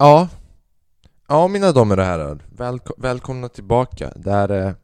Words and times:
Ja, 0.00 0.28
ja 1.28 1.48
mina 1.48 1.72
damer 1.72 1.98
och 1.98 2.04
herrar, 2.04 2.38
Välko 2.56 2.94
välkomna 2.98 3.48
tillbaka. 3.48 4.12
Det 4.16 4.30
här 4.30 4.48
är 4.48 4.74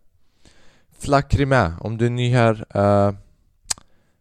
Flackrimä, 0.98 1.72
om 1.80 1.98
du 1.98 2.06
är 2.06 2.10
ny 2.10 2.30
här 2.30 2.64
uh, 2.76 3.14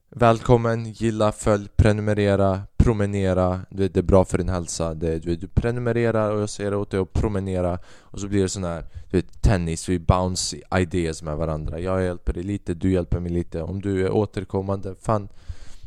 Välkommen, 0.10 0.92
gilla, 0.92 1.32
följ, 1.32 1.68
prenumerera, 1.76 2.62
promenera. 2.78 3.62
Du 3.70 3.84
vet, 3.84 3.94
det 3.94 4.00
är 4.00 4.02
bra 4.02 4.26
för 4.26 4.38
din 4.38 4.50
hälsa. 4.50 4.94
Det, 4.94 5.20
du, 5.20 5.30
vet, 5.30 5.42
du 5.42 5.48
prenumererar 5.48 6.32
och 6.32 6.42
jag 6.42 6.50
säger 6.50 6.76
åt 6.76 6.92
dig 6.92 7.00
att 7.00 7.14
promenera. 7.14 7.80
Och 8.02 8.20
så 8.20 8.28
blir 8.28 8.42
det 8.42 8.50
sån 8.50 8.64
här, 8.64 8.86
du 9.12 9.18
vet, 9.18 9.42
tennis, 9.42 9.90
vi 9.90 10.00
bounce 10.00 10.58
ideas 10.80 11.24
med 11.24 11.38
varandra. 11.38 11.80
Jag 11.80 12.04
hjälper 12.04 12.34
dig 12.34 12.44
lite, 12.44 12.74
du 12.74 12.92
hjälper 12.92 13.20
mig 13.20 13.32
lite. 13.32 13.62
Om 13.62 13.82
du 13.82 14.06
är 14.06 14.12
återkommande, 14.12 14.96
fan 15.02 15.30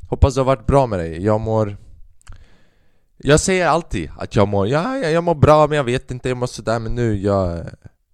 Hoppas 0.08 0.34
det 0.34 0.40
har 0.40 0.46
varit 0.46 0.66
bra 0.66 0.86
med 0.86 0.98
dig, 0.98 1.24
jag 1.24 1.40
mår 1.40 1.76
jag 3.16 3.40
säger 3.40 3.66
alltid 3.66 4.10
att 4.18 4.36
jag 4.36 4.48
mår, 4.48 4.68
ja, 4.68 4.98
jag, 4.98 5.12
jag 5.12 5.24
mår 5.24 5.34
bra 5.34 5.66
men 5.66 5.76
jag 5.76 5.84
vet 5.84 6.10
inte, 6.10 6.28
jag 6.28 6.38
mår 6.38 6.46
sådär 6.46 6.78
men 6.78 6.94
nu, 6.94 7.16
jag, 7.16 7.66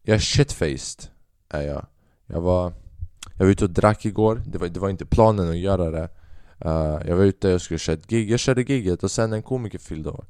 jag 0.03 0.15
är 0.15 0.21
shitfaced 0.21 1.11
är 1.49 1.63
jag. 1.63 1.87
Jag 2.27 2.41
var, 2.41 2.73
jag 3.37 3.45
var 3.45 3.53
ute 3.53 3.65
och 3.65 3.71
drack 3.71 4.05
igår, 4.05 4.43
det 4.47 4.59
var, 4.59 4.69
det 4.69 4.81
var 4.81 4.91
inte 4.91 5.07
planen 5.07 5.51
att 5.51 5.59
göra 5.59 5.91
det. 5.91 6.09
Uh, 6.65 7.09
Jag 7.09 7.17
var 7.17 7.25
ute 7.25 7.55
och 7.55 7.63
skulle 7.63 7.79
köra 7.79 7.97
ett 7.97 8.07
gig, 8.07 8.31
jag 8.31 8.41
körde 8.41 8.63
giget 8.63 9.03
och 9.03 9.11
sen 9.11 9.33
en 9.33 9.43
komiker 9.43 9.79
fyllde 9.79 10.11
år. 10.11 10.25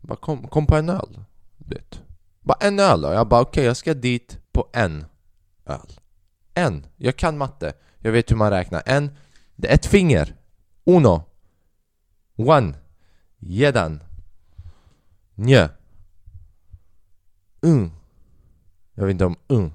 Bara 0.00 0.16
kom, 0.16 0.48
kom 0.48 0.66
på 0.66 0.76
en 0.76 0.88
öl, 0.88 1.18
vet. 1.58 2.00
Bara 2.40 2.58
en 2.60 2.78
öl 2.78 3.00
då, 3.00 3.12
jag 3.12 3.28
bara 3.28 3.40
okej 3.40 3.50
okay, 3.50 3.64
jag 3.64 3.76
ska 3.76 3.94
dit 3.94 4.38
på 4.52 4.68
en 4.72 5.04
öl. 5.66 5.92
En, 6.54 6.86
jag 6.96 7.16
kan 7.16 7.38
matte, 7.38 7.72
jag 7.98 8.12
vet 8.12 8.30
hur 8.30 8.36
man 8.36 8.50
räknar. 8.50 8.82
En, 8.86 9.10
det 9.56 9.68
är 9.68 9.74
ett 9.74 9.86
finger. 9.86 10.34
Uno. 10.84 11.22
One. 12.36 12.74
Jeden. 13.44 14.02
Nje 15.34 15.70
Un 17.60 17.90
Jag 18.94 19.04
vet 19.04 19.10
inte 19.10 19.24
om 19.24 19.36
un 19.46 19.72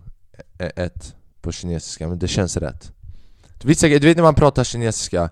är 0.57 0.71
ett 0.75 1.15
på 1.41 1.51
kinesiska, 1.51 2.07
men 2.07 2.19
det 2.19 2.27
känns 2.27 2.57
rätt 2.57 2.91
Du 3.57 3.67
vet, 3.67 3.81
du 3.81 3.99
vet 3.99 4.17
när 4.17 4.23
man 4.23 4.35
pratar 4.35 4.63
kinesiska? 4.63 5.29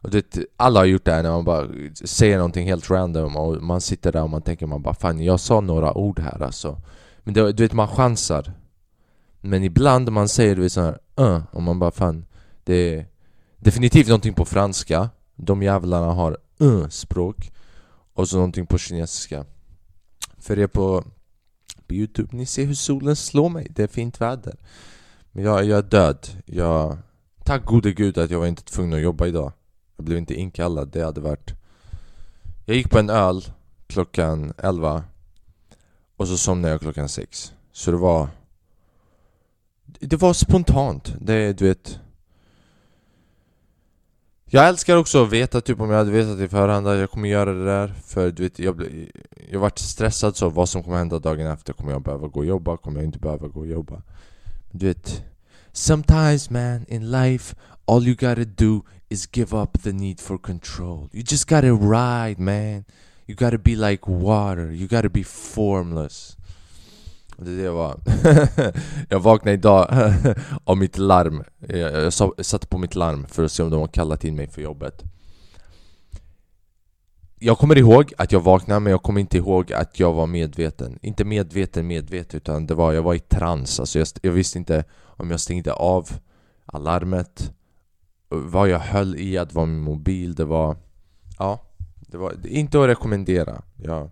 Och 0.00 0.10
det, 0.10 0.38
alla 0.56 0.80
har 0.80 0.84
gjort 0.84 1.04
det 1.04 1.12
här 1.12 1.22
när 1.22 1.30
man 1.30 1.44
bara 1.44 1.68
säger 2.04 2.36
någonting 2.36 2.66
helt 2.68 2.90
random 2.90 3.36
och 3.36 3.62
man 3.62 3.80
sitter 3.80 4.12
där 4.12 4.22
och 4.22 4.30
man 4.30 4.42
tänker 4.42 4.66
man 4.66 4.82
bara 4.82 4.94
Fan 4.94 5.24
jag 5.24 5.40
sa 5.40 5.60
några 5.60 5.94
ord 5.94 6.18
här 6.18 6.42
alltså. 6.42 6.80
Men 7.18 7.34
det, 7.34 7.52
du 7.52 7.62
vet 7.62 7.72
man 7.72 7.88
chansar. 7.88 8.52
Men 9.40 9.62
ibland 9.62 10.12
man 10.12 10.28
säger 10.28 10.56
du 10.56 10.62
vet 10.62 10.72
såhär 10.72 10.98
uh, 11.20 11.26
äh. 11.26 11.42
och 11.50 11.62
man 11.62 11.78
bara 11.78 11.90
fan 11.90 12.26
Det 12.64 12.74
är 12.74 13.06
definitivt 13.56 14.08
någonting 14.08 14.34
på 14.34 14.44
franska. 14.44 15.10
De 15.36 15.62
jävlarna 15.62 16.12
har 16.12 16.38
uh, 16.62 16.88
språk 16.88 17.52
och 18.16 18.28
så 18.28 18.36
någonting 18.36 18.66
på 18.66 18.78
kinesiska. 18.78 19.44
För 20.38 20.58
er 20.58 20.66
på, 20.66 21.04
på 21.86 21.94
Youtube, 21.94 22.36
ni 22.36 22.46
ser 22.46 22.64
hur 22.64 22.74
solen 22.74 23.16
slår 23.16 23.48
mig, 23.48 23.66
det 23.70 23.82
är 23.82 23.86
fint 23.88 24.20
väder. 24.20 24.56
Men 25.32 25.44
jag, 25.44 25.64
jag 25.64 25.78
är 25.78 25.82
död, 25.82 26.28
jag... 26.46 26.98
Tack 27.44 27.64
gode 27.64 27.92
gud 27.92 28.18
att 28.18 28.30
jag 28.30 28.38
var 28.38 28.46
inte 28.46 28.64
tvungen 28.64 28.92
att 28.92 29.02
jobba 29.02 29.26
idag. 29.26 29.52
Jag 29.96 30.04
blev 30.04 30.18
inte 30.18 30.34
inkallad, 30.34 30.88
det 30.88 31.04
hade 31.04 31.20
varit 31.20 31.54
Jag 32.64 32.76
gick 32.76 32.90
på 32.90 32.98
en 32.98 33.10
öl 33.10 33.44
klockan 33.86 34.52
11 34.58 35.04
Och 36.16 36.28
så 36.28 36.36
somnade 36.36 36.72
jag 36.72 36.80
klockan 36.80 37.08
6 37.08 37.52
Så 37.72 37.90
det 37.90 37.96
var 37.96 38.28
Det 39.84 40.16
var 40.16 40.32
spontant, 40.32 41.14
det 41.20 41.52
du 41.52 41.68
vet 41.68 42.00
jag 44.50 44.68
älskar 44.68 44.96
också 44.96 45.22
att 45.22 45.32
veta, 45.32 45.60
typ 45.60 45.80
om 45.80 45.90
jag 45.90 45.98
hade 45.98 46.10
vetat 46.10 46.40
i 46.40 46.48
förhand 46.48 46.88
att 46.88 46.98
jag 46.98 47.10
kommer 47.10 47.28
göra 47.28 47.52
det 47.52 47.64
där 47.64 47.94
För 48.04 48.30
du 48.30 48.42
vet, 48.42 48.58
jag, 48.58 48.82
jag 49.50 49.60
vart 49.60 49.78
stressad 49.78 50.36
så 50.36 50.48
vad 50.48 50.68
som 50.68 50.82
kommer 50.82 50.96
hända 50.96 51.18
dagen 51.18 51.46
efter. 51.46 51.72
Kommer 51.72 51.92
jag 51.92 52.02
behöva 52.02 52.28
gå 52.28 52.40
och 52.40 52.46
jobba? 52.46 52.76
Kommer 52.76 52.98
jag 52.98 53.04
inte 53.04 53.18
behöva 53.18 53.48
gå 53.48 53.60
och 53.60 53.66
jobba? 53.66 54.02
Du 54.70 54.86
vet 54.86 55.24
Sometimes 55.72 56.50
man, 56.50 56.86
in 56.88 57.10
life 57.10 57.56
All 57.88 58.02
you 58.02 58.14
gotta 58.14 58.44
do 58.44 58.84
is 59.08 59.26
give 59.26 59.52
up 59.52 59.82
the 59.82 59.92
need 59.92 60.20
for 60.20 60.38
control. 60.38 61.08
You 61.12 61.22
just 61.22 61.48
gotta 61.48 61.72
ride 61.72 62.40
man. 62.40 62.84
You 63.26 63.36
gotta 63.36 63.58
be 63.58 63.76
like 63.76 64.08
water. 64.08 64.72
You 64.72 64.88
gotta 64.88 65.08
be 65.08 65.22
formless 65.22 66.35
det 67.38 67.50
är 67.50 67.56
det 67.56 67.62
jag 67.62 67.72
var. 67.72 68.00
Jag 69.08 69.20
vaknade 69.20 69.54
idag 69.54 69.88
av 70.64 70.76
mitt 70.76 70.98
larm. 70.98 71.44
Jag, 71.58 72.04
jag 72.04 72.12
satte 72.46 72.66
på 72.66 72.78
mitt 72.78 72.94
larm 72.94 73.26
för 73.26 73.44
att 73.44 73.52
se 73.52 73.62
om 73.62 73.70
de 73.70 73.80
har 73.80 73.88
kallat 73.88 74.24
in 74.24 74.36
mig 74.36 74.48
för 74.48 74.62
jobbet. 74.62 75.02
Jag 77.38 77.58
kommer 77.58 77.78
ihåg 77.78 78.12
att 78.18 78.32
jag 78.32 78.40
vaknade 78.40 78.80
men 78.80 78.90
jag 78.90 79.02
kommer 79.02 79.20
inte 79.20 79.36
ihåg 79.36 79.72
att 79.72 80.00
jag 80.00 80.12
var 80.12 80.26
medveten. 80.26 80.98
Inte 81.02 81.24
medveten 81.24 81.86
medveten 81.86 82.36
utan 82.36 82.66
det 82.66 82.74
var, 82.74 82.92
jag 82.92 83.02
var 83.02 83.14
i 83.14 83.18
trans. 83.18 83.80
Alltså 83.80 83.98
jag, 83.98 84.08
jag 84.22 84.32
visste 84.32 84.58
inte 84.58 84.84
om 84.94 85.30
jag 85.30 85.40
stängde 85.40 85.72
av 85.72 86.08
alarmet. 86.66 87.52
Vad 88.28 88.68
jag 88.68 88.78
höll 88.78 89.16
i 89.16 89.38
att 89.38 89.54
vara 89.54 89.66
min 89.66 89.80
mobil, 89.80 90.34
det 90.34 90.44
var... 90.44 90.76
Ja, 91.38 91.60
det 91.98 92.16
var 92.16 92.46
inte 92.46 92.80
att 92.80 92.88
rekommendera. 92.88 93.62
Ja 93.76 94.10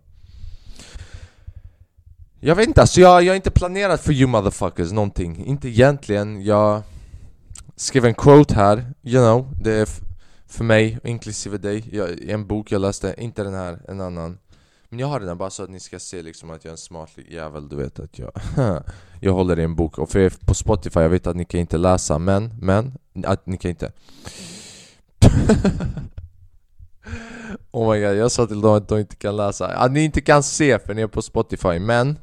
jag 2.46 2.54
vet 2.54 2.68
inte, 2.68 2.80
alltså 2.80 3.00
jag, 3.00 3.22
jag 3.22 3.32
har 3.32 3.36
inte 3.36 3.50
planerat 3.50 4.00
för 4.00 4.12
you 4.12 4.28
motherfuckers 4.28 4.92
någonting. 4.92 5.46
Inte 5.46 5.68
egentligen, 5.68 6.44
jag 6.44 6.82
skrev 7.76 8.04
en 8.04 8.14
quote 8.14 8.54
här, 8.54 8.84
you 9.02 9.24
know 9.24 9.48
Det 9.60 9.72
är 9.72 9.88
för 10.46 10.64
mig, 10.64 10.98
inklusive 11.04 11.58
dig, 11.58 11.84
jag, 11.92 12.28
en 12.28 12.46
bok 12.46 12.72
jag 12.72 12.80
läste, 12.80 13.14
inte 13.18 13.42
den 13.42 13.54
här, 13.54 13.80
en 13.88 14.00
annan. 14.00 14.38
Men 14.88 14.98
jag 14.98 15.06
har 15.06 15.20
den 15.20 15.28
här 15.28 15.34
bara 15.34 15.50
så 15.50 15.62
att 15.62 15.70
ni 15.70 15.80
ska 15.80 15.98
se 15.98 16.22
liksom 16.22 16.50
att 16.50 16.64
jag 16.64 16.70
är 16.70 16.72
en 16.72 16.78
smart 16.78 17.10
jävel, 17.28 17.68
du 17.68 17.76
vet 17.76 17.98
att 17.98 18.18
jag 18.18 18.30
Jag 19.20 19.32
håller 19.32 19.58
i 19.58 19.62
en 19.62 19.74
bok, 19.74 19.98
och 19.98 20.10
för 20.10 20.18
er 20.18 20.32
på 20.46 20.54
Spotify, 20.54 21.00
jag 21.00 21.08
vet 21.08 21.26
att 21.26 21.36
ni 21.36 21.44
kan 21.44 21.60
inte 21.60 21.78
läsa, 21.78 22.18
men, 22.18 22.54
men, 22.60 22.92
att 23.24 23.46
ni 23.46 23.56
kan 23.56 23.68
inte. 23.68 23.92
Oh 27.70 27.92
my 27.92 28.00
god, 28.00 28.16
jag 28.16 28.32
sa 28.32 28.46
till 28.46 28.60
dem 28.60 28.74
att 28.74 28.88
de 28.88 28.98
inte 28.98 29.16
kan 29.16 29.36
läsa, 29.36 29.66
att 29.66 29.92
ni 29.92 30.04
inte 30.04 30.20
kan 30.20 30.42
se 30.42 30.78
för 30.78 30.94
ni 30.94 31.02
är 31.02 31.06
på 31.06 31.22
Spotify, 31.22 31.78
men 31.78 32.18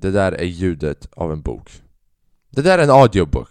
det 0.00 0.10
där 0.10 0.32
är 0.32 0.44
ljudet 0.44 1.08
av 1.12 1.32
en 1.32 1.42
bok. 1.42 1.82
Det 2.50 2.62
där 2.62 2.78
är 2.78 2.82
en 2.82 2.90
audiobook. 2.90 3.48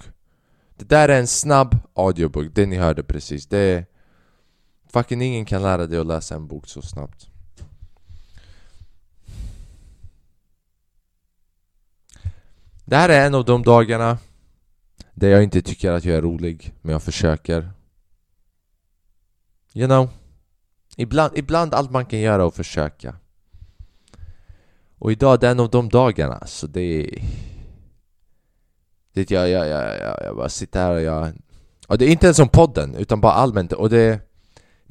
Det 0.77 0.89
där 0.89 1.09
är 1.09 1.19
en 1.19 1.27
snabb 1.27 1.77
audiobook, 1.93 2.47
det 2.55 2.65
ni 2.65 2.77
hörde 2.77 3.03
precis 3.03 3.47
Det 3.47 3.57
är... 3.57 3.85
Fucking 4.93 5.21
ingen 5.21 5.45
kan 5.45 5.61
lära 5.61 5.87
dig 5.87 5.99
att 5.99 6.05
läsa 6.05 6.35
en 6.35 6.47
bok 6.47 6.67
så 6.67 6.81
snabbt. 6.81 7.27
Det 12.85 12.95
här 12.95 13.09
är 13.09 13.25
en 13.25 13.35
av 13.35 13.45
de 13.45 13.63
dagarna 13.63 14.17
där 15.13 15.29
jag 15.29 15.43
inte 15.43 15.61
tycker 15.61 15.91
att 15.91 16.05
jag 16.05 16.17
är 16.17 16.21
rolig, 16.21 16.73
men 16.81 16.91
jag 16.91 17.03
försöker. 17.03 17.71
You 19.73 19.87
know? 19.87 20.09
Ibland, 20.97 21.37
ibland 21.37 21.73
allt 21.73 21.91
man 21.91 22.05
kan 22.05 22.19
göra 22.19 22.41
är 22.41 22.47
att 22.47 22.55
försöka 22.55 23.15
och 24.99 25.11
idag, 25.11 25.39
det 25.39 25.47
är 25.47 25.51
en 25.51 25.59
av 25.59 25.69
de 25.69 25.89
dagarna, 25.89 26.47
så 26.47 26.67
det 26.67 26.81
är... 26.81 27.23
Det 29.13 29.31
jag, 29.31 29.49
jag, 29.49 29.67
jag, 29.67 29.99
jag, 29.99 30.19
jag 30.25 30.35
bara 30.35 30.49
sitter 30.49 30.79
här 30.79 30.93
och 30.93 31.01
jag... 31.01 31.31
Och 31.87 31.97
det 31.97 32.05
är 32.05 32.09
inte 32.09 32.25
ens 32.25 32.37
som 32.37 32.49
podden, 32.49 32.95
utan 32.95 33.21
bara 33.21 33.33
allmänt, 33.33 33.73
och 33.73 33.89
det... 33.89 34.19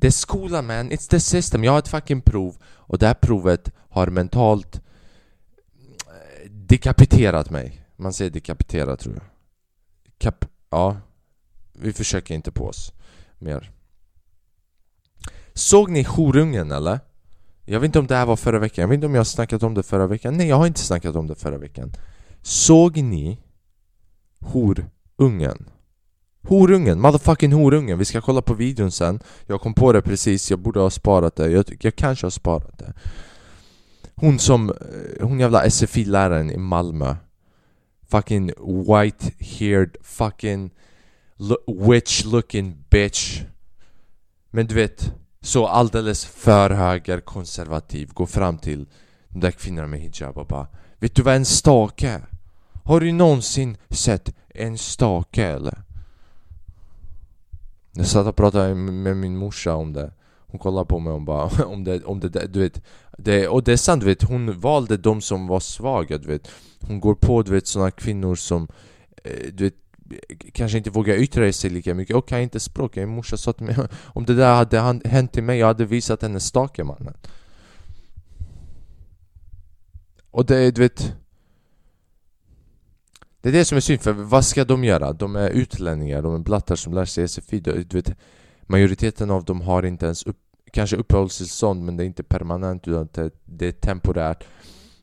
Det 0.00 0.06
är 0.06 0.10
skolan 0.10 0.66
man, 0.66 0.90
it's 0.90 1.10
the 1.10 1.20
system. 1.20 1.64
Jag 1.64 1.72
har 1.72 1.78
ett 1.78 1.88
fucking 1.88 2.20
prov, 2.20 2.56
och 2.64 2.98
det 2.98 3.06
här 3.06 3.14
provet 3.14 3.72
har 3.88 4.06
mentalt 4.06 4.76
eh, 4.76 6.50
dekapiterat 6.50 7.50
mig. 7.50 7.86
Man 7.96 8.12
säger 8.12 8.30
dekapiterat 8.30 9.00
tror 9.00 9.14
jag. 9.14 9.24
Kap... 10.18 10.44
Ja. 10.70 10.96
Vi 11.72 11.92
försöker 11.92 12.34
inte 12.34 12.52
på 12.52 12.66
oss 12.66 12.92
mer. 13.38 13.70
Såg 15.54 15.90
ni 15.90 16.02
horungen 16.02 16.72
eller? 16.72 17.00
Jag 17.70 17.80
vet 17.80 17.88
inte 17.88 17.98
om 17.98 18.06
det 18.06 18.14
här 18.14 18.26
var 18.26 18.36
förra 18.36 18.58
veckan, 18.58 18.82
jag 18.82 18.88
vet 18.88 18.94
inte 18.94 19.06
om 19.06 19.14
jag 19.14 19.20
har 19.20 19.24
snackat 19.24 19.62
om 19.62 19.74
det 19.74 19.82
förra 19.82 20.06
veckan. 20.06 20.36
Nej, 20.36 20.48
jag 20.48 20.56
har 20.56 20.66
inte 20.66 20.80
snackat 20.80 21.16
om 21.16 21.26
det 21.26 21.34
förra 21.34 21.58
veckan. 21.58 21.92
Såg 22.42 22.96
ni 22.96 23.38
horungen? 24.40 25.68
Horungen, 26.42 27.00
motherfucking 27.00 27.52
horungen! 27.52 27.98
Vi 27.98 28.04
ska 28.04 28.20
kolla 28.20 28.42
på 28.42 28.54
videon 28.54 28.90
sen. 28.90 29.20
Jag 29.46 29.60
kom 29.60 29.74
på 29.74 29.92
det 29.92 30.02
precis, 30.02 30.50
jag 30.50 30.58
borde 30.58 30.80
ha 30.80 30.90
sparat 30.90 31.36
det. 31.36 31.50
Jag, 31.50 31.64
jag 31.80 31.96
kanske 31.96 32.26
har 32.26 32.30
sparat 32.30 32.78
det. 32.78 32.92
Hon 34.14 34.38
som, 34.38 34.70
eh, 34.70 35.26
hon 35.26 35.40
jävla 35.40 35.70
SFI-läraren 35.70 36.50
i 36.50 36.56
Malmö. 36.56 37.16
Fucking 38.10 38.50
white-haired 38.86 39.96
fucking 40.02 40.70
witch 41.88 42.24
looking 42.24 42.84
bitch. 42.90 43.42
Men 44.50 44.66
du 44.66 44.74
vet 44.74 45.12
så 45.48 45.66
alldeles 45.66 46.24
för 46.24 46.70
högerkonservativ 46.70 48.12
går 48.12 48.26
fram 48.26 48.58
till 48.58 48.86
de 49.28 49.40
där 49.40 49.50
kvinnorna 49.50 49.88
med 49.88 50.00
hijab 50.00 50.38
och 50.38 50.46
bara 50.46 50.66
Vet 50.98 51.14
du 51.14 51.22
vad 51.22 51.34
en 51.34 51.44
stake 51.44 52.08
är? 52.08 52.28
Har 52.84 53.00
du 53.00 53.12
någonsin 53.12 53.76
sett 53.90 54.34
en 54.48 54.78
stake 54.78 55.44
eller? 55.46 55.82
Jag 57.92 58.06
satt 58.06 58.26
och 58.26 58.36
pratade 58.36 58.74
med 58.74 59.16
min 59.16 59.36
morsa 59.36 59.74
om 59.74 59.92
det 59.92 60.12
Hon 60.46 60.58
kollade 60.58 60.86
på 60.86 60.98
mig 60.98 61.12
och 61.12 61.22
bara 61.22 61.64
om 61.66 61.84
det, 61.84 62.04
om 62.04 62.20
det 62.20 62.28
du 62.28 62.60
vet 62.60 62.82
det, 63.18 63.48
Och 63.48 63.64
det 63.64 63.72
är 63.72 63.76
sant 63.76 64.00
du 64.00 64.06
vet, 64.06 64.22
hon 64.22 64.60
valde 64.60 64.96
de 64.96 65.20
som 65.20 65.46
var 65.46 65.60
svaga 65.60 66.18
du 66.18 66.26
vet 66.26 66.50
Hon 66.80 67.00
går 67.00 67.14
på 67.14 67.42
du 67.42 67.52
vet 67.52 67.66
såna 67.66 67.90
kvinnor 67.90 68.34
som 68.34 68.68
eh, 69.24 69.52
Du 69.52 69.64
vet 69.64 69.74
kanske 70.52 70.78
inte 70.78 70.90
vågar 70.90 71.14
yttra 71.14 71.52
sig 71.52 71.70
lika 71.70 71.94
mycket 71.94 72.16
och 72.16 72.28
kan 72.28 72.40
inte 72.40 72.60
språket. 72.60 73.08
Min 73.08 73.16
morsa 73.16 73.36
sa 73.36 73.52
till 73.52 73.66
mig 73.66 73.76
om 74.04 74.24
det 74.24 74.34
där 74.34 74.54
hade 74.54 75.00
hänt 75.08 75.32
till 75.32 75.42
mig, 75.42 75.58
jag 75.58 75.66
hade 75.66 75.84
visat 75.84 76.22
henne 76.22 76.40
stake 76.40 76.84
mannen. 76.84 77.14
Och 80.30 80.46
det, 80.46 80.56
är 80.56 80.72
du 80.72 80.80
vet 80.80 81.14
Det 83.40 83.48
är 83.48 83.52
det 83.52 83.64
som 83.64 83.76
är 83.76 83.80
synd, 83.80 84.00
för 84.00 84.12
vad 84.12 84.44
ska 84.44 84.64
de 84.64 84.84
göra? 84.84 85.12
De 85.12 85.36
är 85.36 85.50
utlänningar, 85.50 86.22
de 86.22 86.34
är 86.34 86.38
blattar 86.38 86.76
som 86.76 86.94
lär 86.94 87.04
sig 87.04 87.28
SFI 87.28 87.60
du 87.60 87.84
vet, 87.90 88.16
Majoriteten 88.62 89.30
av 89.30 89.44
dem 89.44 89.60
har 89.60 89.82
inte 89.82 90.06
ens 90.06 90.22
upp, 90.22 90.38
kanske 90.72 90.96
uppehållstillstånd 90.96 91.84
men 91.84 91.96
det 91.96 92.04
är 92.04 92.06
inte 92.06 92.22
permanent 92.22 92.88
utan 92.88 93.08
det, 93.12 93.30
det 93.44 93.66
är 93.66 93.72
temporärt 93.72 94.44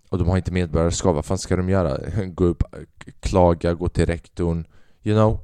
och 0.09 0.17
de 0.17 0.27
har 0.27 0.37
inte 0.37 0.51
medborgarskap, 0.51 1.15
vad 1.15 1.25
fan 1.25 1.37
ska 1.37 1.55
de 1.55 1.69
göra? 1.69 2.25
Gå 2.25 2.45
upp, 2.45 2.63
klaga, 3.19 3.73
gå 3.73 3.89
till 3.89 4.05
rektorn 4.05 4.65
You 5.05 5.15
know? 5.15 5.39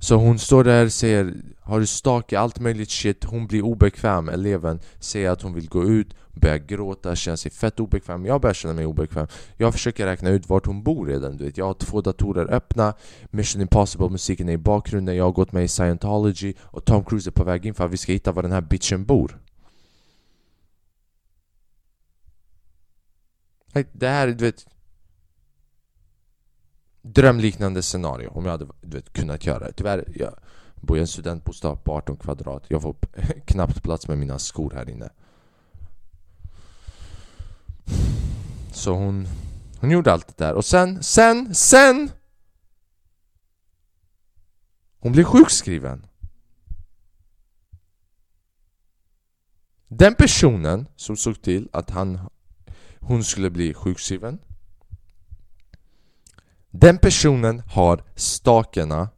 Så 0.00 0.16
hon 0.16 0.38
står 0.38 0.64
där 0.64 0.84
och 0.84 0.92
säger 0.92 1.34
Har 1.60 1.80
du 1.80 1.86
stalkat 1.86 2.40
allt 2.40 2.60
möjligt 2.60 2.90
shit? 2.90 3.24
Hon 3.24 3.46
blir 3.46 3.62
obekväm, 3.62 4.28
eleven 4.28 4.80
Säger 4.98 5.30
att 5.30 5.42
hon 5.42 5.54
vill 5.54 5.68
gå 5.68 5.84
ut 5.84 6.14
Börjar 6.32 6.58
gråta, 6.58 7.16
känner 7.16 7.36
sig 7.36 7.50
fett 7.50 7.80
obekväm. 7.80 8.26
Jag 8.26 8.40
börjar 8.40 8.54
känna 8.54 8.74
mig 8.74 8.86
obekväm. 8.86 9.26
Jag 9.56 9.72
försöker 9.72 10.06
räkna 10.06 10.30
ut 10.30 10.48
vart 10.48 10.66
hon 10.66 10.82
bor 10.82 11.06
redan 11.06 11.36
du 11.36 11.44
vet. 11.44 11.58
Jag 11.58 11.64
har 11.64 11.74
två 11.74 12.00
datorer 12.00 12.54
öppna. 12.54 12.94
Mission 13.30 13.62
Impossible 13.62 14.08
musiken 14.08 14.48
är 14.48 14.52
i 14.52 14.58
bakgrunden. 14.58 15.16
Jag 15.16 15.24
har 15.24 15.32
gått 15.32 15.52
med 15.52 15.64
i 15.64 15.68
scientology 15.68 16.54
Och 16.60 16.84
Tom 16.84 17.04
Cruise 17.04 17.30
är 17.30 17.32
på 17.32 17.44
väg 17.44 17.66
in 17.66 17.74
för 17.74 17.84
att 17.84 17.92
vi 17.92 17.96
ska 17.96 18.12
hitta 18.12 18.32
var 18.32 18.42
den 18.42 18.52
här 18.52 18.60
bitchen 18.60 19.04
bor. 19.04 19.38
Det 23.92 24.08
här, 24.08 24.26
du 24.26 24.44
vet 24.44 24.66
drömliknande 27.02 27.82
scenario 27.82 28.28
om 28.28 28.44
jag 28.44 28.52
hade 28.52 28.66
du 28.80 28.96
vet, 28.96 29.12
kunnat 29.12 29.46
göra 29.46 29.58
det. 29.58 29.72
Tyvärr, 29.72 30.04
jag 30.14 30.34
bor 30.74 30.96
i 30.96 31.00
en 31.00 31.06
studentbostad 31.06 31.76
på 31.76 31.92
18 31.92 32.16
kvadrat. 32.16 32.64
Jag 32.68 32.82
får 32.82 32.96
knappt 33.44 33.82
plats 33.82 34.08
med 34.08 34.18
mina 34.18 34.38
skor 34.38 34.72
här 34.74 34.90
inne. 34.90 35.10
Så 38.72 38.94
hon, 38.94 39.26
hon 39.80 39.90
gjorde 39.90 40.12
allt 40.12 40.36
det 40.36 40.44
där 40.44 40.54
och 40.54 40.64
sen, 40.64 41.02
sen, 41.02 41.54
sen! 41.54 42.10
Hon 44.98 45.12
blev 45.12 45.24
sjukskriven. 45.24 46.06
Den 49.88 50.14
personen 50.14 50.86
som 50.96 51.16
såg 51.16 51.42
till 51.42 51.68
att 51.72 51.90
han, 51.90 52.18
hon 53.00 53.24
skulle 53.24 53.50
bli 53.50 53.74
sjukskriven 53.74 54.38
den 56.70 56.98
personen 56.98 57.62
har 57.66 58.02
stakerna 58.14 59.08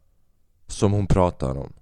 som 0.67 0.91
hon 0.91 1.07
pratar 1.07 1.57
om. 1.57 1.73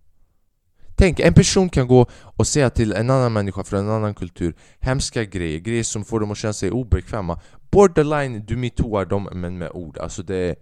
Tänk, 0.96 1.20
en 1.20 1.34
person 1.34 1.70
kan 1.70 1.88
gå 1.88 2.06
och 2.14 2.48
säga 2.48 2.70
till 2.70 2.94
en 2.94 3.10
annan 3.10 3.34
människa 3.34 3.64
från 3.64 3.80
en 3.80 3.90
annan 3.90 4.14
kultur 4.14 4.56
hemska 4.80 5.24
grejer, 5.24 5.60
grejer 5.60 5.84
som 5.84 6.06
får 6.06 6.20
dem 6.20 6.32
att 6.32 6.38
känna 6.38 6.54
sig 6.54 6.72
obekväma. 6.72 7.40
Borderline, 7.72 8.46
du 8.48 8.58
metooar 8.58 9.06
dem 9.06 9.30
men 9.32 9.58
med 9.58 9.72
ord. 9.72 9.98
Alltså 9.98 10.24
det 10.24 10.56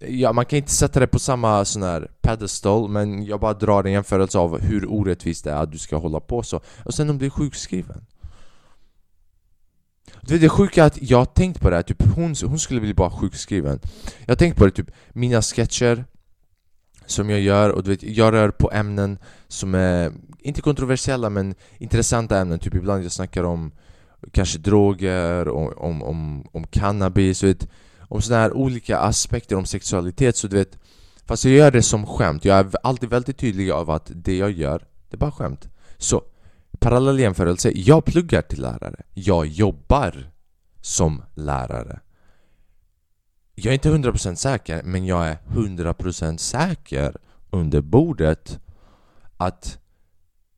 Ja, 0.00 0.32
man 0.32 0.44
kan 0.44 0.56
inte 0.56 0.72
sätta 0.72 1.00
det 1.00 1.06
på 1.06 1.18
samma 1.18 1.64
sån 1.64 1.82
här 1.82 2.10
pedestal 2.22 2.88
men 2.88 3.24
jag 3.24 3.40
bara 3.40 3.54
drar 3.54 3.84
en 3.84 3.92
jämförelse 3.92 4.38
av 4.38 4.60
hur 4.60 4.92
orättvist 4.92 5.44
det 5.44 5.50
är 5.50 5.62
att 5.62 5.72
du 5.72 5.78
ska 5.78 5.96
hålla 5.96 6.20
på 6.20 6.42
så. 6.42 6.60
Och 6.84 6.94
sen 6.94 7.06
de 7.06 7.18
blir 7.18 7.30
sjukskriven. 7.30 8.06
Du 10.26 10.34
vet 10.34 10.40
det 10.40 10.48
sjuka 10.48 10.82
är 10.82 10.86
att 10.86 11.02
jag 11.02 11.18
har 11.18 11.24
tänkt 11.24 11.60
på 11.60 11.70
det 11.70 11.76
här, 11.76 11.82
typ 11.82 12.02
hon, 12.14 12.34
hon 12.44 12.58
skulle 12.58 12.80
bli 12.80 12.94
bara 12.94 13.10
sjukskriven. 13.10 13.80
Jag 14.20 14.30
har 14.30 14.36
tänkt 14.36 14.56
på 14.56 14.64
det, 14.64 14.70
typ 14.70 14.90
mina 15.12 15.42
sketcher 15.42 16.04
som 17.06 17.30
jag 17.30 17.40
gör, 17.40 17.70
och 17.70 17.82
du 17.82 17.90
vet, 17.90 18.02
jag 18.02 18.32
rör 18.32 18.50
på 18.50 18.70
ämnen 18.72 19.18
som 19.48 19.74
är 19.74 20.12
inte 20.38 20.62
kontroversiella 20.62 21.30
men 21.30 21.54
intressanta 21.78 22.38
ämnen, 22.38 22.58
typ 22.58 22.74
ibland 22.74 23.04
jag 23.04 23.12
snackar 23.12 23.44
om 23.44 23.72
kanske 24.32 24.58
droger, 24.58 25.48
om, 25.48 25.72
om, 25.76 26.02
om, 26.02 26.46
om 26.52 26.66
cannabis, 26.66 27.42
vet, 27.42 27.68
om 28.08 28.22
sådana 28.22 28.42
här 28.42 28.52
olika 28.52 28.98
aspekter 28.98 29.56
om 29.56 29.66
sexualitet. 29.66 30.36
Så 30.36 30.48
du 30.48 30.56
vet 30.56 30.78
Fast 31.26 31.44
jag 31.44 31.54
gör 31.54 31.70
det 31.70 31.82
som 31.82 32.06
skämt, 32.06 32.44
jag 32.44 32.58
är 32.58 32.66
alltid 32.82 33.10
väldigt 33.10 33.38
tydlig 33.38 33.70
av 33.70 33.90
att 33.90 34.10
det 34.14 34.36
jag 34.36 34.50
gör, 34.50 34.78
det 35.10 35.16
är 35.16 35.18
bara 35.18 35.32
skämt. 35.32 35.68
Så 35.98 36.22
Parallell 36.80 37.20
jämförelse, 37.20 37.72
jag 37.74 38.04
pluggar 38.04 38.42
till 38.42 38.62
lärare. 38.62 39.02
Jag 39.14 39.46
jobbar 39.46 40.30
som 40.80 41.22
lärare. 41.34 42.00
Jag 43.54 43.70
är 43.70 43.74
inte 43.74 43.90
100% 43.90 44.34
säker, 44.34 44.82
men 44.82 45.06
jag 45.06 45.26
är 45.26 45.38
100% 45.48 46.36
säker 46.36 47.16
under 47.50 47.80
bordet 47.80 48.58
att 49.36 49.78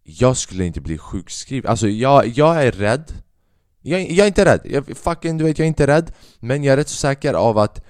jag 0.02 0.36
skulle 0.36 0.64
inte 0.64 0.80
bli 0.80 0.98
sjukskriven. 0.98 1.70
Alltså 1.70 1.88
jag, 1.88 2.26
jag 2.26 2.64
är 2.64 2.72
rädd. 2.72 3.12
Jag, 3.80 4.10
jag 4.10 4.24
är 4.24 4.26
inte 4.26 4.44
rädd. 4.44 4.60
Jag, 4.64 4.96
fucking, 4.96 5.38
du 5.38 5.44
vet, 5.44 5.58
jag 5.58 5.64
är 5.64 5.68
inte 5.68 5.86
rädd. 5.86 6.12
Men 6.38 6.64
jag 6.64 6.72
är 6.72 6.76
rätt 6.76 6.88
så 6.88 6.96
säker 6.96 7.34
av 7.34 7.58
att 7.58 7.84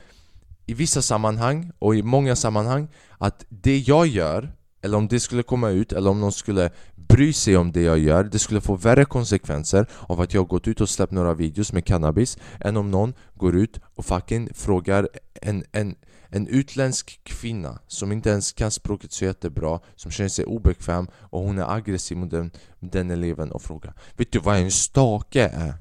i 0.66 0.74
vissa 0.74 1.02
sammanhang 1.02 1.72
och 1.78 1.96
i 1.96 2.02
många 2.02 2.36
sammanhang 2.36 2.88
att 3.18 3.44
det 3.48 3.78
jag 3.78 4.06
gör 4.06 4.52
eller 4.82 4.98
om 4.98 5.08
det 5.08 5.20
skulle 5.20 5.42
komma 5.42 5.70
ut, 5.70 5.92
eller 5.92 6.10
om 6.10 6.20
någon 6.20 6.32
skulle 6.32 6.70
bry 7.08 7.32
sig 7.32 7.56
om 7.56 7.72
det 7.72 7.82
jag 7.82 7.98
gör 7.98 8.24
Det 8.24 8.38
skulle 8.38 8.60
få 8.60 8.76
värre 8.76 9.04
konsekvenser 9.04 9.86
av 10.00 10.20
att 10.20 10.34
jag 10.34 10.48
gått 10.48 10.68
ut 10.68 10.80
och 10.80 10.88
släppt 10.88 11.12
några 11.12 11.34
videos 11.34 11.72
med 11.72 11.84
cannabis 11.84 12.38
Än 12.60 12.76
om 12.76 12.90
någon 12.90 13.14
går 13.34 13.56
ut 13.56 13.80
och 13.94 14.04
fucking 14.04 14.50
frågar 14.54 15.08
en, 15.34 15.64
en, 15.72 15.94
en 16.28 16.46
utländsk 16.46 17.20
kvinna 17.24 17.78
som 17.86 18.12
inte 18.12 18.30
ens 18.30 18.52
kan 18.52 18.70
språket 18.70 19.12
så 19.12 19.24
jättebra 19.24 19.80
Som 19.96 20.10
känner 20.10 20.28
sig 20.28 20.44
obekväm 20.44 21.08
och 21.20 21.42
hon 21.42 21.58
är 21.58 21.74
aggressiv 21.74 22.16
mot 22.16 22.30
den, 22.30 22.50
den 22.80 23.10
eleven 23.10 23.52
och 23.52 23.62
frågar 23.62 23.94
Vet 24.16 24.32
du 24.32 24.38
vad 24.38 24.56
en 24.56 24.70
stake 24.70 25.48
är? 25.48 25.74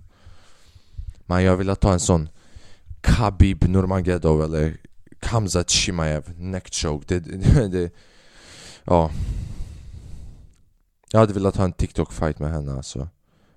Men 1.26 1.44
jag 1.44 1.58
vill 1.58 1.76
ta 1.76 1.94
en 1.94 2.00
sån 2.00 2.30
Khabib 3.02 3.70
Nurmagomedov 3.70 4.44
eller 4.44 4.78
Kamzat 5.20 5.72
Shimaev 5.72 6.24
neckchoke 6.38 7.06
det, 7.08 7.20
det, 7.20 7.68
det 7.68 7.92
Ja 8.90 9.12
Jag 11.12 11.20
hade 11.20 11.34
velat 11.34 11.56
ha 11.56 11.64
en 11.64 11.74
TikTok-fight 11.74 12.40
med 12.40 12.52
henne 12.52 12.74
alltså 12.74 13.08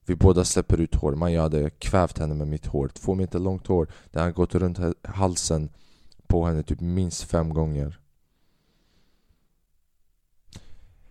Vi 0.05 0.15
båda 0.15 0.44
släpper 0.44 0.81
ut 0.81 0.94
hår, 0.94 1.15
man 1.15 1.32
jag 1.32 1.43
hade 1.43 1.71
kvävt 1.71 2.19
henne 2.19 2.35
med 2.35 2.49
mitt 2.49 2.67
hår 2.67 2.88
Två 2.88 3.15
meter 3.15 3.39
långt 3.39 3.67
hår 3.67 3.89
Det 4.10 4.20
hade 4.20 4.32
gått 4.32 4.55
runt 4.55 4.79
halsen 5.05 5.69
på 6.27 6.46
henne 6.46 6.63
typ 6.63 6.81
minst 6.81 7.22
fem 7.22 7.55
gånger 7.55 8.01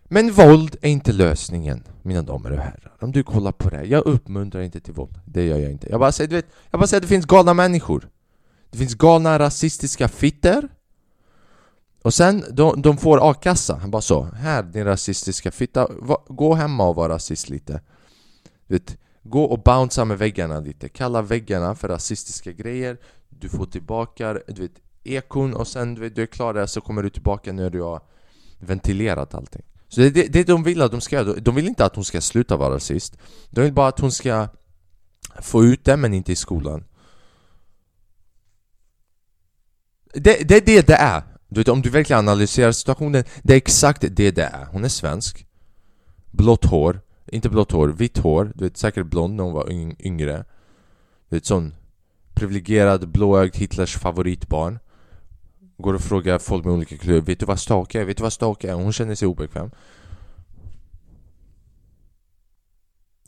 Men 0.04 0.32
våld 0.32 0.76
är 0.80 0.90
inte 0.90 1.12
lösningen, 1.12 1.84
mina 2.02 2.22
damer 2.22 2.52
och 2.52 2.58
herrar. 2.58 2.96
Om 3.00 3.12
du 3.12 3.22
kollar 3.22 3.52
på 3.52 3.70
det, 3.70 3.76
här. 3.76 3.84
jag 3.84 4.06
uppmuntrar 4.06 4.62
inte 4.62 4.80
till 4.80 4.94
våld. 4.94 5.20
Det 5.24 5.44
gör 5.44 5.58
jag 5.58 5.70
inte. 5.70 5.88
Jag 5.90 6.00
bara 6.00 6.12
säger, 6.12 6.28
du 6.28 6.36
vet, 6.36 6.46
jag 6.70 6.80
bara 6.80 6.86
säger 6.86 6.98
att 6.98 7.02
det 7.02 7.08
finns 7.08 7.26
galna 7.26 7.54
människor. 7.54 8.08
Det 8.70 8.78
finns 8.78 8.94
galna 8.94 9.38
rasistiska 9.38 10.08
fitter 10.08 10.68
och 12.02 12.14
sen, 12.14 12.44
de, 12.50 12.82
de 12.82 12.96
får 12.96 13.30
a-kassa, 13.30 13.76
han 13.76 13.90
bara 13.90 14.02
så 14.02 14.22
Här 14.22 14.62
din 14.62 14.84
rasistiska 14.84 15.50
fitta, 15.50 15.88
gå 16.28 16.54
hemma 16.54 16.88
och 16.88 16.94
var 16.94 17.08
rasist 17.08 17.48
lite. 17.48 17.80
Vet, 18.66 18.96
Gå 19.22 19.44
och 19.44 19.62
bouncea 19.62 20.04
med 20.04 20.18
väggarna 20.18 20.60
lite, 20.60 20.88
kalla 20.88 21.22
väggarna 21.22 21.74
för 21.74 21.88
rasistiska 21.88 22.52
grejer. 22.52 22.98
Du 23.28 23.48
får 23.48 23.66
tillbaka, 23.66 24.32
du 24.32 24.62
vet, 24.62 24.80
ekon 25.04 25.54
och 25.54 25.68
sen 25.68 25.94
du, 25.94 26.00
vet, 26.00 26.14
du 26.14 26.22
är 26.22 26.26
klar 26.26 26.54
där 26.54 26.66
så 26.66 26.80
kommer 26.80 27.02
du 27.02 27.10
tillbaka 27.10 27.52
när 27.52 27.70
du 27.70 27.82
har 27.82 28.00
ventilerat 28.58 29.34
allting. 29.34 29.62
Så 29.88 30.00
det 30.00 30.06
är 30.06 30.10
det, 30.10 30.26
det 30.32 30.44
de 30.44 30.62
vill 30.62 30.82
att 30.82 30.90
de 30.90 31.00
ska 31.00 31.16
göra, 31.16 31.40
de 31.40 31.54
vill 31.54 31.66
inte 31.66 31.84
att 31.84 31.94
hon 31.94 32.04
ska 32.04 32.20
sluta 32.20 32.56
vara 32.56 32.74
rasist. 32.74 33.18
De 33.50 33.60
vill 33.60 33.72
bara 33.72 33.88
att 33.88 34.00
hon 34.00 34.12
ska 34.12 34.48
få 35.40 35.64
ut 35.64 35.84
det 35.84 35.96
men 35.96 36.14
inte 36.14 36.32
i 36.32 36.36
skolan. 36.36 36.84
Det, 40.14 40.48
det 40.48 40.56
är 40.56 40.60
det 40.60 40.86
det 40.86 40.94
är 40.94 41.22
du 41.50 41.60
vet, 41.60 41.68
om 41.68 41.82
du 41.82 41.90
verkligen 41.90 42.18
analyserar 42.18 42.72
situationen, 42.72 43.24
det 43.42 43.52
är 43.52 43.56
exakt 43.56 44.00
det 44.00 44.30
det 44.30 44.42
är. 44.42 44.66
Hon 44.72 44.84
är 44.84 44.88
svensk, 44.88 45.46
blått 46.30 46.64
hår, 46.64 47.00
inte 47.26 47.48
blått 47.48 47.72
hår, 47.72 47.88
vitt 47.88 48.18
hår, 48.18 48.52
du 48.54 48.64
vet 48.64 48.76
säkert 48.76 49.06
blond 49.06 49.34
när 49.34 49.44
hon 49.44 49.52
var 49.52 49.70
yngre. 50.00 50.44
Du 51.28 51.36
vet 51.36 51.46
sån 51.46 51.74
privilegierad, 52.34 53.08
blåögd 53.08 53.56
Hitlers 53.56 53.96
favoritbarn. 53.96 54.78
Går 55.78 55.94
och 55.94 56.00
frågar 56.00 56.38
folk 56.38 56.64
med 56.64 56.74
olika 56.74 56.96
kulturer, 56.96 57.20
vet 57.20 57.40
du 57.40 57.46
vad 57.46 57.60
stake 57.60 58.00
är? 58.00 58.04
Vet 58.04 58.16
du 58.16 58.22
vad 58.22 58.32
stake 58.32 58.70
är? 58.70 58.74
Hon 58.74 58.92
känner 58.92 59.14
sig 59.14 59.28
obekväm. 59.28 59.70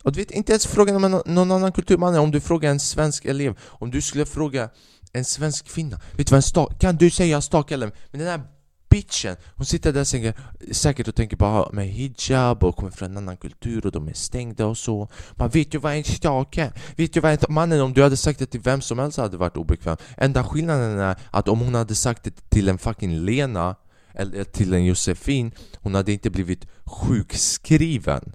Och 0.03 0.13
du 0.13 0.21
vet, 0.21 0.31
inte 0.31 0.53
ens 0.53 0.67
frågan 0.67 1.05
om 1.05 1.23
någon 1.27 1.51
annan 1.51 1.73
kultur, 1.73 1.99
mannen, 1.99 2.21
om 2.21 2.31
du 2.31 2.41
frågar 2.41 2.71
en 2.71 2.81
svensk 2.81 3.25
elev, 3.25 3.59
om 3.63 3.91
du 3.91 4.01
skulle 4.01 4.27
fråga 4.27 4.71
en 5.13 5.25
svensk 5.25 5.65
kvinna 5.65 6.01
Vet 6.17 6.27
du 6.27 6.31
vad 6.31 6.39
en 6.39 6.43
stak... 6.43 6.79
Kan 6.81 6.97
du 6.97 7.11
säga 7.11 7.41
stak 7.41 7.71
eller? 7.71 7.91
Men 8.11 8.21
den 8.21 8.29
här 8.29 8.41
bitchen! 8.91 9.37
Hon 9.57 9.67
sitter 9.67 9.93
där 9.93 10.05
säkert, 10.05 10.37
säkert 10.71 11.09
och 11.09 11.15
tänker 11.15 11.37
bara 11.37 11.73
med 11.73 11.89
hijab 11.89 12.65
och 12.65 12.77
kommer 12.77 12.93
från 12.93 13.11
en 13.11 13.17
annan 13.17 13.37
kultur 13.37 13.87
och 13.87 13.93
de 13.93 14.09
är 14.09 14.13
stängda 14.13 14.67
och 14.67 14.79
så 14.79 15.09
Man 15.35 15.49
vet 15.49 15.75
ju 15.75 15.79
vad 15.79 15.95
en 15.95 16.05
stak 16.05 16.59
är! 16.59 16.73
Vet 16.97 17.17
ju 17.17 17.21
vad 17.21 17.33
en 17.33 17.39
Mannen 17.55 17.81
om 17.81 17.93
du 17.93 18.03
hade 18.03 18.17
sagt 18.17 18.39
det 18.39 18.47
till 18.47 18.61
vem 18.61 18.81
som 18.81 18.99
helst 18.99 19.19
hade 19.19 19.31
det 19.31 19.37
varit 19.37 19.57
obekvämt 19.57 20.01
Enda 20.17 20.45
skillnaden 20.45 20.99
är 20.99 21.17
att 21.31 21.49
om 21.49 21.61
hon 21.61 21.75
hade 21.75 21.95
sagt 21.95 22.25
det 22.25 22.51
till 22.51 22.69
en 22.69 22.79
fucking 22.79 23.17
Lena 23.17 23.77
eller 24.15 24.45
till 24.45 24.75
en 24.75 24.85
Josefin 24.85 25.53
Hon 25.77 25.95
hade 25.95 26.13
inte 26.13 26.31
blivit 26.31 26.67
sjukskriven 26.85 28.33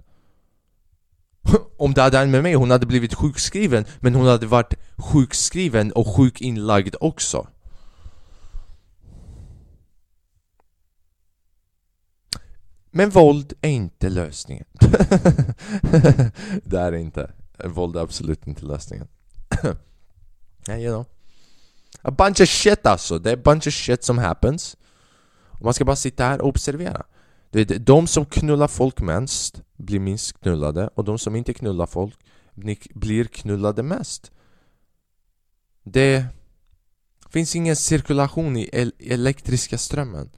om 1.76 1.94
det 1.94 2.02
hade 2.02 2.18
hänt 2.18 2.30
med 2.30 2.42
mig, 2.42 2.54
hon 2.54 2.70
hade 2.70 2.86
blivit 2.86 3.14
sjukskriven 3.14 3.84
Men 4.00 4.14
hon 4.14 4.26
hade 4.26 4.46
varit 4.46 4.74
sjukskriven 4.96 5.92
och 5.92 6.16
sjukinlagd 6.16 6.94
också. 7.00 7.46
Men 12.90 13.10
våld 13.10 13.52
är 13.60 13.70
inte 13.70 14.08
lösningen. 14.08 14.64
Det 16.64 16.78
är 16.78 16.94
inte. 16.94 17.30
Våld 17.64 17.96
är 17.96 18.00
absolut 18.00 18.46
inte 18.46 18.64
lösningen. 18.64 19.08
Yeah, 20.68 20.80
you 20.80 20.92
know. 20.92 21.06
A 22.02 22.10
bunch 22.10 22.40
of 22.40 22.48
shit 22.48 22.86
alltså, 22.86 23.18
det 23.18 23.30
är 23.30 23.36
a 23.36 23.40
bunch 23.44 23.66
of 23.66 23.74
shit 23.74 24.04
som 24.04 24.18
happens. 24.18 24.76
Och 25.58 25.64
Man 25.64 25.74
ska 25.74 25.84
bara 25.84 25.96
sitta 25.96 26.24
här 26.24 26.40
och 26.40 26.48
observera 26.48 27.06
de 27.78 28.06
som 28.06 28.24
knullar 28.24 28.68
folk 28.68 29.00
mest 29.00 29.62
blir 29.76 30.00
minst 30.00 30.40
knullade 30.40 30.88
och 30.94 31.04
de 31.04 31.18
som 31.18 31.36
inte 31.36 31.54
knullar 31.54 31.86
folk 31.86 32.14
blir 32.94 33.24
knullade 33.24 33.82
mest. 33.82 34.32
Det 35.82 36.26
finns 37.30 37.56
ingen 37.56 37.76
cirkulation 37.76 38.56
i 38.56 38.68
el 38.72 38.92
elektriska 38.98 39.78
strömmen. 39.78 40.30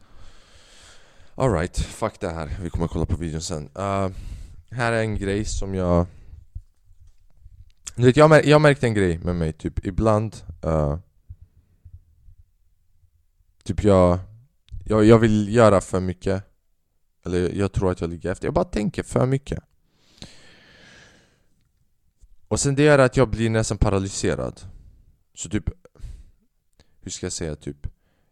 Alright, 1.34 1.78
fuck 1.78 2.20
det 2.20 2.28
här. 2.30 2.58
Vi 2.62 2.70
kommer 2.70 2.88
kolla 2.88 3.06
på 3.06 3.16
videon 3.16 3.42
sen. 3.42 3.64
Uh, 3.78 4.08
här 4.70 4.92
är 4.92 5.00
en 5.00 5.16
grej 5.16 5.44
som 5.44 5.74
jag... 5.74 6.06
Du 7.96 8.06
vet, 8.06 8.16
jag, 8.16 8.30
mär 8.30 8.46
jag 8.46 8.60
märkte 8.60 8.86
en 8.86 8.94
grej 8.94 9.18
med 9.18 9.36
mig, 9.36 9.52
typ 9.52 9.86
ibland... 9.86 10.36
Uh, 10.64 10.98
typ 13.64 13.84
jag, 13.84 14.18
jag... 14.84 15.04
Jag 15.04 15.18
vill 15.18 15.54
göra 15.54 15.80
för 15.80 16.00
mycket 16.00 16.49
eller 17.24 17.52
jag 17.58 17.72
tror 17.72 17.90
att 17.90 18.00
jag 18.00 18.10
ligger 18.10 18.30
efter. 18.30 18.46
Jag 18.46 18.54
bara 18.54 18.64
tänker 18.64 19.02
för 19.02 19.26
mycket. 19.26 19.58
Och 22.48 22.60
sen 22.60 22.74
det 22.74 22.82
gör 22.82 22.98
att 22.98 23.16
jag 23.16 23.30
blir 23.30 23.50
nästan 23.50 23.78
paralyserad. 23.78 24.60
Så 25.34 25.48
typ... 25.48 25.64
Hur 27.00 27.10
ska 27.10 27.26
jag 27.26 27.32
säga? 27.32 27.56
Typ... 27.56 27.86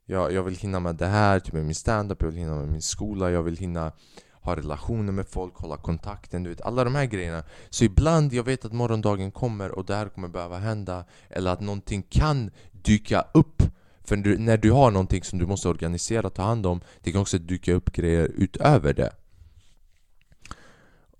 Jag, 0.07 0.33
jag 0.33 0.43
vill 0.43 0.57
hinna 0.57 0.81
med 0.81 0.97
det 0.97 1.07
här, 1.07 1.41
typ 1.41 1.55
med 1.55 1.65
min 1.65 1.75
standup, 1.75 2.23
jag 2.23 2.29
vill 2.29 2.39
hinna 2.39 2.55
med 2.57 2.69
min 2.69 2.83
skola, 2.83 3.31
jag 3.31 3.43
vill 3.43 3.57
hinna 3.57 3.93
ha 4.33 4.57
relationer 4.57 5.13
med 5.13 5.29
folk, 5.29 5.57
hålla 5.57 5.77
kontakten, 5.77 6.43
du 6.43 6.51
vet 6.51 6.61
alla 6.61 6.85
de 6.85 6.95
här 6.95 7.05
grejerna. 7.05 7.45
Så 7.71 7.85
ibland, 7.85 8.33
jag 8.33 8.45
vet 8.45 8.65
att 8.65 8.73
morgondagen 8.73 9.31
kommer 9.31 9.71
och 9.71 9.85
det 9.85 9.95
här 9.95 10.09
kommer 10.09 10.29
behöva 10.29 10.59
hända 10.59 11.05
eller 11.31 11.51
att 11.51 11.61
någonting 11.61 12.03
kan 12.03 12.51
dyka 12.73 13.25
upp 13.35 13.63
för 14.09 14.17
du, 14.17 14.39
när 14.39 14.57
du 14.57 14.71
har 14.71 14.91
någonting 14.91 15.25
som 15.25 15.39
du 15.39 15.47
måste 15.47 15.69
organisera 15.69 16.27
och 16.27 16.35
ta 16.35 16.43
hand 16.43 16.67
om 16.67 16.81
Det 17.03 17.13
kan 17.13 17.21
också 17.21 17.39
dyka 17.39 17.73
upp 17.73 17.93
grejer 17.93 18.31
utöver 18.35 18.95
det. 18.95 19.13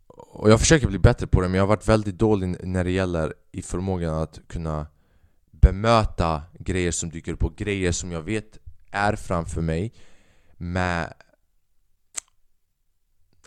Och 0.07 0.51
jag 0.51 0.61
försöker 0.61 0.87
bli 0.87 0.99
bättre 0.99 1.27
på 1.27 1.41
det 1.41 1.49
men 1.49 1.55
jag 1.55 1.63
har 1.63 1.69
varit 1.69 1.89
väldigt 1.89 2.19
dålig 2.19 2.57
när 2.65 2.85
det 2.85 2.91
gäller 2.91 3.35
i 3.53 3.63
förmågan 3.63 4.15
att 4.15 4.41
kunna 4.47 4.87
bemöta 5.51 6.43
grejer 6.59 6.93
som 6.93 7.11
dyker 7.11 7.33
upp 7.33 7.45
och 7.45 7.57
grejer 7.57 7.93
som 7.93 8.13
jag 8.13 8.23
vet 8.23 8.59
är 8.91 9.17
framför 9.17 9.61
mig 9.61 9.93
med 10.57 11.13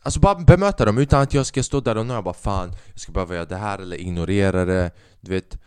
Alltså 0.04 0.20
bara 0.20 0.36
bemöta 0.36 0.86
dem 0.86 0.98
utan 0.98 1.22
att 1.22 1.34
jag 1.34 1.46
ska 1.46 1.64
stå 1.64 1.80
där 1.80 1.98
och 1.98 2.06
nu 2.06 2.22
bara 2.22 2.34
fan 2.34 2.76
Jag 2.92 3.00
ska 3.00 3.12
behöva 3.12 3.36
göra 3.36 3.46
det 3.46 3.56
här 3.56 3.80
eller 3.80 3.98
ignorera 3.98 4.66
det. 4.66 4.92
Du 5.20 5.32
vet 5.32 5.58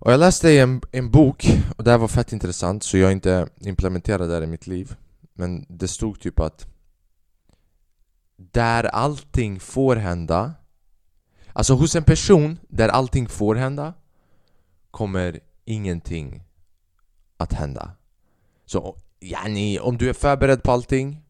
och 0.00 0.12
jag 0.12 0.20
läste 0.20 0.48
i 0.48 0.58
en, 0.58 0.80
en 0.92 1.10
bok, 1.10 1.46
och 1.76 1.84
det 1.84 1.90
här 1.90 1.98
var 1.98 2.08
fett 2.08 2.32
intressant 2.32 2.82
så 2.82 2.98
jag 2.98 3.12
inte 3.12 3.48
implementerade 3.60 4.38
det 4.38 4.44
i 4.44 4.48
mitt 4.48 4.66
liv. 4.66 4.96
Men 5.34 5.66
det 5.68 5.88
stod 5.88 6.20
typ 6.20 6.40
att 6.40 6.66
Där 8.36 8.84
allting 8.84 9.60
får 9.60 9.96
hända 9.96 10.54
Alltså 11.52 11.74
hos 11.74 11.96
en 11.96 12.04
person 12.04 12.58
där 12.68 12.88
allting 12.88 13.28
får 13.28 13.54
hända 13.54 13.94
Kommer 14.90 15.40
ingenting 15.64 16.42
att 17.36 17.52
hända. 17.52 17.90
Så 18.66 18.96
yani, 19.20 19.78
om 19.78 19.98
du 19.98 20.08
är 20.08 20.12
förberedd 20.12 20.62
på 20.62 20.72
allting 20.72 21.22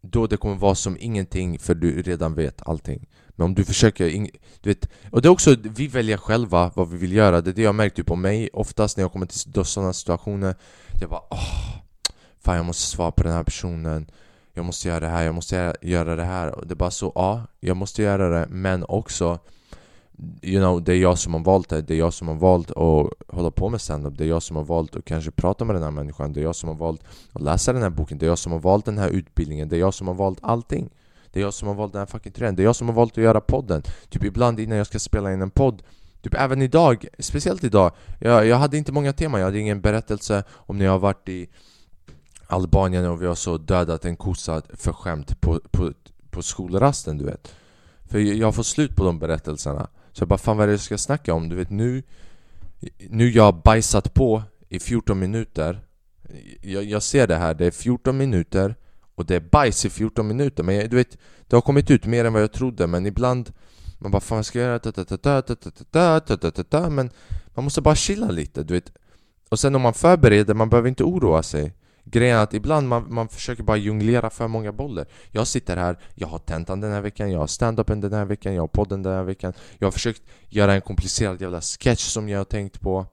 då 0.00 0.26
det 0.26 0.36
kommer 0.36 0.56
vara 0.56 0.74
som 0.74 0.96
ingenting 1.00 1.58
för 1.58 1.74
du 1.74 2.02
redan 2.02 2.34
vet 2.34 2.68
allting. 2.68 3.08
Men 3.28 3.44
om 3.44 3.54
du 3.54 3.64
försöker, 3.64 4.28
du 4.60 4.70
vet, 4.70 4.88
och 5.10 5.22
det 5.22 5.28
är 5.28 5.30
också, 5.30 5.56
vi 5.62 5.86
väljer 5.86 6.16
själva 6.16 6.70
vad 6.74 6.90
vi 6.90 6.98
vill 6.98 7.12
göra. 7.12 7.40
Det 7.40 7.50
är 7.50 7.54
det 7.54 7.62
jag 7.62 7.74
märkt 7.74 7.96
typ 7.96 8.06
på 8.06 8.16
mig 8.16 8.48
oftast 8.52 8.96
när 8.96 9.04
jag 9.04 9.12
kommer 9.12 9.26
till 9.26 9.64
sådana 9.64 9.92
situationer. 9.92 10.54
Jag 11.00 11.10
bara 11.10 11.22
åh, 11.30 11.76
fan 12.40 12.56
jag 12.56 12.66
måste 12.66 12.82
svara 12.82 13.10
på 13.10 13.22
den 13.22 13.32
här 13.32 13.44
personen. 13.44 14.10
Jag 14.54 14.64
måste 14.64 14.88
göra 14.88 15.00
det 15.00 15.08
här, 15.08 15.22
jag 15.22 15.34
måste 15.34 15.76
göra 15.82 16.16
det 16.16 16.24
här. 16.24 16.54
Och 16.54 16.66
Det 16.66 16.74
är 16.74 16.76
bara 16.76 16.90
så, 16.90 17.12
ja, 17.14 17.46
jag 17.60 17.76
måste 17.76 18.02
göra 18.02 18.28
det. 18.28 18.46
Men 18.50 18.84
också 18.88 19.38
You 20.42 20.60
know, 20.60 20.82
det 20.82 20.92
är 20.92 20.96
jag 20.96 21.18
som 21.18 21.34
har 21.34 21.40
valt 21.40 21.68
det, 21.68 21.82
det 21.82 21.94
är 21.94 21.98
jag 21.98 22.14
som 22.14 22.28
har 22.28 22.34
valt 22.34 22.70
att 22.70 23.34
hålla 23.36 23.50
på 23.50 23.68
med 23.68 23.80
standup 23.80 24.18
Det 24.18 24.24
är 24.24 24.28
jag 24.28 24.42
som 24.42 24.56
har 24.56 24.64
valt 24.64 24.96
att 24.96 25.04
kanske 25.04 25.30
prata 25.30 25.64
med 25.64 25.76
den 25.76 25.82
här 25.82 25.90
människan 25.90 26.32
Det 26.32 26.40
är 26.40 26.42
jag 26.42 26.56
som 26.56 26.68
har 26.68 26.76
valt 26.76 27.04
att 27.32 27.42
läsa 27.42 27.72
den 27.72 27.82
här 27.82 27.90
boken 27.90 28.18
Det 28.18 28.26
är 28.26 28.28
jag 28.28 28.38
som 28.38 28.52
har 28.52 28.58
valt 28.58 28.84
den 28.84 28.98
här 28.98 29.08
utbildningen 29.08 29.68
Det 29.68 29.76
är 29.76 29.80
jag 29.80 29.94
som 29.94 30.08
har 30.08 30.14
valt 30.14 30.38
allting. 30.42 30.90
Det 31.32 31.40
är 31.40 31.44
jag 31.44 31.54
som 31.54 31.68
har 31.68 31.74
valt 31.74 31.92
den 31.92 31.98
här 31.98 32.06
fucking 32.06 32.32
trenden 32.32 32.56
Det 32.56 32.62
är 32.62 32.64
jag 32.64 32.76
som 32.76 32.88
har 32.88 32.94
valt 32.94 33.18
att 33.18 33.24
göra 33.24 33.40
podden. 33.40 33.82
Typ 34.08 34.24
ibland 34.24 34.60
innan 34.60 34.78
jag 34.78 34.86
ska 34.86 34.98
spela 34.98 35.32
in 35.32 35.42
en 35.42 35.50
podd 35.50 35.82
Typ 36.22 36.34
även 36.34 36.62
idag, 36.62 37.06
speciellt 37.18 37.64
idag 37.64 37.92
jag, 38.18 38.46
jag 38.46 38.56
hade 38.56 38.78
inte 38.78 38.92
många 38.92 39.12
teman, 39.12 39.40
jag 39.40 39.46
hade 39.46 39.58
ingen 39.58 39.80
berättelse 39.80 40.44
om 40.50 40.78
när 40.78 40.84
jag 40.84 40.92
har 40.92 40.98
varit 40.98 41.28
i 41.28 41.48
Albanien 42.46 43.06
och 43.06 43.22
vi 43.22 43.26
har 43.26 43.34
så 43.34 43.58
dödat 43.58 44.04
en 44.04 44.16
kossa 44.16 44.62
för 44.74 44.92
skämt 44.92 45.40
på, 45.40 45.60
på, 45.70 45.92
på 46.30 46.42
skolrasten 46.42 47.18
du 47.18 47.24
vet. 47.24 47.54
För 48.10 48.18
jag 48.18 48.54
får 48.54 48.62
slut 48.62 48.96
på 48.96 49.04
de 49.04 49.18
berättelserna. 49.18 49.88
Så 50.20 50.22
jag 50.22 50.28
bara 50.28 50.38
fan 50.38 50.56
vad 50.56 50.64
är 50.64 50.66
det 50.66 50.72
jag 50.72 50.80
ska 50.80 50.98
snacka 50.98 51.34
om? 51.34 51.48
Du 51.48 51.56
vet 51.56 51.70
nu 51.70 52.02
Nu 53.08 53.30
jag 53.30 53.42
har 53.42 53.52
bajsat 53.52 54.14
på 54.14 54.42
i 54.68 54.78
14 54.78 55.18
minuter 55.18 55.80
jag, 56.60 56.84
jag 56.84 57.02
ser 57.02 57.26
det 57.26 57.36
här, 57.36 57.54
det 57.54 57.66
är 57.66 57.70
14 57.70 58.16
minuter 58.16 58.74
och 59.14 59.26
det 59.26 59.36
är 59.36 59.40
bajs 59.40 59.84
i 59.84 59.90
14 59.90 60.28
minuter 60.28 60.62
Men 60.62 60.88
du 60.88 60.96
vet, 60.96 61.18
det 61.46 61.56
har 61.56 61.60
kommit 61.60 61.90
ut 61.90 62.06
mer 62.06 62.24
än 62.24 62.32
vad 62.32 62.42
jag 62.42 62.52
trodde 62.52 62.86
Men 62.86 63.06
ibland 63.06 63.52
Man 63.98 64.10
bara 64.10 64.20
fan 64.20 64.44
ska 64.44 64.58
jag 64.58 64.66
göra 64.66 64.78
Men 66.90 67.10
man 67.54 67.64
måste 67.64 67.80
bara 67.80 67.94
chilla 67.94 68.30
lite 68.30 68.62
du 68.62 68.74
vet 68.74 68.92
Och 69.48 69.60
sen 69.60 69.74
om 69.74 69.82
man 69.82 69.94
förbereder, 69.94 70.54
man 70.54 70.70
behöver 70.70 70.88
inte 70.88 71.04
oroa 71.04 71.42
sig 71.42 71.74
Grejen 72.04 72.36
är 72.36 72.42
att 72.42 72.54
ibland 72.54 72.88
man, 72.88 73.14
man 73.14 73.28
försöker 73.28 73.62
bara 73.62 73.76
jonglera 73.76 74.30
för 74.30 74.48
många 74.48 74.72
bollar. 74.72 75.06
Jag 75.30 75.46
sitter 75.46 75.76
här, 75.76 75.98
jag 76.14 76.28
har 76.28 76.38
tentan 76.38 76.80
den 76.80 76.92
här 76.92 77.00
veckan, 77.00 77.32
jag 77.32 77.38
har 77.38 77.46
stand-upen 77.46 78.00
den 78.00 78.12
här 78.12 78.24
veckan, 78.24 78.54
jag 78.54 78.62
har 78.62 78.68
podden 78.68 79.02
den 79.02 79.12
här 79.12 79.22
veckan. 79.22 79.52
Jag 79.78 79.86
har 79.86 79.92
försökt 79.92 80.22
göra 80.48 80.74
en 80.74 80.80
komplicerad 80.80 81.40
jävla 81.40 81.60
sketch 81.60 82.02
som 82.02 82.28
jag 82.28 82.38
har 82.38 82.44
tänkt 82.44 82.80
på. 82.80 83.06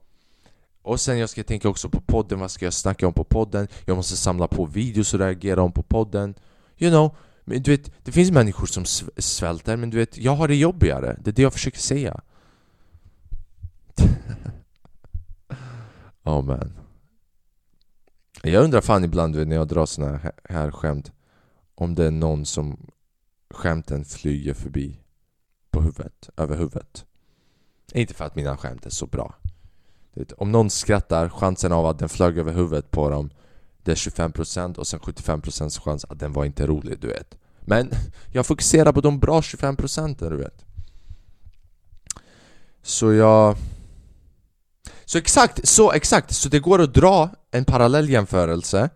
Och 0.82 1.00
sen 1.00 1.18
jag 1.18 1.30
ska 1.30 1.44
tänka 1.44 1.68
också 1.68 1.88
på 1.88 2.00
podden, 2.00 2.40
vad 2.40 2.50
ska 2.50 2.66
jag 2.66 2.74
snacka 2.74 3.06
om 3.06 3.12
på 3.12 3.24
podden? 3.24 3.68
Jag 3.84 3.96
måste 3.96 4.16
samla 4.16 4.48
på 4.48 4.64
videos 4.64 5.14
och 5.14 5.20
reagera 5.20 5.62
om 5.62 5.72
på 5.72 5.82
podden. 5.82 6.34
You 6.78 6.90
know, 6.90 7.16
men 7.44 7.62
du 7.62 7.70
vet, 7.70 8.04
det 8.04 8.12
finns 8.12 8.30
människor 8.30 8.66
som 8.66 8.84
svälter 9.16 9.76
men 9.76 9.90
du 9.90 9.96
vet, 9.96 10.18
jag 10.18 10.32
har 10.32 10.48
det 10.48 10.56
jobbigare. 10.56 11.16
Det 11.24 11.30
är 11.30 11.32
det 11.32 11.42
jag 11.42 11.52
försöker 11.52 11.78
säga. 11.78 12.20
Oh 16.24 16.42
man 16.42 16.72
jag 18.42 18.64
undrar 18.64 18.80
fan 18.80 19.04
ibland 19.04 19.36
vet, 19.36 19.48
när 19.48 19.56
jag 19.56 19.68
drar 19.68 19.86
såna 19.86 20.20
här 20.44 20.70
skämt 20.70 21.12
Om 21.74 21.94
det 21.94 22.04
är 22.04 22.10
någon 22.10 22.46
som 22.46 22.90
skämten 23.50 24.04
flyger 24.04 24.54
förbi 24.54 24.98
på 25.70 25.80
huvudet, 25.80 26.30
över 26.36 26.56
huvudet. 26.56 27.04
Inte 27.92 28.14
för 28.14 28.24
att 28.24 28.36
mina 28.36 28.56
skämt 28.56 28.86
är 28.86 28.90
så 28.90 29.06
bra. 29.06 29.34
Om 30.36 30.52
någon 30.52 30.70
skrattar, 30.70 31.28
chansen 31.28 31.72
av 31.72 31.86
att 31.86 31.98
den 31.98 32.08
flög 32.08 32.38
över 32.38 32.52
huvudet 32.52 32.90
på 32.90 33.10
dem 33.10 33.30
Det 33.82 33.90
är 33.90 33.96
25% 33.96 34.76
och 34.76 34.86
sen 34.86 35.00
75% 35.00 35.80
chans 35.80 36.04
att 36.04 36.18
den 36.18 36.32
var 36.32 36.44
inte 36.44 36.66
rolig, 36.66 36.98
du 37.00 37.08
vet. 37.08 37.38
Men 37.60 37.90
jag 38.32 38.46
fokuserar 38.46 38.92
på 38.92 39.00
de 39.00 39.18
bra 39.18 39.40
25% 39.40 40.30
du 40.30 40.36
vet. 40.36 40.64
Så 42.82 43.12
jag... 43.12 43.56
Så 45.08 45.18
exakt, 45.18 45.68
så 45.68 45.92
exakt! 45.92 46.34
Så 46.34 46.48
det 46.48 46.58
går 46.58 46.80
att 46.80 46.94
dra 46.94 47.30
en 47.50 47.64
parallell 47.64 48.08
jämförelse 48.08 48.90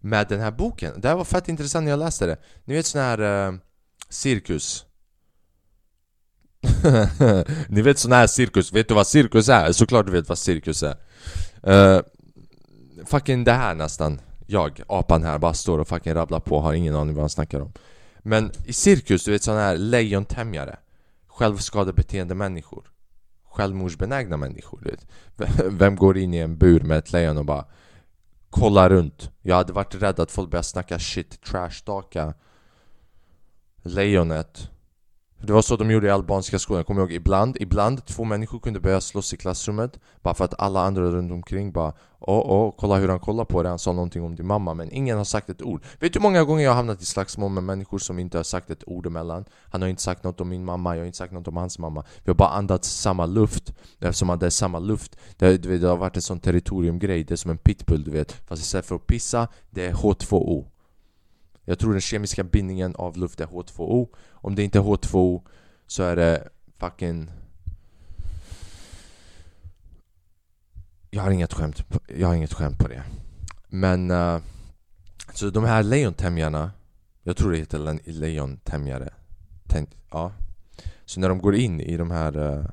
med 0.00 0.28
den 0.28 0.40
här 0.40 0.50
boken. 0.50 1.00
Det 1.00 1.08
här 1.08 1.16
var 1.16 1.24
fett 1.24 1.48
intressant 1.48 1.84
när 1.84 1.90
jag 1.90 1.98
läste 1.98 2.26
det. 2.26 2.36
Ni 2.64 2.74
vet 2.74 2.86
sån 2.86 3.00
här 3.00 3.48
eh, 3.48 3.54
cirkus. 4.08 4.84
Ni 7.68 7.82
vet 7.82 7.98
sån 7.98 8.12
här 8.12 8.26
cirkus, 8.26 8.72
vet 8.72 8.88
du 8.88 8.94
vad 8.94 9.06
cirkus 9.06 9.48
är? 9.48 9.72
Såklart 9.72 10.06
du 10.06 10.12
vet 10.12 10.28
vad 10.28 10.38
cirkus 10.38 10.82
är. 10.82 10.96
Uh, 11.68 12.02
Fucking 13.06 13.44
det 13.44 13.52
här 13.52 13.74
nästan. 13.74 14.20
Jag, 14.46 14.80
apan 14.88 15.24
här, 15.24 15.38
bara 15.38 15.54
står 15.54 15.78
och 15.78 15.88
fucking 15.88 16.14
rabblar 16.14 16.40
på. 16.40 16.60
Har 16.60 16.72
ingen 16.72 16.96
aning 16.96 17.14
vad 17.14 17.22
han 17.22 17.30
snackar 17.30 17.60
om. 17.60 17.72
Men 18.18 18.50
i 18.64 18.72
cirkus, 18.72 19.24
du 19.24 19.30
vet 19.32 19.42
sån 19.42 19.56
här 19.56 19.76
lejontämjare. 19.76 20.76
Självskadebeteende 21.26 22.34
människor. 22.34 22.95
Självmordsbenägna 23.56 24.36
människor 24.36 24.80
du 24.82 24.90
vet. 24.90 25.06
Vem 25.72 25.96
går 25.96 26.18
in 26.18 26.34
i 26.34 26.38
en 26.38 26.58
bur 26.58 26.80
med 26.80 26.98
ett 26.98 27.12
lejon 27.12 27.38
och 27.38 27.44
bara 27.44 27.64
kollar 28.50 28.90
runt? 28.90 29.30
Jag 29.42 29.56
hade 29.56 29.72
varit 29.72 29.94
rädd 29.94 30.20
att 30.20 30.30
folk 30.30 30.50
börjar 30.50 30.62
snacka 30.62 30.98
shit, 30.98 31.42
trashtalka 31.42 32.34
lejonet 33.82 34.70
det 35.40 35.52
var 35.52 35.62
så 35.62 35.76
de 35.76 35.90
gjorde 35.90 36.06
i 36.06 36.10
albanska 36.10 36.58
skolan, 36.58 36.78
jag 36.78 36.86
kommer 36.86 37.00
ihåg. 37.00 37.12
Ibland, 37.12 37.56
ibland 37.60 38.06
två 38.06 38.24
människor 38.24 38.58
kunde 38.58 38.80
börja 38.80 39.00
slåss 39.00 39.34
i 39.34 39.36
klassrummet 39.36 40.00
Bara 40.22 40.34
för 40.34 40.44
att 40.44 40.60
alla 40.60 40.80
andra 40.80 41.02
runt 41.02 41.32
omkring 41.32 41.72
bara 41.72 41.92
Åh, 42.18 42.42
åh, 42.46 42.74
kolla 42.78 42.96
hur 42.96 43.08
han 43.08 43.20
kollar 43.20 43.44
på 43.44 43.62
dig, 43.62 43.70
han 43.70 43.78
sa 43.78 43.92
någonting 43.92 44.22
om 44.22 44.36
din 44.36 44.46
mamma. 44.46 44.74
Men 44.74 44.92
ingen 44.92 45.18
har 45.18 45.24
sagt 45.24 45.50
ett 45.50 45.62
ord. 45.62 45.82
Vet 46.00 46.12
du 46.12 46.18
hur 46.18 46.22
många 46.22 46.44
gånger 46.44 46.64
jag 46.64 46.70
har 46.70 46.76
hamnat 46.76 47.02
i 47.02 47.04
slagsmål 47.04 47.50
med 47.50 47.62
människor 47.62 47.98
som 47.98 48.18
inte 48.18 48.36
har 48.36 48.44
sagt 48.44 48.70
ett 48.70 48.84
ord 48.86 49.06
emellan? 49.06 49.44
Han 49.70 49.82
har 49.82 49.88
inte 49.88 50.02
sagt 50.02 50.24
något 50.24 50.40
om 50.40 50.48
min 50.48 50.64
mamma, 50.64 50.94
jag 50.96 51.02
har 51.02 51.06
inte 51.06 51.18
sagt 51.18 51.32
något 51.32 51.48
om 51.48 51.56
hans 51.56 51.78
mamma. 51.78 52.04
Vi 52.24 52.30
har 52.30 52.34
bara 52.34 52.48
andats 52.48 52.88
samma 52.88 53.26
luft 53.26 53.72
Eftersom 54.00 54.38
det 54.38 54.46
är 54.46 54.50
samma 54.50 54.78
luft. 54.78 55.16
Det, 55.36 55.56
det, 55.56 55.78
det 55.78 55.88
har 55.88 55.96
varit 55.96 56.16
en 56.16 56.22
sån 56.22 56.40
territoriumgrej, 56.40 57.24
det 57.24 57.34
är 57.34 57.36
som 57.36 57.50
en 57.50 57.58
pitbull 57.58 58.04
du 58.04 58.10
vet. 58.10 58.32
Fast 58.32 58.62
istället 58.62 58.86
för 58.86 58.94
att 58.94 59.06
pissa, 59.06 59.48
det 59.70 59.86
är 59.86 59.92
H2O 59.92 60.66
jag 61.68 61.78
tror 61.78 61.92
den 61.92 62.00
kemiska 62.00 62.44
bindningen 62.44 62.94
av 62.94 63.16
luft 63.16 63.40
är 63.40 63.46
H2O 63.46 64.08
Om 64.30 64.54
det 64.54 64.62
inte 64.62 64.78
är 64.78 64.82
H2O 64.82 65.46
så 65.86 66.02
är 66.02 66.16
det 66.16 66.48
fucking... 66.78 67.30
Jag 71.10 71.22
har 71.22 71.30
inget 71.30 71.52
skämt, 71.52 71.84
jag 72.18 72.28
har 72.28 72.34
inget 72.34 72.52
skämt 72.52 72.78
på 72.78 72.88
det. 72.88 73.02
Men... 73.68 74.10
Uh, 74.10 74.40
så 75.34 75.50
de 75.50 75.64
här 75.64 75.82
lejontämjarna 75.82 76.70
Jag 77.22 77.36
tror 77.36 77.52
det 77.52 77.58
heter 77.58 78.10
lejontämjare. 78.10 79.12
Ja. 80.10 80.32
Så 81.04 81.20
när 81.20 81.28
de 81.28 81.38
går 81.38 81.54
in 81.54 81.80
i 81.80 81.96
de 81.96 82.10
här 82.10 82.36
uh, 82.36 82.66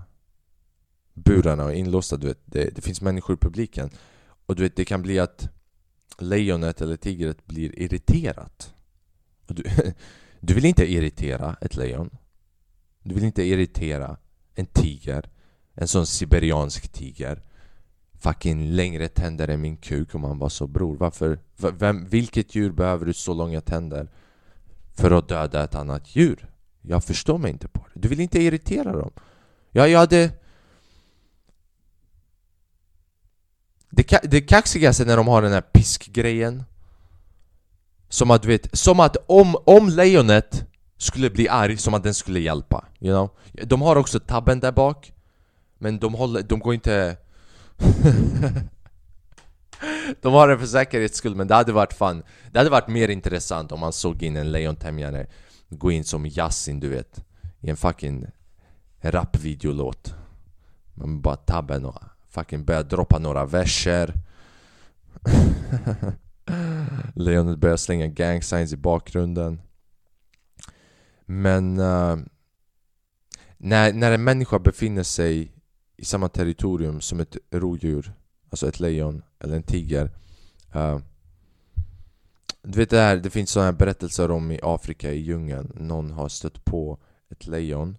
burarna 1.14 1.64
och 1.64 1.72
är 1.72 1.76
inlåsta, 1.76 2.18
du 2.18 2.28
vet 2.28 2.42
det, 2.46 2.76
det 2.76 2.82
finns 2.82 3.02
människor 3.02 3.34
i 3.34 3.38
publiken. 3.38 3.90
Och 4.46 4.56
du 4.56 4.64
vet, 4.64 4.76
det 4.76 4.86
kan 4.86 5.02
bli 5.02 5.20
att 5.20 5.50
lejonet 6.20 6.82
eller 6.82 6.98
tigret 6.98 7.46
blir 7.46 7.80
irriterat 7.80 8.74
du, 9.48 9.64
du 10.40 10.54
vill 10.54 10.66
inte 10.66 10.92
irritera 10.92 11.56
ett 11.62 11.76
lejon. 11.76 12.10
Du 13.04 13.16
vill 13.16 13.24
inte 13.24 13.44
irritera 13.44 14.18
en 14.56 14.66
tiger. 14.66 15.30
En 15.74 15.88
sån 15.88 16.06
siberiansk 16.06 16.88
tiger. 16.90 17.42
Fucking 18.20 18.70
längre 18.72 19.08
tänder 19.08 19.48
än 19.48 19.62
min 19.62 19.78
kuk 19.78 20.16
om 20.16 20.24
han 20.24 20.40
var 20.40 20.50
så 20.50 20.68
bror 20.68 20.96
varför? 20.96 21.40
Vem, 21.58 22.10
vilket 22.10 22.56
djur 22.56 22.72
behöver 22.72 23.06
du 23.06 23.14
så 23.14 23.34
långa 23.34 23.62
tänder? 23.62 24.12
För 24.94 25.12
att 25.12 25.30
döda 25.30 25.64
ett 25.64 25.76
annat 25.76 26.16
djur? 26.16 26.50
Jag 26.82 27.04
förstår 27.04 27.38
mig 27.38 27.52
inte 27.52 27.68
på 27.68 27.86
det. 27.94 28.00
Du 28.00 28.08
vill 28.08 28.20
inte 28.20 28.42
irritera 28.42 28.92
dem. 28.92 29.12
Ja, 29.72 29.88
jag 29.88 30.00
hade... 30.00 30.32
Det, 33.90 34.20
det 34.24 34.42
kaxigaste 34.42 35.06
när 35.06 35.18
de 35.18 35.28
har 35.28 35.42
den 35.42 35.52
här 35.52 35.62
piskgrejen 35.62 36.64
som 38.14 38.32
att 38.32 38.42
du 38.42 38.48
vet, 38.48 38.78
som 38.78 39.00
att 39.00 39.18
om, 39.28 39.56
om 39.66 39.90
lejonet 39.90 40.66
skulle 40.98 41.30
bli 41.30 41.50
arg, 41.50 41.78
som 41.78 41.94
att 41.94 42.04
den 42.04 42.14
skulle 42.14 42.40
hjälpa 42.40 42.86
you 43.00 43.14
know? 43.14 43.30
De 43.68 43.82
har 43.82 43.96
också 43.96 44.20
tabben 44.20 44.60
där 44.60 44.72
bak 44.72 45.14
Men 45.78 46.00
de 46.00 46.14
håller, 46.14 46.42
de 46.42 46.60
går 46.60 46.74
inte... 46.74 47.18
de 50.22 50.34
har 50.34 50.48
det 50.48 50.60
för 50.60 50.66
säkerhets 50.66 51.18
skull, 51.18 51.36
men 51.36 51.48
det 51.48 51.56
hade 51.56 51.72
varit 51.72 51.94
fan 51.94 52.24
Det 52.52 52.60
hade 52.60 52.70
varit 52.70 52.88
mer 52.88 53.10
intressant 53.10 53.72
om 53.72 53.80
man 53.80 53.94
såg 53.94 54.24
in 54.24 54.38
en 54.38 54.52
lejontämjare 54.52 55.28
Gå 55.70 55.92
in 55.92 56.04
som 56.04 56.26
Yasin 56.26 56.80
du 56.80 56.90
vet 56.90 57.26
I 57.60 57.70
en 57.70 57.78
fucking 57.78 58.26
rapvideolåt 59.02 60.16
Man 60.94 61.22
bara 61.22 61.36
tabben 61.36 61.86
och 61.86 62.00
fucking 62.30 62.66
börjar 62.66 62.84
droppa 62.84 63.20
några 63.20 63.46
verser 63.46 64.14
Lejonet 67.16 67.60
börjar 67.60 67.78
slänga 67.78 68.08
gang 68.08 68.42
signs 68.42 68.74
i 68.74 68.78
bakgrunden. 68.78 69.62
Men 71.26 71.80
uh, 71.80 72.18
när, 73.58 73.94
när 73.94 74.12
en 74.12 74.24
människa 74.24 74.60
befinner 74.60 75.04
sig 75.04 75.52
i 75.98 76.06
samma 76.06 76.30
territorium 76.30 77.02
som 77.02 77.20
ett 77.20 77.38
rovdjur 77.52 78.14
Alltså 78.54 78.68
ett 78.68 78.80
lejon 78.80 79.24
eller 79.40 79.56
en 79.56 79.64
tiger 79.64 80.12
uh, 80.76 81.00
Du 82.62 82.80
vet 82.80 82.90
det 82.90 83.00
här, 83.00 83.18
det 83.18 83.30
finns 83.30 83.52
sådana 83.52 83.72
här 83.72 83.78
berättelser 83.78 84.32
om 84.32 84.52
i 84.52 84.60
Afrika 84.64 85.12
i 85.12 85.18
djungeln. 85.18 85.72
Någon 85.76 86.12
har 86.12 86.30
stött 86.30 86.66
på 86.66 86.98
ett 87.30 87.48
lejon 87.48 87.98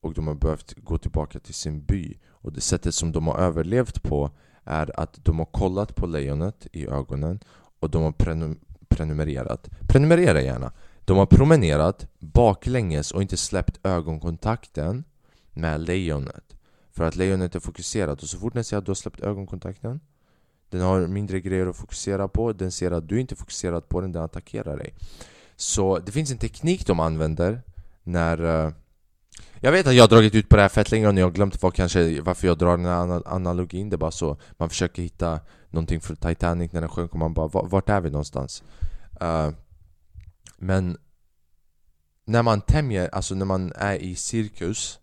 och 0.00 0.14
de 0.14 0.26
har 0.26 0.34
behövt 0.34 0.74
gå 0.76 0.98
tillbaka 0.98 1.38
till 1.38 1.54
sin 1.54 1.84
by. 1.84 2.18
Och 2.26 2.52
det 2.52 2.60
sättet 2.60 2.94
som 2.94 3.12
de 3.12 3.26
har 3.26 3.38
överlevt 3.38 4.02
på 4.02 4.30
är 4.64 5.00
att 5.00 5.24
de 5.24 5.38
har 5.38 5.46
kollat 5.46 5.96
på 5.96 6.06
lejonet 6.06 6.66
i 6.72 6.86
ögonen 6.86 7.40
och 7.84 7.90
de 7.90 8.02
har 8.02 8.12
prenum 8.12 8.60
prenumererat. 8.88 9.70
Prenumerera 9.88 10.42
gärna. 10.42 10.72
De 11.04 11.18
har 11.18 11.26
promenerat 11.26 12.06
baklänges 12.18 13.10
och 13.10 13.22
inte 13.22 13.36
släppt 13.36 13.86
ögonkontakten 13.86 15.04
med 15.52 15.80
lejonet. 15.80 16.56
För 16.92 17.04
att 17.04 17.16
lejonet 17.16 17.54
är 17.54 17.60
fokuserat 17.60 18.22
och 18.22 18.28
så 18.28 18.38
fort 18.38 18.54
den 18.54 18.64
ser 18.64 18.76
att 18.76 18.84
du 18.84 18.90
har 18.90 18.94
släppt 18.94 19.20
ögonkontakten 19.20 20.00
Den 20.70 20.80
har 20.80 21.06
mindre 21.06 21.40
grejer 21.40 21.66
att 21.66 21.76
fokusera 21.76 22.28
på, 22.28 22.52
den 22.52 22.72
ser 22.72 22.90
att 22.90 23.08
du 23.08 23.20
inte 23.20 23.34
är 23.34 23.36
fokuserad 23.36 23.88
på 23.88 24.00
den, 24.00 24.12
den 24.12 24.22
attackerar 24.22 24.76
dig. 24.76 24.94
Så 25.56 25.98
det 25.98 26.12
finns 26.12 26.30
en 26.30 26.38
teknik 26.38 26.86
de 26.86 27.00
använder 27.00 27.62
när 28.02 28.40
uh, 28.44 28.72
jag 29.60 29.72
vet 29.72 29.86
att 29.86 29.94
jag 29.94 30.02
har 30.02 30.08
dragit 30.08 30.34
ut 30.34 30.48
på 30.48 30.56
det 30.56 30.62
här 30.62 30.68
fett 30.68 30.90
länge 30.90 31.08
och 31.08 31.14
ni 31.14 31.20
har 31.20 31.30
glömt 31.30 31.62
var 31.62 31.70
kanske 31.70 32.20
varför 32.20 32.46
jag 32.46 32.58
drar 32.58 32.76
den 32.76 32.86
här 32.86 33.22
analogin 33.34 33.90
Det 33.90 33.96
är 33.96 33.98
bara 33.98 34.10
så, 34.10 34.36
man 34.56 34.68
försöker 34.68 35.02
hitta 35.02 35.40
någonting 35.70 36.00
för 36.00 36.14
Titanic 36.14 36.72
när 36.72 36.80
den 36.80 36.90
sjönk 36.90 37.12
och 37.12 37.18
man 37.18 37.34
bara 37.34 37.48
vart 37.48 37.88
är 37.88 38.00
vi 38.00 38.10
någonstans? 38.10 38.62
Uh, 39.22 39.50
men 40.58 40.98
när 42.24 42.42
man 42.42 42.60
tämjer, 42.60 43.08
alltså 43.08 43.34
när 43.34 43.46
man 43.46 43.72
är 43.76 43.94
i 43.94 44.14
cirkus 44.14 44.98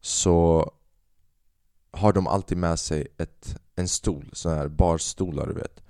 så 0.00 0.70
har 1.90 2.12
de 2.12 2.26
alltid 2.26 2.58
med 2.58 2.78
sig 2.78 3.06
ett, 3.18 3.56
en 3.76 3.88
stol, 3.88 4.30
sån 4.32 4.52
här 4.52 4.68
barstolar 4.68 5.46
du 5.46 5.54
vet 5.54 5.80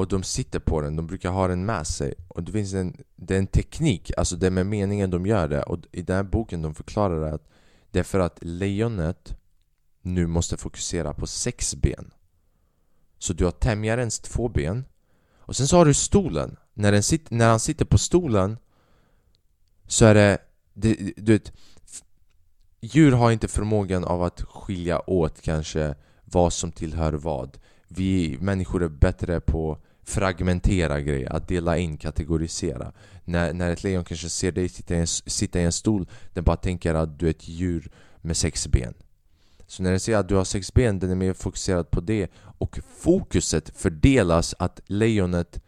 och 0.00 0.08
de 0.08 0.22
sitter 0.22 0.58
på 0.58 0.80
den, 0.80 0.96
de 0.96 1.06
brukar 1.06 1.30
ha 1.30 1.48
den 1.48 1.64
med 1.64 1.86
sig. 1.86 2.14
Och 2.28 2.42
det 2.42 2.52
finns 2.52 2.74
en, 2.74 2.96
det 3.16 3.34
är 3.34 3.38
en 3.38 3.46
teknik, 3.46 4.10
alltså 4.16 4.36
det 4.36 4.46
är 4.46 4.50
med 4.50 4.66
meningen 4.66 5.10
de 5.10 5.26
gör 5.26 5.48
det. 5.48 5.62
Och 5.62 5.78
i 5.92 6.02
den 6.02 6.16
här 6.16 6.22
boken 6.22 6.62
de 6.62 6.74
förklarar 6.74 7.32
att 7.32 7.48
det 7.90 7.98
är 7.98 8.02
för 8.02 8.18
att 8.18 8.38
lejonet 8.42 9.36
nu 10.02 10.26
måste 10.26 10.56
fokusera 10.56 11.14
på 11.14 11.26
sex 11.26 11.74
ben. 11.74 12.10
Så 13.18 13.32
du 13.32 13.44
har 13.44 13.50
tämjarens 13.50 14.20
två 14.20 14.48
ben. 14.48 14.84
Och 15.38 15.56
sen 15.56 15.68
så 15.68 15.76
har 15.76 15.84
du 15.84 15.94
stolen. 15.94 16.56
När, 16.74 16.92
den 16.92 17.02
sit, 17.02 17.30
när 17.30 17.48
han 17.48 17.60
sitter 17.60 17.84
på 17.84 17.98
stolen 17.98 18.58
så 19.86 20.04
är 20.04 20.14
det, 20.14 20.38
det 20.72 20.94
du 21.16 21.32
vet, 21.32 21.52
djur 22.80 23.12
har 23.12 23.30
inte 23.30 23.48
förmågan 23.48 24.04
av 24.04 24.22
att 24.22 24.40
skilja 24.40 25.10
åt 25.10 25.40
kanske 25.40 25.94
vad 26.24 26.52
som 26.52 26.72
tillhör 26.72 27.12
vad. 27.12 27.58
Vi 27.88 28.38
människor 28.40 28.82
är 28.82 28.88
bättre 28.88 29.40
på 29.40 29.78
fragmentera 30.04 31.00
grejer, 31.00 31.32
att 31.32 31.48
dela 31.48 31.78
in, 31.78 31.96
kategorisera. 31.96 32.92
När, 33.24 33.52
när 33.52 33.70
ett 33.70 33.84
lejon 33.84 34.04
kanske 34.04 34.28
ser 34.28 34.52
dig 34.52 34.68
sitta 34.68 34.94
i, 34.94 34.98
en, 34.98 35.06
sitta 35.06 35.60
i 35.60 35.64
en 35.64 35.72
stol, 35.72 36.08
den 36.32 36.44
bara 36.44 36.56
tänker 36.56 36.94
att 36.94 37.18
du 37.18 37.26
är 37.26 37.30
ett 37.30 37.48
djur 37.48 37.90
med 38.20 38.36
sex 38.36 38.68
ben. 38.68 38.94
Så 39.66 39.82
när 39.82 39.90
den 39.90 40.00
ser 40.00 40.16
att 40.16 40.28
du 40.28 40.34
har 40.34 40.44
sex 40.44 40.74
ben, 40.74 40.98
den 40.98 41.10
är 41.10 41.14
mer 41.14 41.32
fokuserad 41.32 41.90
på 41.90 42.00
det 42.00 42.30
och 42.36 42.78
fokuset 42.98 43.78
fördelas 43.78 44.54
att 44.58 44.80
lejonet 44.86 45.60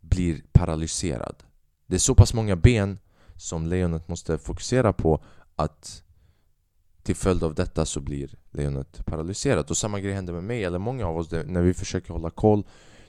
blir 0.00 0.42
paralyserad. 0.52 1.36
Det 1.86 1.94
är 1.94 2.00
så 2.00 2.14
pass 2.14 2.34
många 2.34 2.56
ben 2.56 2.98
som 3.36 3.66
lejonet 3.66 4.08
måste 4.08 4.38
fokusera 4.38 4.92
på 4.92 5.24
att 5.56 6.02
till 7.02 7.16
följd 7.16 7.44
av 7.44 7.54
detta 7.54 7.86
så 7.86 8.00
blir 8.00 8.34
lejonet 8.50 9.06
paralyserat. 9.06 9.70
Och 9.70 9.76
samma 9.76 10.00
grej 10.00 10.12
händer 10.12 10.32
med 10.32 10.44
mig, 10.44 10.64
eller 10.64 10.78
många 10.78 11.06
av 11.06 11.16
oss, 11.16 11.30
när 11.30 11.62
vi 11.62 11.74
försöker 11.74 12.12
hålla 12.12 12.30
koll 12.30 12.64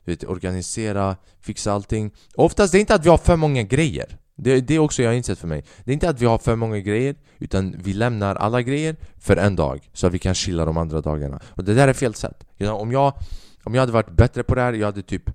du 0.05 0.11
vet, 0.11 0.23
organisera, 0.23 1.15
fixa 1.41 1.71
allting. 1.71 2.11
Oftast 2.35 2.71
det 2.71 2.77
är 2.77 2.79
inte 2.79 2.95
att 2.95 3.05
vi 3.05 3.09
har 3.09 3.17
för 3.17 3.35
många 3.35 3.63
grejer. 3.63 4.17
Det, 4.35 4.61
det 4.61 4.75
är 4.75 4.79
också 4.79 5.01
jag 5.01 5.09
har 5.09 5.15
insett 5.15 5.39
för 5.39 5.47
mig. 5.47 5.63
Det 5.83 5.91
är 5.91 5.93
inte 5.93 6.09
att 6.09 6.21
vi 6.21 6.25
har 6.25 6.37
för 6.37 6.55
många 6.55 6.79
grejer 6.79 7.15
Utan 7.39 7.75
vi 7.77 7.93
lämnar 7.93 8.35
alla 8.35 8.61
grejer 8.61 8.95
för 9.17 9.37
en 9.37 9.55
dag 9.55 9.89
Så 9.93 10.07
att 10.07 10.13
vi 10.13 10.19
kan 10.19 10.35
chilla 10.35 10.65
de 10.65 10.77
andra 10.77 11.01
dagarna. 11.01 11.39
Och 11.47 11.63
det 11.63 11.73
där 11.73 11.87
är 11.87 11.93
fel 11.93 12.13
sätt. 12.13 12.45
Om, 12.59 12.91
jag, 12.91 13.13
om 13.63 13.75
jag 13.75 13.81
hade 13.81 13.91
varit 13.91 14.11
bättre 14.11 14.43
på 14.43 14.55
det 14.55 14.61
här 14.61 14.73
Jag 14.73 14.85
hade 14.85 15.01
typ 15.01 15.29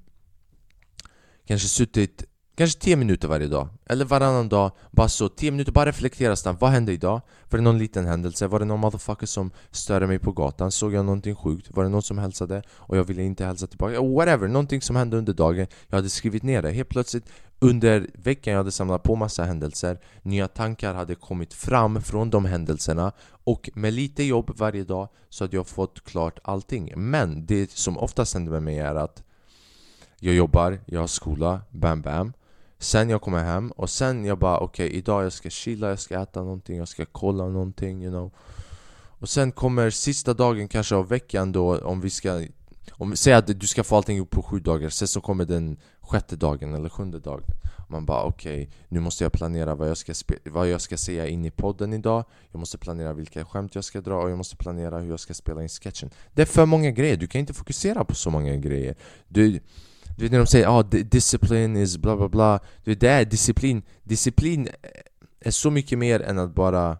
Kanske 1.47 1.69
suttit 1.69 2.25
Kanske 2.61 2.81
10 2.81 2.97
minuter 2.97 3.29
varje 3.29 3.47
dag, 3.47 3.69
eller 3.87 4.05
varannan 4.05 4.49
dag 4.49 4.71
Bara 4.91 5.09
så, 5.09 5.29
10 5.29 5.51
minuter, 5.51 5.73
bara 5.73 5.89
reflektera 5.89 6.37
snabbt 6.37 6.61
Vad 6.61 6.71
hände 6.71 6.93
idag? 6.93 7.21
Var 7.51 7.59
det 7.59 7.63
någon 7.63 7.79
liten 7.79 8.07
händelse? 8.07 8.47
Var 8.47 8.59
det 8.59 8.65
någon 8.65 8.81
motherfucker 8.81 9.27
som 9.27 9.51
störde 9.71 10.07
mig 10.07 10.19
på 10.19 10.33
gatan? 10.33 10.73
Såg 10.73 10.95
jag 10.95 11.05
någonting 11.05 11.35
sjukt? 11.35 11.71
Var 11.71 11.83
det 11.83 11.89
någon 11.89 12.03
som 12.03 12.19
hälsade? 12.19 12.63
Och 12.71 12.97
jag 12.97 13.05
ville 13.05 13.23
inte 13.23 13.45
hälsa 13.45 13.67
tillbaka? 13.67 14.03
Whatever, 14.03 14.49
någonting 14.49 14.83
som 14.83 14.97
hände 14.97 15.17
under 15.17 15.33
dagen 15.33 15.67
Jag 15.89 15.97
hade 15.97 16.09
skrivit 16.09 16.43
ner 16.43 16.63
det 16.63 16.71
Helt 16.71 16.89
plötsligt 16.89 17.25
under 17.59 18.07
veckan 18.15 18.53
jag 18.53 18.59
hade 18.59 18.73
samlat 18.73 19.03
på 19.03 19.17
massa 19.17 19.45
händelser 19.45 19.99
Nya 20.23 20.49
tankar 20.49 20.95
hade 20.95 21.15
kommit 21.15 21.55
fram 21.55 22.03
från 22.03 22.31
de 22.31 22.45
händelserna 22.45 23.13
Och 23.45 23.71
med 23.75 23.93
lite 23.93 24.23
jobb 24.23 24.51
varje 24.57 24.85
dag 24.85 25.09
så 25.29 25.45
hade 25.45 25.57
jag 25.57 25.67
fått 25.67 26.05
klart 26.05 26.39
allting 26.43 26.93
Men 26.97 27.47
det 27.47 27.71
som 27.71 27.99
oftast 27.99 28.35
händer 28.35 28.53
med 28.53 28.63
mig 28.63 28.79
är 28.79 28.95
att 28.95 29.23
Jag 30.19 30.35
jobbar, 30.35 30.79
jag 30.87 31.01
har 31.01 31.07
skola, 31.07 31.61
bam 31.71 32.03
bam 32.03 32.33
Sen 32.83 33.11
jag 33.11 33.23
kommer 33.23 33.45
hem 33.45 33.71
och 33.71 33.91
sen 33.91 34.25
jag 34.25 34.39
bara 34.39 34.59
okej 34.59 34.87
okay, 34.87 34.99
idag 34.99 35.25
jag 35.25 35.33
ska 35.33 35.51
chilla, 35.51 35.89
jag 35.89 36.01
ska 36.01 36.23
äta 36.23 36.43
någonting, 36.43 36.77
jag 36.77 36.89
ska 36.89 37.07
kolla 37.07 37.49
någonting 37.49 38.03
you 38.03 38.11
know. 38.11 38.31
Och 39.21 39.29
sen 39.29 39.53
kommer 39.53 39.91
sista 39.91 40.35
dagen 40.35 40.69
kanske 40.69 40.95
av 40.95 41.09
veckan 41.09 41.53
då 41.53 41.79
om 41.79 42.01
vi 42.01 42.11
ska 42.11 42.47
om, 42.93 43.17
Säg 43.17 43.33
att 43.33 43.61
du 43.61 43.67
ska 43.67 43.85
få 43.85 43.97
allting 43.97 44.17
gjort 44.17 44.31
på 44.31 44.43
sju 44.43 44.61
dagar, 44.61 44.89
sen 44.89 45.09
så 45.09 45.21
kommer 45.21 45.45
den 45.45 45.77
sjätte 46.01 46.37
dagen 46.37 46.75
eller 46.75 46.89
sjunde 46.89 47.19
dagen. 47.19 47.45
Man 47.89 48.07
bara 48.07 48.23
okej, 48.23 48.63
okay, 48.63 48.75
nu 48.89 49.01
måste 49.01 49.25
jag 49.25 49.33
planera 49.33 49.75
vad 49.75 49.89
jag, 49.89 49.97
ska 49.97 50.13
vad 50.45 50.69
jag 50.69 50.81
ska 50.81 50.97
säga 50.97 51.27
in 51.27 51.45
i 51.45 51.51
podden 51.51 51.93
idag. 51.93 52.25
Jag 52.53 52.59
måste 52.59 52.79
planera 52.79 53.13
vilka 53.13 53.45
skämt 53.45 53.75
jag 53.75 53.85
ska 53.85 54.01
dra 54.01 54.23
och 54.23 54.31
jag 54.31 54.39
måste 54.39 54.57
planera 54.57 54.99
hur 54.99 55.11
jag 55.11 55.21
ska 55.21 55.35
spela 55.35 55.63
in 55.63 55.69
sketchen. 55.69 56.11
Det 56.33 56.43
är 56.43 56.47
för 56.47 56.67
många 56.67 56.91
grejer, 56.91 57.17
du 57.17 57.27
kan 57.27 57.39
inte 57.39 57.55
fokusera 57.55 58.05
på 58.05 58.15
så 58.15 58.31
många 58.31 58.57
grejer. 58.57 58.95
Du, 59.29 59.61
du 60.17 60.23
vet 60.23 60.33
när 60.33 60.39
de 60.39 60.47
säger 60.47 60.67
ah, 60.67 60.83
disciplin 60.83 61.77
is 61.77 61.99
bla 61.99 62.17
bla 62.17 62.29
bla. 62.29 62.61
Du 62.85 62.91
vet 62.91 63.01
det 63.01 63.09
är 63.09 63.25
disciplin. 63.25 63.83
Disciplin 64.03 64.69
är 65.41 65.51
så 65.51 65.71
mycket 65.71 65.99
mer 65.99 66.23
än 66.23 66.39
att 66.39 66.55
bara 66.55 66.99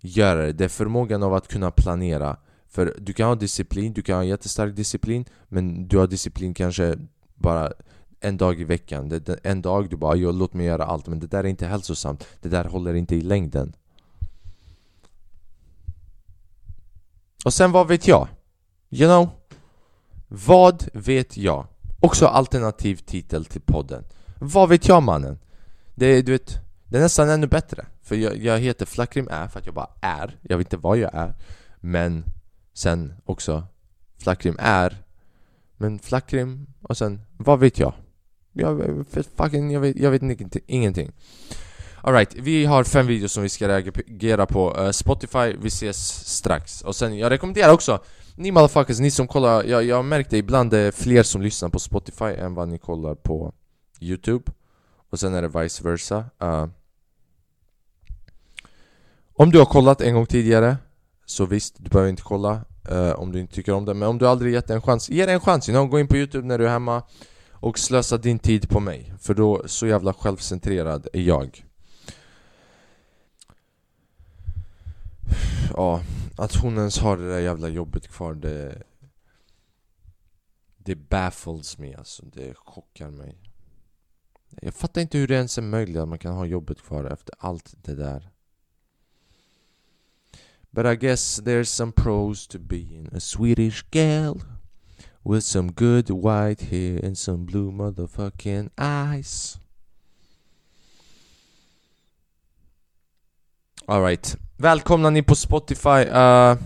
göra 0.00 0.46
det. 0.46 0.52
Det 0.52 0.64
är 0.64 0.68
förmågan 0.68 1.22
av 1.22 1.34
att 1.34 1.48
kunna 1.48 1.70
planera. 1.70 2.36
För 2.68 2.94
du 2.98 3.12
kan 3.12 3.28
ha 3.28 3.34
disciplin, 3.34 3.92
du 3.92 4.02
kan 4.02 4.16
ha 4.16 4.24
jättestark 4.24 4.76
disciplin 4.76 5.24
Men 5.48 5.88
du 5.88 5.98
har 5.98 6.06
disciplin 6.06 6.54
kanske 6.54 6.96
bara 7.34 7.72
en 8.20 8.36
dag 8.36 8.60
i 8.60 8.64
veckan. 8.64 9.08
Det, 9.08 9.38
En 9.42 9.62
dag 9.62 9.90
du 9.90 9.96
bara 9.96 10.16
jo, 10.16 10.32
låt 10.32 10.54
mig 10.54 10.66
göra 10.66 10.84
allt. 10.84 11.06
Men 11.06 11.20
det 11.20 11.26
där 11.26 11.44
är 11.44 11.48
inte 11.48 11.66
hälsosamt. 11.66 12.26
Det 12.40 12.48
där 12.48 12.64
håller 12.64 12.94
inte 12.94 13.16
i 13.16 13.20
längden. 13.20 13.72
Och 17.44 17.54
sen 17.54 17.72
vad 17.72 17.88
vet 17.88 18.08
jag? 18.08 18.28
You 18.90 19.08
know? 19.08 19.28
Vad 20.28 20.88
vet 20.92 21.36
jag? 21.36 21.66
Också 22.00 22.26
alternativ 22.26 22.96
titel 22.96 23.44
till 23.44 23.60
podden. 23.60 24.04
Vad 24.38 24.68
vet 24.68 24.88
jag 24.88 25.02
mannen? 25.02 25.38
Det 25.94 26.06
är, 26.06 26.22
du 26.22 26.32
vet, 26.32 26.58
det 26.86 26.98
är 26.98 27.02
nästan 27.02 27.28
ännu 27.28 27.46
bättre. 27.46 27.86
För 28.02 28.16
jag, 28.16 28.36
jag 28.36 28.58
heter 28.58 28.86
Flackrim 28.86 29.28
är 29.30 29.48
för 29.48 29.58
att 29.58 29.66
jag 29.66 29.74
bara 29.74 29.90
är. 30.00 30.38
Jag 30.42 30.58
vet 30.58 30.66
inte 30.66 30.76
vad 30.76 30.98
jag 30.98 31.14
är. 31.14 31.34
Men 31.80 32.24
sen 32.74 33.14
också 33.24 33.64
Flackrim 34.18 34.56
är 34.58 34.96
Men 35.76 35.98
Flackrim 35.98 36.66
och 36.82 36.96
sen, 36.96 37.20
vad 37.36 37.60
vet 37.60 37.78
jag? 37.78 37.92
Jag, 38.52 39.04
fucking, 39.36 39.70
jag 39.70 39.80
vet, 39.80 39.96
jag 39.96 40.10
vet 40.10 40.22
ingenting, 40.22 40.62
ingenting. 40.66 41.12
Alright, 42.02 42.34
vi 42.34 42.64
har 42.64 42.84
fem 42.84 43.06
videos 43.06 43.32
som 43.32 43.42
vi 43.42 43.48
ska 43.48 43.68
reagera 43.68 44.46
på. 44.46 44.76
Uh, 44.80 44.90
Spotify, 44.90 45.56
vi 45.62 45.68
ses 45.68 46.26
strax. 46.26 46.82
Och 46.82 46.96
sen, 46.96 47.18
jag 47.18 47.30
rekommenderar 47.30 47.72
också 47.72 48.00
ni 48.40 48.52
motherfuckers, 48.52 49.00
ni 49.00 49.10
som 49.10 49.26
kollar, 49.26 49.64
jag, 49.64 49.84
jag 49.84 49.96
har 49.96 50.02
märkt 50.02 50.30
det 50.30 50.38
ibland 50.38 50.70
det 50.70 50.78
är 50.78 50.90
fler 50.90 51.22
som 51.22 51.42
lyssnar 51.42 51.68
på 51.68 51.78
Spotify 51.78 52.24
än 52.24 52.54
vad 52.54 52.68
ni 52.68 52.78
kollar 52.78 53.14
på 53.14 53.52
Youtube. 54.00 54.52
Och 55.10 55.20
sen 55.20 55.34
är 55.34 55.42
det 55.42 55.60
vice 55.62 55.84
versa. 55.84 56.24
Uh, 56.42 56.66
Om 59.34 59.50
du 59.50 59.58
har 59.58 59.66
kollat 59.66 60.00
en 60.00 60.14
gång 60.14 60.26
tidigare 60.26 60.76
Så 61.26 61.46
visst, 61.46 61.74
du 61.78 61.90
behöver 61.90 62.10
inte 62.10 62.22
kolla 62.22 62.60
uh, 62.92 63.12
om 63.12 63.32
du 63.32 63.40
inte 63.40 63.54
tycker 63.54 63.72
om 63.72 63.84
det. 63.84 63.94
Men 63.94 64.08
om 64.08 64.18
du 64.18 64.28
aldrig 64.28 64.52
gett 64.52 64.66
det 64.66 64.74
en 64.74 64.82
chans, 64.82 65.10
ge 65.10 65.26
det 65.26 65.32
en 65.32 65.40
chans! 65.40 65.68
You 65.68 65.78
know, 65.78 65.88
gå 65.88 66.00
in 66.00 66.08
på 66.08 66.16
Youtube 66.16 66.46
när 66.46 66.58
du 66.58 66.64
är 66.64 66.70
hemma 66.70 67.02
Och 67.52 67.78
slösa 67.78 68.18
din 68.18 68.38
tid 68.38 68.68
på 68.68 68.80
mig. 68.80 69.12
För 69.20 69.34
då, 69.34 69.62
så 69.66 69.86
jävla 69.86 70.12
självcentrerad 70.12 71.08
är 71.12 71.20
jag. 71.20 71.64
Ja 75.76 76.02
att 76.40 76.54
hon 76.54 76.78
ens 76.78 76.98
har 76.98 77.16
det 77.16 77.28
där 77.28 77.38
jävla 77.38 77.68
jobbet 77.68 78.08
kvar 78.08 78.34
det... 78.34 78.82
Det 80.76 80.96
baffles 80.96 81.78
mig 81.78 81.94
alltså, 81.94 82.26
det 82.26 82.54
chockar 82.54 83.10
mig. 83.10 83.38
Jag 84.62 84.74
fattar 84.74 85.00
inte 85.00 85.18
hur 85.18 85.28
det 85.28 85.34
ens 85.34 85.58
är 85.58 85.62
möjligt 85.62 85.96
att 85.96 86.08
man 86.08 86.18
kan 86.18 86.34
ha 86.34 86.46
jobbet 86.46 86.82
kvar 86.82 87.04
efter 87.04 87.34
allt 87.38 87.74
det 87.82 87.94
där. 87.94 88.30
But 90.70 90.86
I 90.86 90.96
guess 90.96 91.40
there's 91.40 91.64
some 91.64 91.92
pros 91.92 92.46
to 92.46 92.58
being 92.58 93.08
a 93.12 93.20
Swedish 93.20 93.84
girl 93.90 94.40
With 95.24 95.44
some 95.44 95.72
good 95.72 96.08
white 96.08 96.62
hair 96.62 97.04
and 97.04 97.18
some 97.18 97.44
blue 97.44 97.70
motherfucking 97.70 98.70
eyes. 98.78 99.58
Alright 103.86 104.36
Välkomna 104.60 105.10
ni 105.10 105.22
på 105.22 105.34
Spotify 105.34 105.88
uh, 105.88 106.56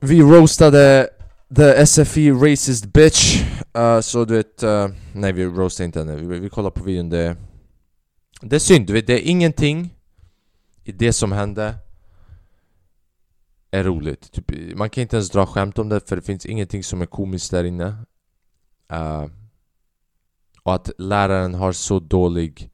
Vi 0.00 0.22
roastade 0.22 1.10
The 1.56 1.86
SFE 1.86 2.30
Racist 2.30 2.84
Bitch. 2.92 3.42
Uh, 3.78 4.00
Så 4.00 4.24
du 4.24 4.34
vet, 4.34 4.62
uh, 4.62 4.88
nej 5.12 5.32
vi 5.32 5.44
roastade 5.44 5.84
inte 5.84 5.98
henne, 5.98 6.16
vi, 6.16 6.38
vi 6.38 6.48
kollar 6.48 6.70
på 6.70 6.84
videon 6.84 7.08
det 7.10 7.36
Det 8.40 8.56
är 8.56 8.60
synd, 8.60 8.86
du 8.86 8.92
vet, 8.92 9.06
det 9.06 9.12
är 9.12 9.30
ingenting 9.30 9.94
i 10.84 10.92
det 10.92 11.12
som 11.12 11.32
hände 11.32 11.74
är 13.70 13.84
roligt. 13.84 14.32
Typ, 14.32 14.76
Man 14.76 14.90
kan 14.90 15.02
inte 15.02 15.16
ens 15.16 15.30
dra 15.30 15.46
skämt 15.46 15.78
om 15.78 15.88
det 15.88 16.08
för 16.08 16.16
det 16.16 16.22
finns 16.22 16.46
ingenting 16.46 16.84
som 16.84 17.02
är 17.02 17.06
komiskt 17.06 17.50
där 17.50 17.64
inne. 17.64 17.86
Uh, 18.92 19.26
Och 20.62 20.74
att 20.74 20.90
läraren 20.98 21.54
har 21.54 21.72
så 21.72 22.00
dålig 22.00 22.70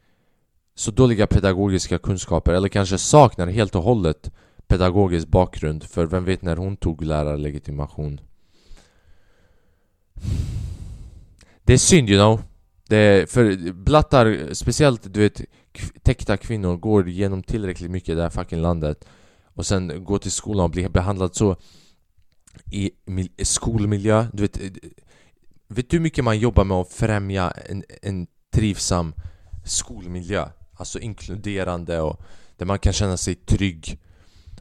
så 0.80 0.90
dåliga 0.90 1.26
pedagogiska 1.26 1.98
kunskaper 1.98 2.52
eller 2.52 2.68
kanske 2.68 2.98
saknar 2.98 3.46
helt 3.46 3.74
och 3.74 3.82
hållet 3.82 4.30
pedagogisk 4.66 5.28
bakgrund 5.28 5.84
för 5.84 6.06
vem 6.06 6.24
vet 6.24 6.42
när 6.42 6.56
hon 6.56 6.76
tog 6.76 7.04
lärarlegitimation. 7.04 8.20
Det 11.62 11.72
är 11.72 11.78
synd 11.78 12.10
you 12.10 12.18
know. 12.18 12.42
Det 12.88 12.96
är, 12.96 13.26
För 13.26 13.72
blattar, 13.72 14.54
speciellt 14.54 15.14
du 15.14 15.20
vet 15.20 15.40
täckta 16.02 16.36
kvinnor 16.36 16.76
går 16.76 17.08
igenom 17.08 17.42
tillräckligt 17.42 17.90
mycket 17.90 18.08
i 18.08 18.14
det 18.14 18.22
här 18.22 18.30
fucking 18.30 18.60
landet 18.60 19.04
och 19.54 19.66
sen 19.66 20.04
går 20.04 20.18
till 20.18 20.32
skolan 20.32 20.64
och 20.64 20.70
blir 20.70 20.88
behandlad 20.88 21.34
så 21.34 21.56
i 22.70 22.90
skolmiljö, 23.42 24.26
du 24.32 24.42
vet 24.42 24.60
Vet 25.68 25.90
du 25.90 25.96
hur 25.96 26.02
mycket 26.02 26.24
man 26.24 26.38
jobbar 26.38 26.64
med 26.64 26.76
att 26.76 26.92
främja 26.92 27.50
en, 27.50 27.84
en 28.02 28.26
trivsam 28.52 29.14
skolmiljö? 29.64 30.48
Alltså 30.80 30.98
inkluderande 30.98 32.00
och 32.00 32.20
där 32.56 32.66
man 32.66 32.78
kan 32.78 32.92
känna 32.92 33.16
sig 33.16 33.34
trygg. 33.34 33.98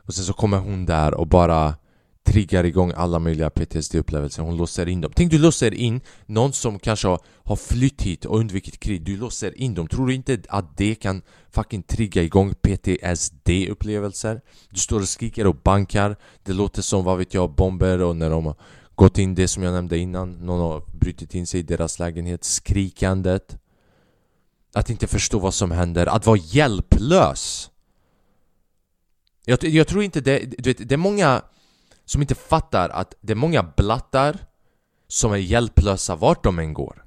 Och 0.03 0.13
sen 0.13 0.25
så 0.25 0.33
kommer 0.33 0.57
hon 0.57 0.85
där 0.85 1.13
och 1.13 1.27
bara 1.27 1.75
triggar 2.23 2.63
igång 2.63 2.93
alla 2.95 3.19
möjliga 3.19 3.49
PTSD-upplevelser 3.49 4.41
Hon 4.41 4.57
låser 4.57 4.87
in 4.87 5.01
dem. 5.01 5.11
Tänk 5.15 5.31
du 5.31 5.37
låser 5.37 5.73
in 5.73 6.01
någon 6.25 6.53
som 6.53 6.79
kanske 6.79 7.17
har 7.43 7.55
flytt 7.55 8.01
hit 8.01 8.25
och 8.25 8.39
undvikit 8.39 8.79
krig. 8.79 9.01
Du 9.01 9.17
låser 9.17 9.61
in 9.61 9.73
dem. 9.73 9.87
Tror 9.87 10.07
du 10.07 10.13
inte 10.13 10.41
att 10.49 10.77
det 10.77 10.95
kan 10.95 11.21
fucking 11.51 11.83
trigga 11.83 12.23
igång 12.23 12.53
PTSD-upplevelser? 12.53 14.41
Du 14.69 14.79
står 14.79 14.99
och 14.99 15.09
skriker 15.09 15.47
och 15.47 15.55
bankar. 15.55 16.15
Det 16.43 16.53
låter 16.53 16.81
som, 16.81 17.03
vad 17.03 17.17
vet 17.17 17.33
jag, 17.33 17.55
bomber 17.55 18.01
och 18.01 18.15
när 18.15 18.29
de 18.29 18.45
har 18.45 18.55
gått 18.95 19.17
in 19.17 19.35
det 19.35 19.47
som 19.47 19.63
jag 19.63 19.73
nämnde 19.73 19.97
innan. 19.97 20.31
Någon 20.31 20.59
har 20.59 20.83
brutit 20.99 21.35
in 21.35 21.47
sig 21.47 21.59
i 21.59 21.63
deras 21.63 21.99
lägenhet. 21.99 22.43
Skrikandet 22.43 23.57
att 24.73 24.89
inte 24.89 25.07
förstå 25.07 25.39
vad 25.39 25.53
som 25.53 25.71
händer, 25.71 26.05
att 26.05 26.25
vara 26.25 26.37
hjälplös 26.37 27.71
Jag, 29.45 29.63
jag 29.63 29.87
tror 29.87 30.03
inte 30.03 30.21
det, 30.21 30.39
du 30.39 30.69
vet, 30.69 30.89
det 30.89 30.95
är 30.95 30.97
många 30.97 31.41
som 32.05 32.21
inte 32.21 32.35
fattar 32.35 32.89
att 32.89 33.13
det 33.21 33.33
är 33.33 33.37
många 33.37 33.63
blattar 33.63 34.37
som 35.07 35.31
är 35.31 35.37
hjälplösa 35.37 36.15
vart 36.15 36.43
de 36.43 36.59
än 36.59 36.73
går 36.73 37.05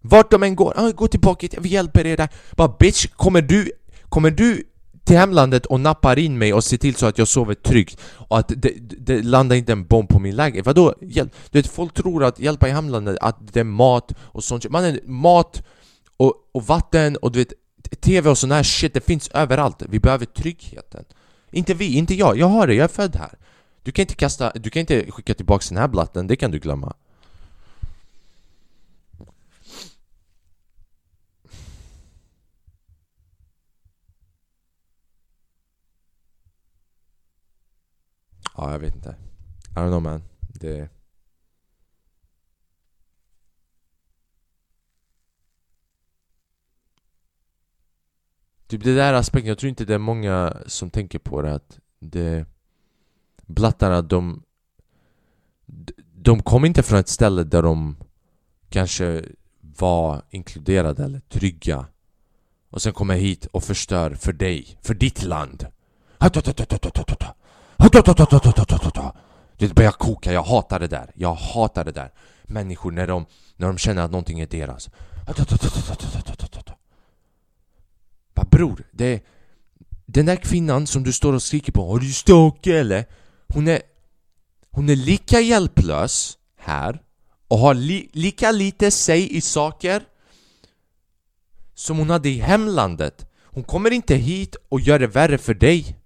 Vart 0.00 0.30
de 0.30 0.42
än 0.42 0.56
går, 0.56 0.72
ah, 0.76 0.90
gå 0.90 1.08
tillbaka, 1.08 1.48
vi 1.60 1.68
hjälper 1.68 2.06
er 2.06 2.16
där 2.16 2.28
Bara 2.56 2.76
bitch, 2.78 3.06
kommer 3.06 3.42
du, 3.42 3.72
kommer 4.08 4.30
du 4.30 4.64
till 5.04 5.16
hemlandet 5.16 5.66
och 5.66 5.80
nappar 5.80 6.18
in 6.18 6.38
mig 6.38 6.54
och 6.54 6.64
ser 6.64 6.76
till 6.76 6.94
så 6.94 7.06
att 7.06 7.18
jag 7.18 7.28
sover 7.28 7.54
tryggt 7.54 8.00
och 8.28 8.38
att 8.38 8.52
det, 8.56 8.72
det 8.98 9.22
landar 9.22 9.56
inte 9.56 9.72
en 9.72 9.86
bomb 9.86 10.08
på 10.08 10.18
min 10.18 10.36
lägenhet. 10.36 10.66
Vadå? 10.66 10.94
Hjälp? 11.00 11.34
Du 11.50 11.58
vet, 11.58 11.66
folk 11.66 11.94
tror 11.94 12.24
att 12.24 12.38
hjälpa 12.38 12.68
i 12.68 12.70
hemlandet, 12.70 13.16
att 13.20 13.52
det 13.52 13.60
är 13.60 13.64
mat 13.64 14.12
och 14.20 14.44
sånt 14.44 14.70
Man 14.70 14.98
mat 15.04 15.62
och, 16.16 16.34
och 16.52 16.66
vatten 16.66 17.16
och 17.16 17.32
du 17.32 17.38
vet 17.38 17.52
TV 18.00 18.30
och 18.30 18.38
sån 18.38 18.50
här 18.50 18.62
shit, 18.62 18.94
det 18.94 19.00
finns 19.00 19.28
överallt. 19.28 19.82
Vi 19.88 20.00
behöver 20.00 20.26
tryggheten. 20.26 21.04
Inte 21.50 21.74
vi, 21.74 21.96
inte 21.96 22.14
jag. 22.14 22.38
Jag 22.38 22.46
har 22.46 22.66
det, 22.66 22.74
jag 22.74 22.84
är 22.84 22.88
född 22.88 23.16
här. 23.16 23.38
Du 23.82 23.92
kan 23.92 24.02
inte 24.02 24.14
kasta, 24.14 24.52
du 24.54 24.70
kan 24.70 24.80
inte 24.80 25.10
skicka 25.10 25.34
tillbaks 25.34 25.68
den 25.68 25.78
här 25.78 25.88
blatten, 25.88 26.26
det 26.26 26.36
kan 26.36 26.50
du 26.50 26.58
glömma. 26.58 26.96
Ja, 38.56 38.72
jag 38.72 38.78
vet 38.78 38.94
inte. 38.94 39.16
I 39.70 39.74
don't 39.74 39.88
know 39.88 40.02
man. 40.02 40.22
Det... 40.40 40.88
Typ 48.66 48.84
det 48.84 48.94
där 48.94 49.12
aspekten, 49.12 49.48
jag 49.48 49.58
tror 49.58 49.68
inte 49.68 49.84
det 49.84 49.94
är 49.94 49.98
många 49.98 50.56
som 50.66 50.90
tänker 50.90 51.18
på 51.18 51.42
det 51.42 51.54
att 51.54 51.78
det... 52.00 52.46
Blattarna, 53.46 54.02
de... 54.02 54.42
De 56.14 56.42
kom 56.42 56.64
inte 56.64 56.82
från 56.82 56.98
ett 56.98 57.08
ställe 57.08 57.44
där 57.44 57.62
de 57.62 57.96
kanske 58.68 59.24
var 59.60 60.22
inkluderade 60.30 61.04
eller 61.04 61.20
trygga. 61.20 61.86
Och 62.70 62.82
sen 62.82 62.92
kommer 62.92 63.14
hit 63.14 63.46
och 63.46 63.64
förstör 63.64 64.14
för 64.14 64.32
dig, 64.32 64.78
för 64.82 64.94
ditt 64.94 65.22
land. 65.22 65.66
Det 69.56 69.74
börjar 69.74 69.92
koka, 69.92 70.32
jag 70.32 70.42
hatar 70.42 70.80
det 70.80 70.88
där, 70.88 71.12
jag 71.14 71.34
hatar 71.34 71.84
det 71.84 71.92
där. 71.92 72.12
Människor 72.42 72.90
när 72.90 73.06
de, 73.06 73.26
när 73.56 73.66
de 73.66 73.78
känner 73.78 74.02
att 74.02 74.10
någonting 74.10 74.40
är 74.40 74.46
deras. 74.46 74.90
Vad 78.34 78.48
bror, 78.48 78.84
det 78.92 79.06
är 79.06 79.20
Den 80.06 80.26
där 80.26 80.36
kvinnan 80.36 80.86
som 80.86 81.02
du 81.02 81.12
står 81.12 81.32
och 81.32 81.42
skriker 81.42 81.72
på, 81.72 81.90
har 81.90 81.98
du 81.98 82.12
stake 82.12 82.78
eller? 82.78 83.04
Hon 83.48 83.68
är 83.68 83.82
Hon 84.70 84.88
är 84.88 84.96
lika 84.96 85.40
hjälplös 85.40 86.38
här 86.58 87.02
och 87.48 87.58
har 87.58 87.74
li 87.74 88.10
lika 88.12 88.50
lite 88.50 88.90
sig 88.90 89.36
i 89.36 89.40
saker 89.40 90.02
som 91.74 91.98
hon 91.98 92.10
hade 92.10 92.28
i 92.28 92.38
hemlandet. 92.38 93.26
Hon 93.42 93.64
kommer 93.64 93.90
inte 93.90 94.14
hit 94.14 94.56
och 94.68 94.80
gör 94.80 94.98
det 94.98 95.06
värre 95.06 95.38
för 95.38 95.54
dig. 95.54 95.96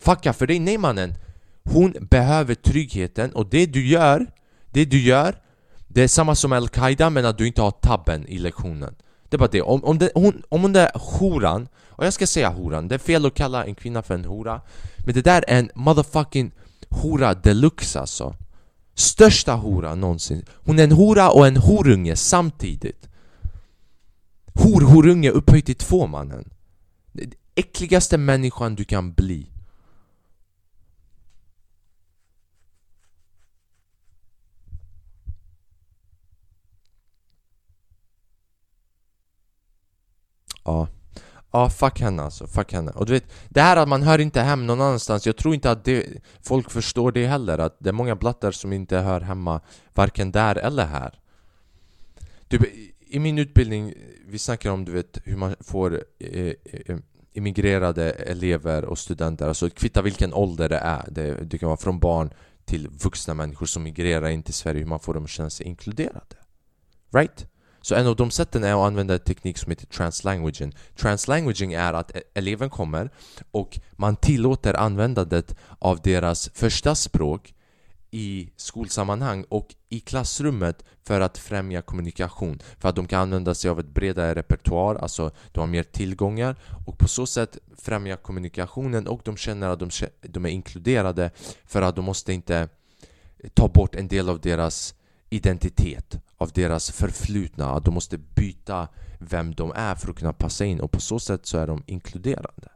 Fucka 0.00 0.32
för 0.32 0.46
dig, 0.46 0.58
nej 0.58 0.78
mannen. 0.78 1.14
Hon 1.64 1.94
behöver 2.10 2.54
tryggheten 2.54 3.32
och 3.32 3.46
det 3.50 3.66
du 3.66 3.86
gör, 3.86 4.26
det 4.70 4.84
du 4.84 5.00
gör, 5.00 5.42
det 5.88 6.02
är 6.02 6.08
samma 6.08 6.34
som 6.34 6.52
Al-Qaida 6.52 7.10
men 7.10 7.26
att 7.26 7.38
du 7.38 7.46
inte 7.46 7.62
har 7.62 7.70
tabben 7.70 8.26
i 8.28 8.38
lektionen. 8.38 8.94
Det 9.28 9.36
är 9.36 9.38
bara 9.38 9.48
det. 9.48 9.62
Om, 9.62 9.84
om, 9.84 9.98
det, 9.98 10.10
hon, 10.14 10.42
om 10.48 10.62
hon 10.62 10.76
är 10.76 10.90
horan, 10.94 11.68
och 11.88 12.06
jag 12.06 12.12
ska 12.12 12.26
säga 12.26 12.48
horan, 12.48 12.88
det 12.88 12.94
är 12.94 12.98
fel 12.98 13.26
att 13.26 13.34
kalla 13.34 13.64
en 13.64 13.74
kvinna 13.74 14.02
för 14.02 14.14
en 14.14 14.24
hora, 14.24 14.60
men 14.98 15.14
det 15.14 15.22
där 15.22 15.44
är 15.48 15.58
en 15.58 15.70
motherfucking 15.74 16.52
hora 16.88 17.34
deluxe 17.34 18.00
alltså. 18.00 18.36
Största 18.94 19.54
hora 19.54 19.94
någonsin. 19.94 20.44
Hon 20.50 20.78
är 20.78 20.84
en 20.84 20.92
hora 20.92 21.30
och 21.30 21.46
en 21.46 21.56
horunge 21.56 22.16
samtidigt. 22.16 23.08
Hor-horunge 24.54 25.30
upphöjt 25.30 25.66
till 25.66 25.74
två 25.74 26.06
mannen. 26.06 26.50
Äckligaste 27.54 28.18
människan 28.18 28.74
du 28.74 28.84
kan 28.84 29.12
bli. 29.12 29.53
Ja. 40.64 40.88
Ja, 41.52 41.70
fuck 41.70 42.00
henne 42.00 42.22
alltså, 42.22 42.46
fuck 42.46 42.72
henne. 42.72 42.90
Och 42.90 43.06
du 43.06 43.12
vet, 43.12 43.32
det 43.48 43.60
här 43.60 43.76
att 43.76 43.88
man 43.88 44.02
hör 44.02 44.18
inte 44.18 44.40
hem 44.40 44.66
någon 44.66 44.80
annanstans, 44.80 45.26
jag 45.26 45.36
tror 45.36 45.54
inte 45.54 45.70
att 45.70 45.84
det, 45.84 46.06
folk 46.42 46.70
förstår 46.70 47.12
det 47.12 47.26
heller, 47.26 47.58
att 47.58 47.76
det 47.78 47.88
är 47.88 47.92
många 47.92 48.16
blattar 48.16 48.50
som 48.50 48.72
inte 48.72 48.98
hör 48.98 49.20
hemma 49.20 49.60
varken 49.94 50.32
där 50.32 50.56
eller 50.56 50.86
här. 50.86 51.18
Typ, 52.48 52.62
I 53.00 53.18
min 53.18 53.38
utbildning, 53.38 53.94
vi 54.26 54.38
snackar 54.38 54.70
om 54.70 54.84
du 54.84 54.92
vet 54.92 55.18
hur 55.24 55.36
man 55.36 55.54
får 55.60 56.04
eh, 56.18 56.28
eh, 56.38 56.54
eh, 56.86 56.96
immigrerade 57.32 58.10
elever 58.10 58.84
och 58.84 58.98
studenter, 58.98 59.48
alltså 59.48 59.70
kvitta 59.70 60.02
vilken 60.02 60.34
ålder 60.34 60.68
det 60.68 60.78
är. 60.78 61.08
Det, 61.10 61.34
det 61.34 61.58
kan 61.58 61.66
vara 61.66 61.76
från 61.76 61.98
barn 61.98 62.30
till 62.64 62.88
vuxna 62.88 63.34
människor 63.34 63.66
som 63.66 63.82
migrerar 63.82 64.28
in 64.28 64.42
till 64.42 64.54
Sverige, 64.54 64.80
hur 64.80 64.86
man 64.86 65.00
får 65.00 65.14
dem 65.14 65.24
att 65.24 65.30
känna 65.30 65.50
sig 65.50 65.66
inkluderade. 65.66 66.36
Right? 67.12 67.46
Så 67.84 67.94
en 67.94 68.06
av 68.06 68.16
de 68.16 68.30
sätten 68.30 68.64
är 68.64 68.72
att 68.72 68.86
använda 68.86 69.14
en 69.14 69.20
teknik 69.20 69.58
som 69.58 69.70
heter 69.70 69.86
translanguaging. 69.86 70.72
Translanguaging 70.96 71.72
är 71.72 71.92
att 71.92 72.16
e- 72.16 72.22
eleven 72.34 72.70
kommer 72.70 73.10
och 73.50 73.80
man 73.92 74.16
tillåter 74.16 74.74
användandet 74.74 75.56
av 75.78 76.00
deras 76.00 76.50
första 76.54 76.94
språk 76.94 77.54
i 78.10 78.50
skolsammanhang 78.56 79.44
och 79.48 79.74
i 79.88 80.00
klassrummet 80.00 80.84
för 81.02 81.20
att 81.20 81.38
främja 81.38 81.82
kommunikation. 81.82 82.58
För 82.78 82.88
att 82.88 82.96
de 82.96 83.06
kan 83.06 83.20
använda 83.20 83.54
sig 83.54 83.70
av 83.70 83.80
ett 83.80 83.94
bredare 83.94 84.34
repertoar, 84.34 84.94
alltså 84.94 85.30
de 85.52 85.60
har 85.60 85.66
mer 85.66 85.82
tillgångar 85.82 86.56
och 86.86 86.98
på 86.98 87.08
så 87.08 87.26
sätt 87.26 87.58
främja 87.78 88.16
kommunikationen 88.16 89.06
och 89.06 89.20
de 89.24 89.36
känner 89.36 89.68
att 89.68 89.78
de, 89.78 89.90
de 90.20 90.46
är 90.46 90.50
inkluderade 90.50 91.30
för 91.64 91.82
att 91.82 91.96
de 91.96 92.04
måste 92.04 92.32
inte 92.32 92.68
ta 93.54 93.68
bort 93.68 93.94
en 93.94 94.08
del 94.08 94.28
av 94.28 94.40
deras 94.40 94.94
identitet 95.30 96.23
av 96.44 96.52
deras 96.52 96.90
förflutna, 96.90 97.70
att 97.70 97.84
de 97.84 97.94
måste 97.94 98.18
byta 98.18 98.88
vem 99.18 99.54
de 99.54 99.72
är 99.74 99.94
för 99.94 100.10
att 100.10 100.16
kunna 100.16 100.32
passa 100.32 100.64
in 100.64 100.80
och 100.80 100.92
på 100.92 101.00
så 101.00 101.18
sätt 101.18 101.46
så 101.46 101.58
är 101.58 101.66
de 101.66 101.82
inkluderande. 101.86 102.68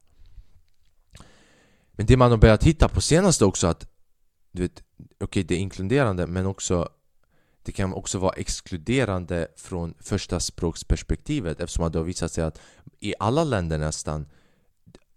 Men 1.93 2.07
det 2.07 2.17
man 2.17 2.31
har 2.31 2.39
börjat 2.39 2.65
hitta 2.65 2.89
på 2.89 3.01
senaste 3.01 3.45
också 3.45 3.67
att 3.67 3.89
du 4.53 4.63
vet, 4.63 4.83
okej 4.99 5.25
okay, 5.25 5.43
det 5.43 5.55
är 5.55 5.59
inkluderande 5.59 6.27
men 6.27 6.47
också 6.47 6.89
det 7.63 7.73
kan 7.73 7.93
också 7.93 8.19
vara 8.19 8.33
exkluderande 8.33 9.49
från 9.57 9.95
första 10.01 10.41
språksperspektivet 10.41 11.61
eftersom 11.61 11.93
det 11.93 11.99
har 11.99 12.05
visat 12.05 12.33
sig 12.33 12.45
att 12.45 12.61
i 13.01 13.15
alla 13.19 13.45
länder 13.45 13.79
nästan 13.79 14.27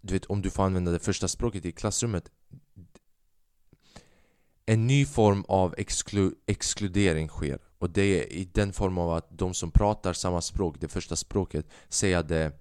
du 0.00 0.14
vet, 0.14 0.24
om 0.24 0.42
du 0.42 0.50
får 0.50 0.62
använda 0.62 0.92
det 0.92 0.98
första 0.98 1.28
språket 1.28 1.64
i 1.64 1.72
klassrummet 1.72 2.30
en 4.66 4.86
ny 4.86 5.06
form 5.06 5.44
av 5.48 5.74
exklu 5.78 6.30
exkludering 6.46 7.28
sker. 7.28 7.58
Och 7.78 7.90
det 7.90 8.02
är 8.02 8.32
i 8.32 8.48
den 8.52 8.72
form 8.72 8.98
av 8.98 9.10
att 9.12 9.38
de 9.38 9.54
som 9.54 9.70
pratar 9.70 10.12
samma 10.12 10.40
språk, 10.40 10.76
det 10.80 10.88
första 10.88 11.16
språket, 11.16 11.66
säger 11.88 12.22
det 12.22 12.52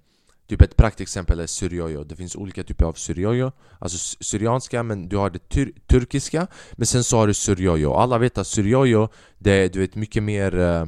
Typ 0.47 0.61
ett 0.61 0.77
praktexempel 0.77 1.39
är 1.39 1.47
syriojo, 1.47 2.03
det 2.03 2.15
finns 2.15 2.35
olika 2.35 2.63
typer 2.63 2.85
av 2.85 2.93
syriojo 2.93 3.51
Alltså 3.79 4.17
syrianska, 4.23 4.83
men 4.83 5.09
du 5.09 5.17
har 5.17 5.29
det 5.29 5.49
tur 5.49 5.73
turkiska 5.87 6.47
Men 6.71 6.85
sen 6.85 7.03
så 7.03 7.17
har 7.17 7.27
du 7.27 7.33
syriojo, 7.33 7.93
alla 7.93 8.17
vet 8.17 8.37
att 8.37 8.47
syriojo 8.47 9.09
Det 9.37 9.51
är 9.51 9.69
du 9.69 9.79
vet 9.79 9.95
mycket 9.95 10.23
mer 10.23 10.59
eh, 10.59 10.85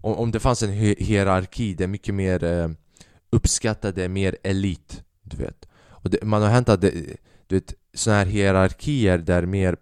om, 0.00 0.14
om 0.14 0.30
det 0.30 0.40
fanns 0.40 0.62
en 0.62 0.72
hierarki, 0.98 1.74
det 1.74 1.84
är 1.84 1.88
mycket 1.88 2.14
mer 2.14 2.44
eh, 2.44 2.68
uppskattade, 3.30 4.08
mer 4.08 4.36
elit 4.42 5.02
Du 5.22 5.36
vet. 5.36 5.68
Och 5.88 6.10
det, 6.10 6.22
man 6.22 6.42
har 6.42 6.48
hämtat 6.48 6.80
det, 6.80 6.90
du 7.46 7.56
vet 7.56 7.74
såna 7.94 8.16
här 8.16 8.26
hierarkier 8.26 9.18
där 9.18 9.46
mer 9.46 9.76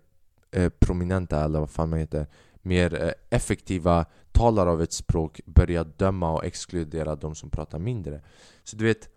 eh, 0.52 0.68
prominenta 0.68 1.44
eller 1.44 1.60
vad 1.60 1.70
fan 1.70 1.90
man 1.90 1.98
heter 1.98 2.26
mer 2.62 3.04
eh, 3.04 3.12
effektiva 3.30 4.06
talare 4.32 4.70
av 4.70 4.82
ett 4.82 4.92
språk 4.92 5.40
börjar 5.46 5.84
döma 5.84 6.32
och 6.32 6.44
exkludera 6.44 7.16
de 7.16 7.34
som 7.34 7.50
pratar 7.50 7.78
mindre. 7.78 8.20
Så 8.64 8.76
du 8.76 8.84
vet, 8.84 9.08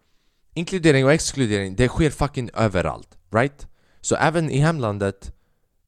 inkludering 0.53 1.05
och 1.05 1.13
exkludering, 1.13 1.75
det 1.75 1.87
sker 1.87 2.09
fucking 2.09 2.49
överallt, 2.53 3.17
right? 3.31 3.67
Så 4.01 4.15
även 4.15 4.49
i 4.49 4.57
hemlandet, 4.57 5.35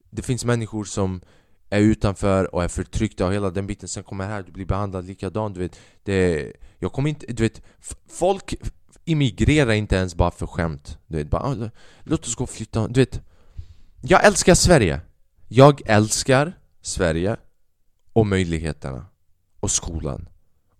det 0.09 0.21
finns 0.21 0.45
människor 0.45 0.83
som 0.83 1.21
är 1.69 1.79
utanför 1.79 2.55
och 2.55 2.63
är 2.63 2.67
förtryckta 2.67 3.25
och 3.25 3.33
hela 3.33 3.49
den 3.49 3.67
biten, 3.67 3.89
sen 3.89 4.03
kommer 4.03 4.27
här, 4.27 4.43
du 4.43 4.51
blir 4.51 4.65
behandlad 4.65 5.05
likadant, 5.05 5.55
du 5.55 5.61
vet 5.61 5.79
det, 6.03 6.53
Jag 6.79 6.91
kommer 6.93 7.09
inte, 7.09 7.25
du 7.25 7.43
vet, 7.43 7.61
folk 8.07 8.55
immigrerar 9.05 9.71
inte 9.71 9.95
ens 9.95 10.15
bara 10.15 10.31
för 10.31 10.47
skämt 10.47 10.97
Du 11.07 11.17
vet, 11.17 11.29
bara 11.29 11.41
ah, 11.41 11.69
låt 12.03 12.25
oss 12.25 12.35
gå 12.35 12.43
och 12.43 12.49
flytta, 12.49 12.87
du 12.87 12.99
vet 12.99 13.21
Jag 14.01 14.25
älskar 14.25 14.55
Sverige 14.55 15.01
jag 15.49 15.81
älskar 15.85 16.53
Sverige 16.81 17.37
och 18.13 18.27
möjligheterna 18.27 19.05
och 19.59 19.71
skolan 19.71 20.29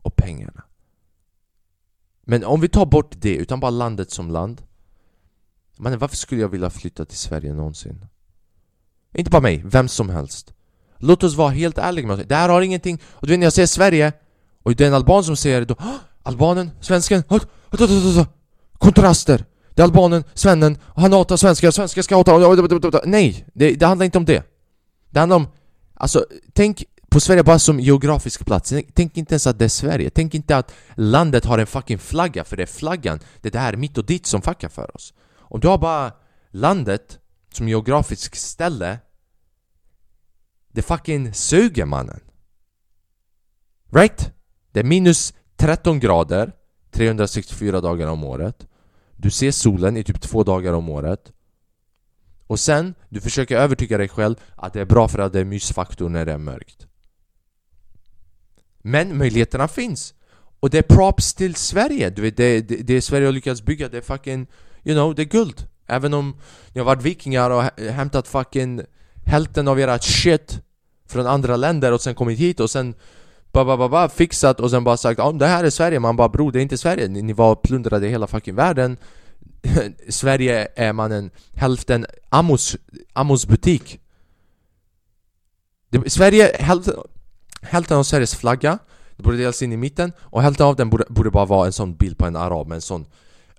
och 0.02 0.16
pengarna. 0.16 0.64
Men 2.22 2.44
om 2.44 2.62
vi 2.62 2.70
tar 2.70 2.86
bort 2.86 3.16
det, 3.18 3.36
utan 3.36 3.60
bara 3.60 3.72
landet 3.72 4.12
som 4.12 4.32
land 4.32 4.62
Men 5.78 6.00
varför 6.00 6.16
skulle 6.16 6.42
jag 6.42 6.50
vilja 6.50 6.70
flytta 6.70 7.06
till 7.06 7.18
Sverige 7.18 7.54
någonsin? 7.54 8.06
Inte 9.14 9.32
bara 9.32 9.42
mig, 9.42 9.62
vem 9.66 9.88
som 9.88 10.10
helst 10.10 10.54
Låt 10.98 11.24
oss 11.24 11.36
vara 11.36 11.50
helt 11.50 11.78
ärliga 11.78 12.08
med 12.08 12.20
oss, 12.20 12.26
det 12.26 12.36
här 12.36 12.50
har 12.50 12.62
ingenting 12.62 13.02
Och 13.06 13.28
du 13.28 13.34
vet 13.34 13.40
när 13.40 13.46
jag 13.46 13.54
säger 13.54 13.68
Sverige 13.68 14.14
Och 14.64 14.76
det 14.76 14.84
är 14.84 14.88
en 14.88 14.94
alban 14.94 15.24
som 15.24 15.36
säger 15.36 15.60
det 15.60 15.66
då 15.66 15.76
Albanen, 16.24 16.72
svensken, 16.82 17.24
kontraster 18.78 19.46
Det 19.74 19.82
är 19.82 19.84
albanen, 19.84 20.24
svennen, 20.34 20.78
han 20.96 21.14
hatar 21.14 21.38
svenskar, 21.38 21.72
svenskar 21.72 22.02
ska 22.02 22.16
hata 22.16 23.02
Nej, 23.06 23.48
det, 23.54 23.76
det 23.76 23.86
handlar 23.86 24.06
inte 24.06 24.18
om 24.18 24.26
det 24.26 24.57
det 25.18 25.22
handlar 25.22 25.36
om 25.36 25.48
Alltså, 25.94 26.26
tänk 26.54 26.84
på 27.10 27.20
Sverige 27.20 27.44
bara 27.44 27.60
som 27.60 27.80
geografisk 27.80 28.46
plats. 28.46 28.74
Tänk 28.94 29.18
inte 29.18 29.34
ens 29.34 29.48
att 29.48 29.60
det 29.60 29.66
är 29.66 29.70
Sverige. 29.70 30.10
Tänk 30.10 30.36
inte 30.36 30.58
att 30.58 30.74
landet 30.96 31.46
har 31.46 31.58
en 31.58 31.68
fucking 31.68 32.00
flagga, 32.00 32.44
för 32.44 32.58
det 32.58 32.64
är 32.64 32.68
flaggan, 32.68 33.20
det 33.42 33.50
är 33.50 33.52
det 33.52 33.60
här 33.60 33.76
mitt 33.76 33.98
och 33.98 34.06
ditt 34.06 34.26
som 34.26 34.42
fuckar 34.42 34.70
för 34.70 34.96
oss. 34.96 35.14
Om 35.38 35.60
du 35.60 35.68
har 35.68 35.78
bara 35.78 36.12
landet 36.50 37.20
som 37.54 37.68
geografisk 37.68 38.36
ställe, 38.36 39.00
det 40.72 40.82
fucking 40.82 41.34
suger 41.34 41.86
mannen. 41.86 42.20
Right? 43.92 44.32
Det 44.72 44.80
är 44.80 44.84
minus 44.84 45.34
13 45.56 46.00
grader 46.00 46.52
364 46.92 47.82
dagar 47.82 48.08
om 48.08 48.24
året. 48.24 48.68
Du 49.16 49.32
ser 49.32 49.52
solen 49.52 49.98
i 49.98 50.04
typ 50.04 50.22
två 50.22 50.44
dagar 50.44 50.74
om 50.74 50.90
året. 50.90 51.32
Och 52.48 52.60
sen, 52.60 52.94
du 53.10 53.22
försöker 53.22 53.58
övertyga 53.58 53.98
dig 53.98 54.10
själv 54.10 54.36
att 54.56 54.74
det 54.74 54.82
är 54.82 54.86
bra 54.86 55.08
för 55.08 55.20
att 55.20 55.34
det 55.34 55.40
är 55.40 55.46
mysfaktor 55.46 56.10
när 56.10 56.26
det 56.26 56.32
är 56.32 56.38
mörkt. 56.38 56.88
Men 58.82 59.18
möjligheterna 59.18 59.68
finns! 59.68 60.14
Och 60.60 60.70
det 60.70 60.78
är 60.78 60.96
props 60.96 61.34
till 61.34 61.56
Sverige, 61.56 62.10
du 62.10 62.22
vet 62.22 62.38
det, 62.38 62.62
det, 62.62 62.76
det 62.76 63.02
Sverige 63.02 63.28
har 63.28 63.32
lyckats 63.32 63.62
bygga, 63.62 63.90
det 63.90 63.98
är 63.98 64.02
fucking, 64.02 64.48
you 64.84 64.96
know, 64.96 65.16
det 65.16 65.22
är 65.22 65.26
guld! 65.26 65.68
Även 65.88 66.14
om 66.14 66.36
ni 66.74 66.80
har 66.80 66.86
varit 66.86 67.02
vikingar 67.02 67.50
och 67.50 67.64
hämtat 67.84 68.28
fucking 68.28 68.82
hälften 69.26 69.68
av 69.68 69.80
ert 69.80 70.04
shit 70.04 70.60
från 71.06 71.28
andra 71.28 71.56
länder 71.56 71.94
och 71.94 72.02
sen 72.02 72.16
kommit 72.16 72.40
hit 72.40 72.60
och 72.60 72.70
sen 72.70 72.96
ba, 73.52 73.66
ba, 73.66 73.78
ba, 73.78 73.90
ba, 73.90 74.10
fixat 74.10 74.60
och 74.60 74.70
sen 74.70 74.84
bara 74.84 74.98
sagt 74.98 75.20
om 75.20 75.38
det 75.38 75.48
här 75.48 75.64
är 75.64 75.70
Sverige, 75.70 76.00
man 76.00 76.16
bara 76.16 76.30
bror 76.30 76.52
det 76.52 76.60
är 76.60 76.62
inte 76.62 76.78
Sverige, 76.78 77.08
ni, 77.08 77.22
ni 77.22 77.34
var 77.34 77.56
plundrade 77.56 78.08
hela 78.08 78.28
fucking 78.28 78.56
världen 78.56 78.98
Sverige 80.10 80.68
är 80.76 80.94
man 80.94 81.12
en 81.12 81.32
hälften 81.54 82.06
Amos, 82.30 82.78
Amos 83.14 83.48
butik. 83.48 84.00
Det, 85.90 86.10
Sverige, 86.10 86.56
hälften, 86.60 86.94
hälften 87.62 87.98
av 87.98 88.04
Sveriges 88.04 88.36
flagga 88.36 88.80
Det 89.16 89.24
borde 89.24 89.38
delas 89.38 89.62
in 89.62 89.74
i 89.74 89.78
mitten 89.78 90.12
och 90.20 90.42
hälften 90.42 90.66
av 90.66 90.76
den 90.76 90.90
borde, 90.90 91.06
borde 91.10 91.32
bara 91.32 91.46
vara 91.46 91.66
en 91.66 91.74
sån 91.74 91.96
bild 91.96 92.18
på 92.18 92.26
en 92.26 92.36
arab 92.36 92.68
med 92.68 92.76
en 92.76 92.82
sån 92.82 93.06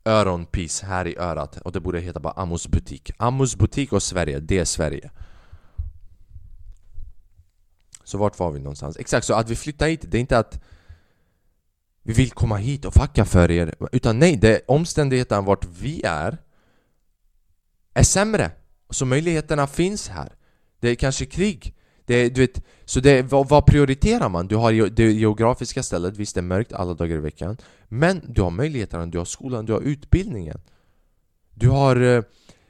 öronpiece 0.04 0.82
här 0.86 1.06
i 1.06 1.16
örat 1.16 1.60
och 1.60 1.72
det 1.72 1.80
borde 1.80 2.00
heta 2.00 2.20
bara 2.20 2.32
Amos 2.32 2.68
butik. 2.68 3.10
Amos 3.16 3.56
butik 3.56 3.92
och 3.92 4.02
Sverige, 4.02 4.40
det 4.40 4.58
är 4.58 4.64
Sverige. 4.64 5.10
Så 8.04 8.18
vart 8.18 8.38
var 8.38 8.50
vi 8.50 8.58
någonstans? 8.58 8.96
Exakt, 8.96 9.26
så 9.26 9.34
att 9.34 9.50
vi 9.50 9.56
flyttar 9.56 9.88
hit, 9.88 10.04
det 10.08 10.18
är 10.18 10.20
inte 10.20 10.38
att 10.38 10.60
vi 12.08 12.14
vill 12.14 12.30
komma 12.30 12.56
hit 12.56 12.84
och 12.84 12.94
fucka 12.94 13.24
för 13.24 13.50
er. 13.50 13.74
Utan 13.92 14.18
nej, 14.18 14.36
det 14.36 14.56
är 14.56 14.70
omständigheterna 14.70 15.40
vart 15.40 15.64
vi 15.80 16.02
är 16.04 16.38
Är 17.94 18.02
sämre. 18.02 18.50
Så 18.90 19.04
möjligheterna 19.04 19.66
finns 19.66 20.08
här. 20.08 20.32
Det 20.80 20.88
är 20.88 20.94
kanske 20.94 21.26
krig. 21.26 21.74
Det, 22.06 22.28
du 22.28 22.40
vet, 22.40 22.64
Så 22.84 23.00
det, 23.00 23.22
vad, 23.22 23.48
vad 23.48 23.66
prioriterar 23.66 24.28
man? 24.28 24.46
Du 24.48 24.56
har 24.56 24.90
det 24.90 25.12
geografiska 25.12 25.82
stället, 25.82 26.16
visst 26.16 26.34
det 26.34 26.40
är 26.40 26.42
mörkt 26.42 26.72
alla 26.72 26.94
dagar 26.94 27.16
i 27.16 27.20
veckan. 27.20 27.56
Men 27.88 28.22
du 28.28 28.42
har 28.42 28.50
möjligheterna, 28.50 29.06
du 29.06 29.18
har 29.18 29.24
skolan, 29.24 29.66
du 29.66 29.72
har 29.72 29.80
utbildningen. 29.80 30.60
Du 31.54 31.68
har 31.68 31.96
eh, 31.96 32.22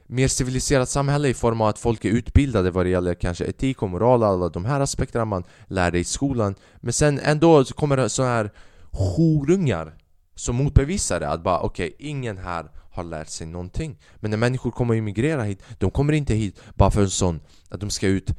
mer 0.07 0.29
civiliserat 0.29 0.89
samhälle 0.89 1.29
i 1.29 1.35
form 1.35 1.61
av 1.61 1.69
att 1.69 1.79
folk 1.79 2.05
är 2.05 2.11
utbildade 2.11 2.71
vad 2.71 2.87
det 2.87 2.91
gäller 2.91 3.15
kanske 3.15 3.45
etik 3.45 3.83
och 3.83 3.91
moral 3.91 4.23
och 4.23 4.29
alla 4.29 4.49
de 4.49 4.65
här 4.65 4.81
aspekterna 4.81 5.25
man 5.25 5.45
lär 5.67 5.91
dig 5.91 6.01
i 6.01 6.05
skolan. 6.05 6.55
Men 6.81 6.93
sen 6.93 7.19
ändå 7.19 7.65
så 7.65 7.75
kommer 7.75 7.97
det 7.97 8.09
så 8.09 8.23
här 8.23 8.51
horungar 8.93 9.95
som 10.35 10.57
motbevisar 10.57 11.21
det 11.21 11.29
att 11.29 11.43
bara 11.43 11.61
okej, 11.61 11.93
okay, 11.95 12.09
ingen 12.09 12.39
här 12.39 12.71
har 12.91 13.05
lärt 13.05 13.29
sig 13.29 13.47
någonting. 13.47 13.99
Men 14.17 14.31
när 14.31 14.39
människor 14.39 14.71
kommer 14.71 14.95
att 14.95 14.99
immigrera 14.99 15.43
hit, 15.43 15.63
de 15.79 15.91
kommer 15.91 16.13
inte 16.13 16.35
hit 16.35 16.61
bara 16.75 16.91
för 16.91 17.03
en 17.03 17.11
sån 17.11 17.41
att 17.69 17.81
de 17.81 17.91
ska 17.91 18.07
ut 18.07 18.31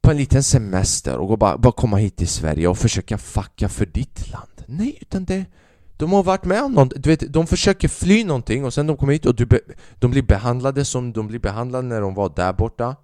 på 0.00 0.10
en 0.10 0.16
liten 0.16 0.42
semester 0.42 1.18
och 1.18 1.38
bara, 1.38 1.58
bara 1.58 1.72
komma 1.72 1.96
hit 1.96 2.16
till 2.16 2.28
Sverige 2.28 2.68
och 2.68 2.78
försöka 2.78 3.18
fucka 3.18 3.68
för 3.68 3.86
ditt 3.86 4.30
land. 4.30 4.64
Nej, 4.66 4.98
utan 5.00 5.24
det 5.24 5.44
de 5.96 6.12
har 6.12 6.22
varit 6.22 6.44
med 6.44 6.62
om 6.62 6.72
något, 6.72 6.92
du 6.96 7.10
vet, 7.10 7.32
de 7.32 7.46
försöker 7.46 7.88
fly 7.88 8.24
någonting 8.24 8.64
och 8.64 8.74
sen 8.74 8.86
de 8.86 8.96
kommer 8.96 9.12
hit 9.12 9.26
och 9.26 9.34
du 9.34 9.46
be, 9.46 9.60
de 9.94 10.10
blir 10.10 10.22
behandlade 10.22 10.84
som 10.84 11.12
de 11.12 11.26
blir 11.26 11.38
behandlade 11.38 11.88
när 11.88 12.00
de 12.00 12.14
var 12.14 12.32
där 12.36 12.52
borta. 12.52 12.96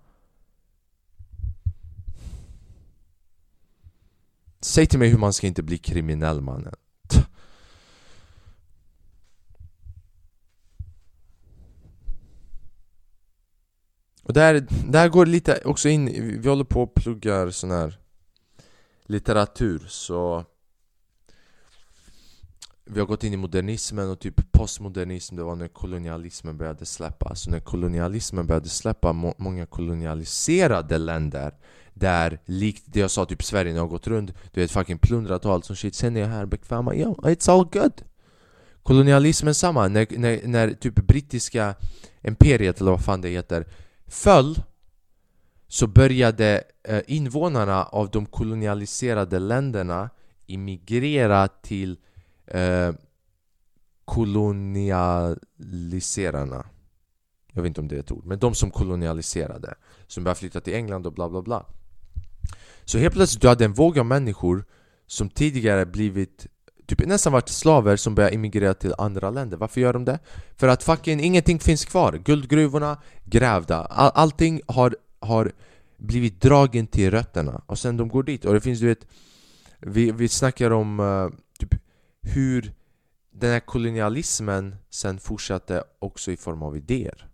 Säg 4.61 4.87
till 4.87 4.99
mig 4.99 5.09
hur 5.09 5.19
man 5.19 5.33
ska 5.33 5.47
inte 5.47 5.63
bli 5.63 5.79
kriminell 5.79 6.41
mannen. 6.41 6.75
Och 14.23 14.35
där, 14.35 14.67
där 14.89 15.09
går 15.09 15.27
lite 15.27 15.61
också 15.65 15.89
in, 15.89 16.07
vi 16.43 16.49
håller 16.49 16.65
på 16.65 16.83
och 16.83 16.95
pluggar 16.95 17.51
sån 17.51 17.71
här 17.71 17.99
litteratur 19.05 19.87
så 19.89 20.45
vi 22.91 23.01
har 23.01 23.07
gått 23.07 23.25
in 23.25 23.33
i 23.33 23.37
modernismen 23.37 24.11
och 24.11 24.21
typ 24.21 24.53
postmodernism, 24.53 25.37
det 25.37 25.43
var 25.43 25.57
när 25.57 25.69
kolonialismen 25.69 26.59
började 26.59 26.87
släppa. 26.87 27.35
Så 27.35 27.51
när 27.51 27.61
kolonialismen 27.61 28.47
började 28.47 28.69
släppa, 28.69 29.13
må 29.13 29.35
många 29.39 29.67
kolonialiserade 29.67 30.99
länder 30.99 31.53
Där, 31.95 32.41
likt 32.45 32.83
det 32.87 33.01
jag 33.01 33.11
sa, 33.11 33.25
typ 33.25 33.43
Sverige 33.43 33.73
när 33.73 33.81
har 33.81 33.89
gått 33.89 34.07
runt 34.07 34.35
Du 34.53 34.61
vet 34.61 34.71
fucking 34.71 34.99
plundrat 34.99 35.45
och 35.45 35.53
allt 35.53 35.65
som 35.65 35.77
shit 35.77 35.95
Sen 35.95 36.17
är 36.17 36.21
jag 36.21 36.29
här 36.29 36.47
bekväma, 36.47 36.95
ja, 36.95 37.15
it's 37.23 37.51
all 37.51 37.65
good. 37.65 38.03
Kolonialismen 38.83 39.55
samma, 39.55 39.89
när, 39.89 40.07
när, 40.19 40.41
när 40.45 40.71
typ 40.71 40.95
brittiska 40.95 41.75
imperiet 42.23 42.81
eller 42.81 42.91
vad 42.91 43.05
fan 43.05 43.21
det 43.21 43.29
heter 43.29 43.67
Föll 44.07 44.57
Så 45.69 45.87
började 45.87 46.63
eh, 46.89 47.01
invånarna 47.07 47.85
av 47.85 48.11
de 48.11 48.27
kolonialiserade 48.27 49.39
länderna 49.39 50.11
immigrera 50.47 51.49
till 51.49 51.97
eh, 52.51 52.93
kolonialiserarna. 54.05 56.67
Jag 57.53 57.63
vet 57.63 57.69
inte 57.69 57.81
om 57.81 57.89
det 57.89 57.97
är 57.97 58.01
ett 58.01 58.13
ord, 58.13 58.27
men 58.27 58.39
de 58.39 58.55
som 58.55 58.71
kolonialiserade 58.71 59.75
Som 60.07 60.25
började 60.25 60.41
flytta 60.41 60.61
till 60.61 60.75
England 60.75 61.07
och 61.07 61.13
bla 61.13 61.29
bla 61.29 61.43
bla. 61.43 61.67
Så 62.85 62.99
helt 62.99 63.15
plötsligt 63.15 63.43
du 63.43 63.49
hade 63.49 63.65
en 63.65 63.73
våg 63.73 63.99
av 63.99 64.07
människor 64.07 64.65
Som 65.07 65.29
tidigare 65.29 65.87
blivit 65.87 66.47
typ 66.89 67.07
nästan 67.07 67.33
varit 67.33 67.49
slaver 67.49 67.97
som 67.97 68.15
börjar 68.15 68.31
immigrera 68.31 68.75
till 68.75 68.95
andra 68.99 69.31
länder. 69.31 69.57
Varför 69.57 69.81
gör 69.81 69.93
de 69.93 70.05
det? 70.05 70.19
För 70.57 70.69
att 70.69 70.83
fucking 70.83 71.21
ingenting 71.21 71.59
finns 71.59 71.85
kvar. 71.85 72.21
Guldgruvorna 72.25 72.97
grävda. 73.25 73.77
All, 73.77 74.11
Allting 74.15 74.61
har, 74.67 74.97
har 75.21 75.53
blivit 75.97 76.41
dragen 76.41 76.87
till 76.87 77.11
rötterna. 77.11 77.63
Och 77.67 77.79
sen 77.79 77.97
de 77.97 78.09
går 78.09 78.23
dit. 78.23 78.45
Och 78.45 78.55
det 78.55 78.61
finns 78.61 78.81
du 78.81 78.87
vet 78.87 79.07
Vi, 79.79 80.11
vi 80.11 80.29
snackar 80.29 80.71
om 80.71 81.01
uh, 81.01 81.31
hur 82.35 82.73
den 83.31 83.51
här 83.51 83.61
kolonialismen 83.61 84.77
sen 84.91 85.19
fortsatte 85.19 85.85
också 85.99 86.31
i 86.31 86.37
form 86.37 86.63
av 86.63 86.77
idéer. 86.77 87.29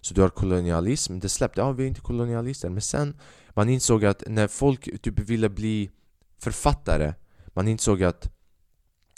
Så 0.00 0.14
du 0.14 0.20
har 0.20 0.28
kolonialism, 0.28 1.18
det 1.18 1.28
släppte, 1.28 1.60
ja 1.60 1.72
vi 1.72 1.84
är 1.84 1.88
inte 1.88 2.00
kolonialister 2.00 2.68
Men 2.68 2.82
sen 2.82 3.16
man 3.50 3.68
insåg 3.68 4.04
att 4.04 4.22
när 4.26 4.48
folk 4.48 5.02
typ 5.02 5.18
ville 5.18 5.48
bli 5.48 5.90
författare 6.38 7.14
Man 7.54 7.68
insåg 7.68 8.02
att 8.02 8.30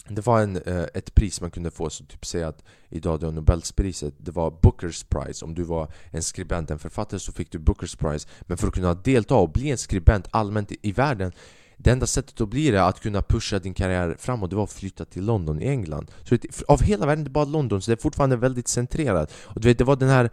det 0.09 0.27
var 0.27 0.41
en, 0.41 0.57
eh, 0.57 0.87
ett 0.95 1.15
pris 1.15 1.41
man 1.41 1.51
kunde 1.51 1.71
få, 1.71 1.91
så 1.91 2.05
typ 2.05 2.27
säga 2.27 2.49
att 2.49 2.65
idag 2.89 3.21
det 3.21 3.27
var 3.27 3.33
Nobelspriset 3.33 4.15
Det 4.19 4.31
var 4.31 4.51
Bookers 4.63 5.05
Prize, 5.05 5.45
om 5.45 5.55
du 5.55 5.63
var 5.63 5.93
en 6.11 6.23
skribent, 6.23 6.71
en 6.71 6.79
författare 6.79 7.21
så 7.21 7.33
fick 7.33 7.53
du 7.53 7.59
Bookers 7.59 7.97
Prize. 7.97 8.29
Men 8.41 8.59
för 8.59 8.69
att 8.69 8.75
kunna 8.75 8.95
delta 8.95 9.35
och 9.35 9.53
bli 9.53 9.71
en 9.71 9.79
skribent 9.79 10.29
allmänt 10.31 10.73
i 10.83 10.93
världen 10.93 11.33
det 11.83 11.91
enda 11.91 12.07
sättet 12.07 12.41
att 12.41 12.49
bli 12.49 12.71
det, 12.71 12.85
att 12.85 13.01
kunna 13.01 13.23
pusha 13.23 13.59
din 13.59 13.75
karriär 13.75 14.17
framåt, 14.19 14.51
det 14.51 14.57
var 14.57 14.65
att 14.65 14.73
flytta 14.73 15.05
till 15.05 15.25
London 15.25 15.63
i 15.63 15.67
England 15.67 16.11
Så 16.23 16.35
det, 16.35 16.63
av 16.69 16.83
hela 16.83 17.07
världen, 17.07 17.25
det 17.25 17.29
är 17.29 17.33
bara 17.33 17.45
London, 17.45 17.83
så 17.83 17.91
det 17.91 17.95
är 17.95 18.03
fortfarande 18.03 18.37
väldigt 18.37 18.69
centrerat 18.69 19.33
Och 19.37 19.61
du 19.61 19.69
vet, 19.69 19.79
det 19.79 19.85
var 19.85 19.97
den 19.97 20.09
här 20.09 20.31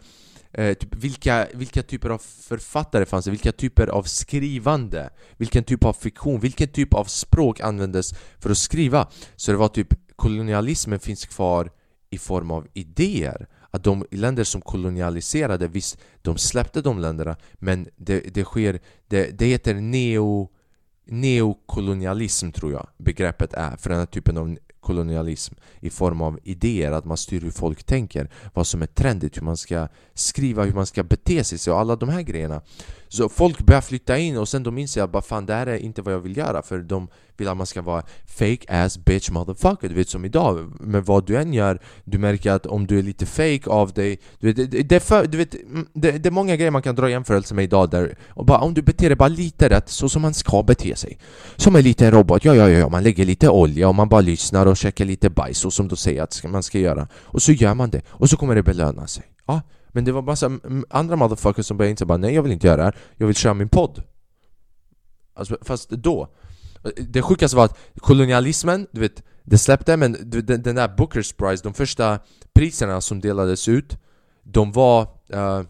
eh, 0.52 0.74
typ, 0.74 0.94
vilka, 0.94 1.46
vilka 1.54 1.82
typer 1.82 2.10
av 2.10 2.18
författare 2.48 3.06
fanns 3.06 3.24
det? 3.24 3.30
Vilka 3.30 3.52
typer 3.52 3.86
av 3.86 4.02
skrivande? 4.02 5.10
Vilken 5.36 5.64
typ 5.64 5.84
av 5.84 5.92
fiktion? 5.92 6.40
Vilken 6.40 6.68
typ 6.68 6.94
av 6.94 7.04
språk 7.04 7.60
användes 7.60 8.14
för 8.38 8.50
att 8.50 8.58
skriva? 8.58 9.08
Så 9.36 9.52
det 9.52 9.58
var 9.58 9.68
typ, 9.68 9.94
kolonialismen 10.16 11.00
finns 11.00 11.26
kvar 11.26 11.70
i 12.10 12.18
form 12.18 12.50
av 12.50 12.66
idéer 12.74 13.46
att 13.70 13.84
de 13.84 14.06
länder 14.10 14.44
som 14.44 14.60
kolonialiserade, 14.60 15.68
visst, 15.68 15.98
de 16.22 16.38
släppte 16.38 16.80
de 16.80 16.98
länderna 16.98 17.36
men 17.54 17.88
det, 17.96 18.20
det 18.20 18.44
sker, 18.44 18.80
det, 19.08 19.38
det 19.38 19.46
heter 19.46 19.74
neo 19.74 20.50
neokolonialism 21.10 22.50
tror 22.50 22.72
jag 22.72 22.86
begreppet 22.96 23.54
är 23.54 23.76
för 23.76 23.90
den 23.90 23.98
här 23.98 24.06
typen 24.06 24.36
av 24.36 24.56
kolonialism 24.80 25.54
i 25.80 25.90
form 25.90 26.20
av 26.20 26.38
idéer, 26.42 26.92
att 26.92 27.04
man 27.04 27.16
styr 27.16 27.40
hur 27.40 27.50
folk 27.50 27.84
tänker, 27.84 28.30
vad 28.54 28.66
som 28.66 28.82
är 28.82 28.86
trendigt, 28.86 29.36
hur 29.36 29.42
man 29.42 29.56
ska 29.56 29.88
skriva, 30.14 30.64
hur 30.64 30.74
man 30.74 30.86
ska 30.86 31.02
bete 31.02 31.44
sig 31.44 31.72
och 31.72 31.80
alla 31.80 31.96
de 31.96 32.08
här 32.08 32.22
grejerna. 32.22 32.60
Så 33.12 33.28
folk 33.28 33.60
börjar 33.60 33.80
flytta 33.80 34.18
in 34.18 34.36
och 34.36 34.48
sen 34.48 34.62
de 34.62 34.78
inser 34.78 35.02
att 35.02 35.12
bara 35.12 35.22
fan 35.22 35.46
det 35.46 35.54
här 35.54 35.66
är 35.66 35.76
inte 35.76 36.02
vad 36.02 36.14
jag 36.14 36.20
vill 36.20 36.36
göra 36.36 36.62
för 36.62 36.78
de 36.78 37.08
vill 37.36 37.48
att 37.48 37.56
man 37.56 37.66
ska 37.66 37.82
vara 37.82 38.02
fake 38.26 38.82
ass 38.84 38.98
bitch 38.98 39.30
motherfucker, 39.30 39.88
du 39.88 39.94
vet 39.94 40.08
som 40.08 40.24
idag. 40.24 40.72
Men 40.80 41.04
vad 41.04 41.26
du 41.26 41.36
än 41.36 41.54
gör, 41.54 41.80
du 42.04 42.18
märker 42.18 42.52
att 42.52 42.66
om 42.66 42.86
du 42.86 42.98
är 42.98 43.02
lite 43.02 43.26
fake 43.26 43.70
av 43.70 43.92
dig 43.92 44.20
Du 44.40 44.52
vet, 44.52 44.70
det, 44.70 44.82
det, 44.82 44.96
är, 44.96 45.00
för, 45.00 45.26
du 45.26 45.38
vet, 45.38 45.54
mm, 45.54 45.86
det, 45.92 46.10
det, 46.10 46.28
är 46.28 46.30
många 46.30 46.56
grejer 46.56 46.70
man 46.70 46.82
kan 46.82 46.94
dra 46.94 47.10
jämförelser 47.10 47.54
med 47.54 47.64
idag 47.64 47.90
där 47.90 48.18
och 48.28 48.46
bara, 48.46 48.58
Om 48.58 48.74
du 48.74 48.82
beter 48.82 49.08
dig 49.08 49.16
bara 49.16 49.28
lite 49.28 49.68
rätt, 49.68 49.88
så 49.88 50.08
som 50.08 50.22
man 50.22 50.34
ska 50.34 50.62
bete 50.62 50.96
sig. 50.96 51.18
Som 51.56 51.76
en 51.76 51.82
liten 51.82 52.10
robot, 52.10 52.44
ja 52.44 52.54
ja 52.54 52.68
ja, 52.68 52.88
man 52.88 53.02
lägger 53.02 53.24
lite 53.24 53.48
olja 53.48 53.88
och 53.88 53.94
man 53.94 54.08
bara 54.08 54.20
lyssnar 54.20 54.66
och 54.66 54.76
käkar 54.76 55.04
lite 55.04 55.30
bajs 55.30 55.58
så 55.58 55.70
som 55.70 55.88
de 55.88 55.96
säger 55.96 56.22
att 56.22 56.44
man 56.44 56.62
ska 56.62 56.78
göra. 56.78 57.08
Och 57.14 57.42
så 57.42 57.52
gör 57.52 57.74
man 57.74 57.90
det, 57.90 58.02
och 58.08 58.30
så 58.30 58.36
kommer 58.36 58.54
det 58.54 58.62
belöna 58.62 59.06
sig. 59.06 59.24
Ja, 59.46 59.60
men 59.92 60.04
det 60.04 60.12
var 60.12 60.22
massa 60.22 60.50
andra 60.90 61.16
motherfuckers 61.16 61.66
som 61.66 61.76
började 61.76 61.90
inse 61.90 62.06
bara 62.06 62.18
nej 62.18 62.34
jag 62.34 62.42
vill 62.42 62.52
inte 62.52 62.66
göra 62.66 62.76
det 62.76 62.82
här, 62.82 62.96
jag 63.16 63.26
vill 63.26 63.36
köra 63.36 63.54
min 63.54 63.68
podd. 63.68 64.02
Alltså, 65.34 65.56
fast 65.62 65.90
då 65.90 66.28
Det 66.96 67.22
sjukaste 67.22 67.56
var 67.56 67.64
att 67.64 67.78
kolonialismen, 68.00 68.86
du 68.92 69.00
vet, 69.00 69.22
det 69.42 69.58
släppte 69.58 69.96
men 69.96 70.16
den, 70.30 70.62
den 70.62 70.74
där 70.74 70.96
Bookers 70.96 71.32
Prize, 71.32 71.62
de 71.62 71.74
första 71.74 72.18
priserna 72.52 73.00
som 73.00 73.20
delades 73.20 73.68
ut 73.68 73.96
De 74.42 74.72
var 74.72 75.02
uh, 75.34 75.62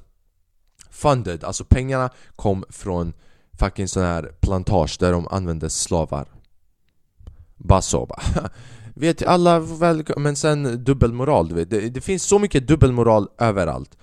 funded, 0.90 1.44
alltså 1.44 1.64
pengarna 1.64 2.10
kom 2.36 2.64
från 2.68 3.12
fucking 3.60 3.88
sån 3.88 4.02
här 4.02 4.32
plantage 4.40 4.96
där 5.00 5.12
de 5.12 5.28
använde 5.28 5.70
slavar. 5.70 6.28
Bara 7.56 7.82
så 7.82 8.06
bara. 8.06 8.50
Vet 8.94 9.22
alla 9.22 9.60
väl, 9.60 10.04
men 10.16 10.36
sen 10.36 10.84
dubbelmoral 10.84 11.48
du 11.48 11.54
vet. 11.54 11.70
Det, 11.70 11.88
det 11.88 12.00
finns 12.00 12.22
så 12.22 12.38
mycket 12.38 12.68
dubbelmoral 12.68 13.28
överallt. 13.38 13.98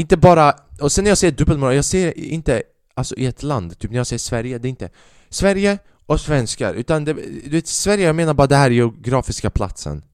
Inte 0.00 0.16
bara, 0.16 0.54
och 0.80 0.92
sen 0.92 1.04
när 1.04 1.10
jag 1.10 1.18
säger 1.18 1.32
dubbelmoral, 1.32 1.74
jag 1.74 1.84
ser 1.84 2.18
inte 2.18 2.62
alltså 2.94 3.14
i 3.16 3.26
ett 3.26 3.42
land, 3.42 3.78
typ 3.78 3.90
när 3.90 3.98
jag 3.98 4.06
säger 4.06 4.18
Sverige, 4.18 4.58
det 4.58 4.68
är 4.68 4.70
inte 4.70 4.90
Sverige 5.28 5.78
och 6.06 6.20
svenskar, 6.20 6.74
utan 6.74 7.04
det, 7.04 7.12
du 7.12 7.50
vet, 7.50 7.66
Sverige, 7.66 8.06
jag 8.06 8.16
menar 8.16 8.34
bara 8.34 8.46
den 8.46 8.58
här 8.58 8.70
geografiska 8.70 9.50
platsen. 9.50 10.04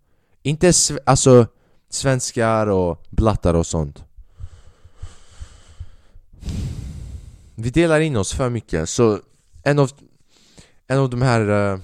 Inte 0.43 0.73
alltså 1.05 1.47
svenskar 1.91 2.67
och 2.67 3.03
blattar 3.11 3.55
och 3.55 3.67
sånt. 3.67 4.05
Vi 7.55 7.71
delar 7.71 8.01
in 8.01 8.17
oss 8.17 8.33
för 8.33 8.51
mycket, 8.51 8.89
så 8.89 9.21
en 9.63 9.79
av, 9.79 9.91
en 10.87 10.99
av 10.99 11.11
de 11.11 11.23
här... 11.23 11.41
Uh, 11.51 11.81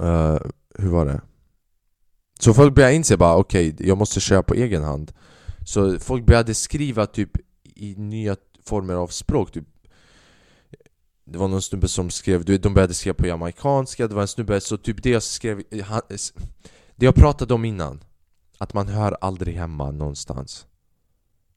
uh, 0.00 0.38
hur 0.78 0.88
var 0.88 1.06
det? 1.06 1.20
Så 2.40 2.54
folk 2.54 2.74
börjar 2.74 2.90
inse 2.90 3.16
bara 3.16 3.36
okej, 3.36 3.72
okay, 3.74 3.86
jag 3.86 3.98
måste 3.98 4.20
köra 4.20 4.42
på 4.42 4.54
egen 4.54 4.84
hand. 4.84 5.12
Så 5.64 5.98
folk 5.98 6.26
började 6.26 6.54
skriva 6.54 7.06
typ 7.06 7.30
i 7.74 7.94
nya 7.94 8.36
former 8.64 8.94
av 8.94 9.08
språk 9.08 9.52
typ 9.52 9.64
det 11.24 11.38
var 11.38 11.48
någon 11.48 11.62
snubbe 11.62 11.88
som 11.88 12.10
skrev, 12.10 12.44
du 12.44 12.52
vet, 12.52 12.62
de 12.62 12.74
började 12.74 12.94
skriva 12.94 13.14
på 13.14 13.26
jamaicanska, 13.26 14.08
det 14.08 14.14
var 14.14 14.22
en 14.22 14.28
snubbe, 14.28 14.60
så 14.60 14.76
typ 14.76 15.02
det 15.02 15.10
jag 15.10 15.22
skrev, 15.22 15.62
det 16.96 17.06
jag 17.06 17.14
pratade 17.14 17.54
om 17.54 17.64
innan 17.64 18.04
Att 18.58 18.74
man 18.74 18.88
hör 18.88 19.16
aldrig 19.20 19.56
hemma 19.56 19.90
någonstans 19.90 20.66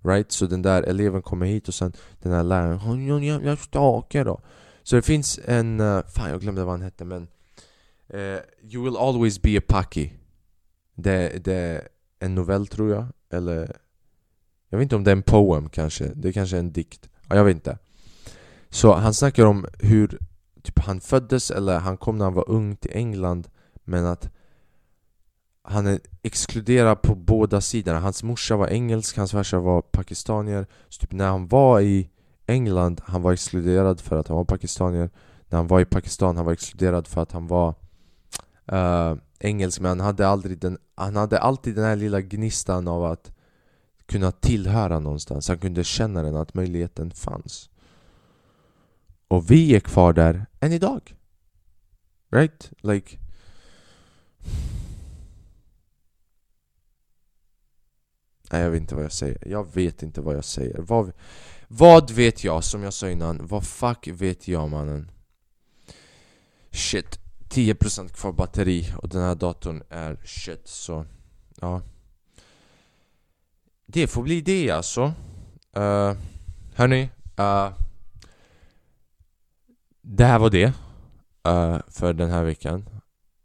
Right? 0.03 0.31
Så 0.31 0.45
den 0.45 0.61
där 0.61 0.83
eleven 0.83 1.21
kommer 1.21 1.45
hit 1.45 1.67
och 1.67 1.73
sen 1.73 1.93
den 2.21 2.31
här 2.31 2.43
läraren 2.43 2.77
Har 2.77 2.95
någon 2.95 3.23
jävla 3.23 3.57
stake 3.57 4.23
då? 4.23 4.41
Så 4.83 4.95
det 4.95 5.01
finns 5.01 5.39
en, 5.45 5.79
eh, 5.79 6.01
fan 6.15 6.29
jag 6.29 6.41
glömde 6.41 6.63
vad 6.63 6.73
han 6.73 6.81
hette 6.81 7.05
men 7.05 7.27
uh, 8.13 8.39
You 8.61 8.83
will 8.83 8.97
always 8.97 9.41
be 9.41 9.57
a 9.57 9.61
Paki 9.67 10.13
det, 10.95 11.45
det 11.45 11.53
är 11.53 11.87
en 12.19 12.35
novell 12.35 12.67
tror 12.67 12.91
jag, 12.91 13.05
eller 13.31 13.77
jag 14.69 14.77
vet 14.77 14.83
inte 14.83 14.95
om 14.95 15.03
det 15.03 15.11
är 15.11 15.15
en 15.15 15.23
poem 15.23 15.69
kanske, 15.69 16.11
det 16.15 16.27
är 16.27 16.31
kanske 16.31 16.55
är 16.55 16.59
en 16.59 16.71
dikt 16.71 17.09
ja, 17.27 17.35
Jag 17.35 17.43
vet 17.43 17.55
inte 17.55 17.77
Så 18.69 18.93
han 18.93 19.13
snackar 19.13 19.45
om 19.45 19.65
hur 19.79 20.19
typ 20.63 20.79
han 20.79 21.01
föddes 21.01 21.51
eller 21.51 21.79
han 21.79 21.97
kom 21.97 22.17
när 22.17 22.25
han 22.25 22.33
var 22.33 22.49
ung 22.49 22.75
till 22.75 22.91
England 22.93 23.47
Men 23.83 24.05
att 24.05 24.29
han 25.69 25.87
är 25.87 25.99
exkluderad 26.23 27.01
på 27.01 27.15
båda 27.15 27.61
sidorna. 27.61 27.99
Hans 27.99 28.23
morsa 28.23 28.57
var 28.57 28.67
engelsk, 28.67 29.17
hans 29.17 29.31
farsa 29.31 29.59
var 29.59 29.81
pakistanier. 29.81 30.67
Så 30.89 30.99
typ 30.99 31.11
när 31.11 31.27
han 31.27 31.47
var 31.47 31.81
i 31.81 32.09
England, 32.45 33.01
han 33.05 33.21
var 33.21 33.33
exkluderad 33.33 34.01
för 34.01 34.19
att 34.19 34.27
han 34.27 34.37
var 34.37 34.45
pakistanier. 34.45 35.09
När 35.49 35.57
han 35.57 35.67
var 35.67 35.79
i 35.79 35.85
Pakistan, 35.85 36.37
han 36.37 36.45
var 36.45 36.53
exkluderad 36.53 37.07
för 37.07 37.21
att 37.21 37.31
han 37.31 37.47
var 37.47 37.75
uh, 38.71 39.17
engelsk. 39.39 39.79
Men 39.79 39.89
han 39.89 39.99
hade, 39.99 40.27
aldrig 40.27 40.59
den, 40.59 40.77
han 40.95 41.15
hade 41.15 41.39
alltid 41.39 41.75
den 41.75 41.85
här 41.85 41.95
lilla 41.95 42.21
gnistan 42.21 42.87
av 42.87 43.03
att 43.03 43.31
kunna 44.07 44.31
tillhöra 44.31 44.99
någonstans. 44.99 45.47
Han 45.47 45.57
kunde 45.57 45.83
känna 45.83 46.21
den, 46.21 46.35
att 46.35 46.53
möjligheten 46.53 47.11
fanns. 47.11 47.69
Och 49.27 49.51
vi 49.51 49.75
är 49.75 49.79
kvar 49.79 50.13
där 50.13 50.45
än 50.59 50.73
idag. 50.73 51.15
Right? 52.31 52.71
Like... 52.77 53.17
Nej 58.51 58.61
jag 58.61 58.71
vet 58.71 58.81
inte 58.81 58.95
vad 58.95 59.03
jag 59.03 59.11
säger, 59.11 59.47
jag 59.47 59.73
vet 59.75 60.03
inte 60.03 60.21
vad 60.21 60.35
jag 60.35 60.45
säger 60.45 60.77
Vad, 60.79 61.11
vad 61.67 62.11
vet 62.11 62.43
jag 62.43 62.63
som 62.63 62.83
jag 62.83 62.93
sa 62.93 63.09
innan? 63.09 63.47
Vad 63.47 63.67
fuck 63.67 64.07
vet 64.07 64.47
jag 64.47 64.69
mannen? 64.69 65.11
Shit 66.71 67.19
10% 67.49 68.09
kvar 68.09 68.31
batteri 68.31 68.93
och 68.97 69.09
den 69.09 69.21
här 69.21 69.35
datorn 69.35 69.83
är 69.89 70.17
shit 70.25 70.67
så 70.67 71.05
ja 71.61 71.81
det 73.89 74.07
får 74.07 74.23
bli 74.23 74.41
det 74.41 74.69
alltså. 74.69 75.13
Uh, 75.77 76.13
Hörni 76.75 77.09
uh, 77.39 77.73
Det 80.01 80.25
här 80.25 80.39
var 80.39 80.49
det 80.49 80.65
uh, 81.47 81.79
för 81.87 82.13
den 82.13 82.29
här 82.29 82.43
veckan. 82.43 82.89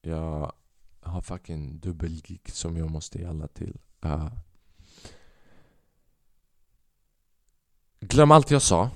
Jag 0.01 0.53
har 1.01 1.22
fucking 1.22 1.78
dubbelgig 1.80 2.51
som 2.53 2.76
jag 2.76 2.90
måste 2.90 3.22
jalla 3.22 3.49
till. 3.49 3.78
Uh, 4.05 4.32
Glöm 8.01 8.30
allt 8.30 8.51
jag 8.51 8.62
sa. 8.62 8.90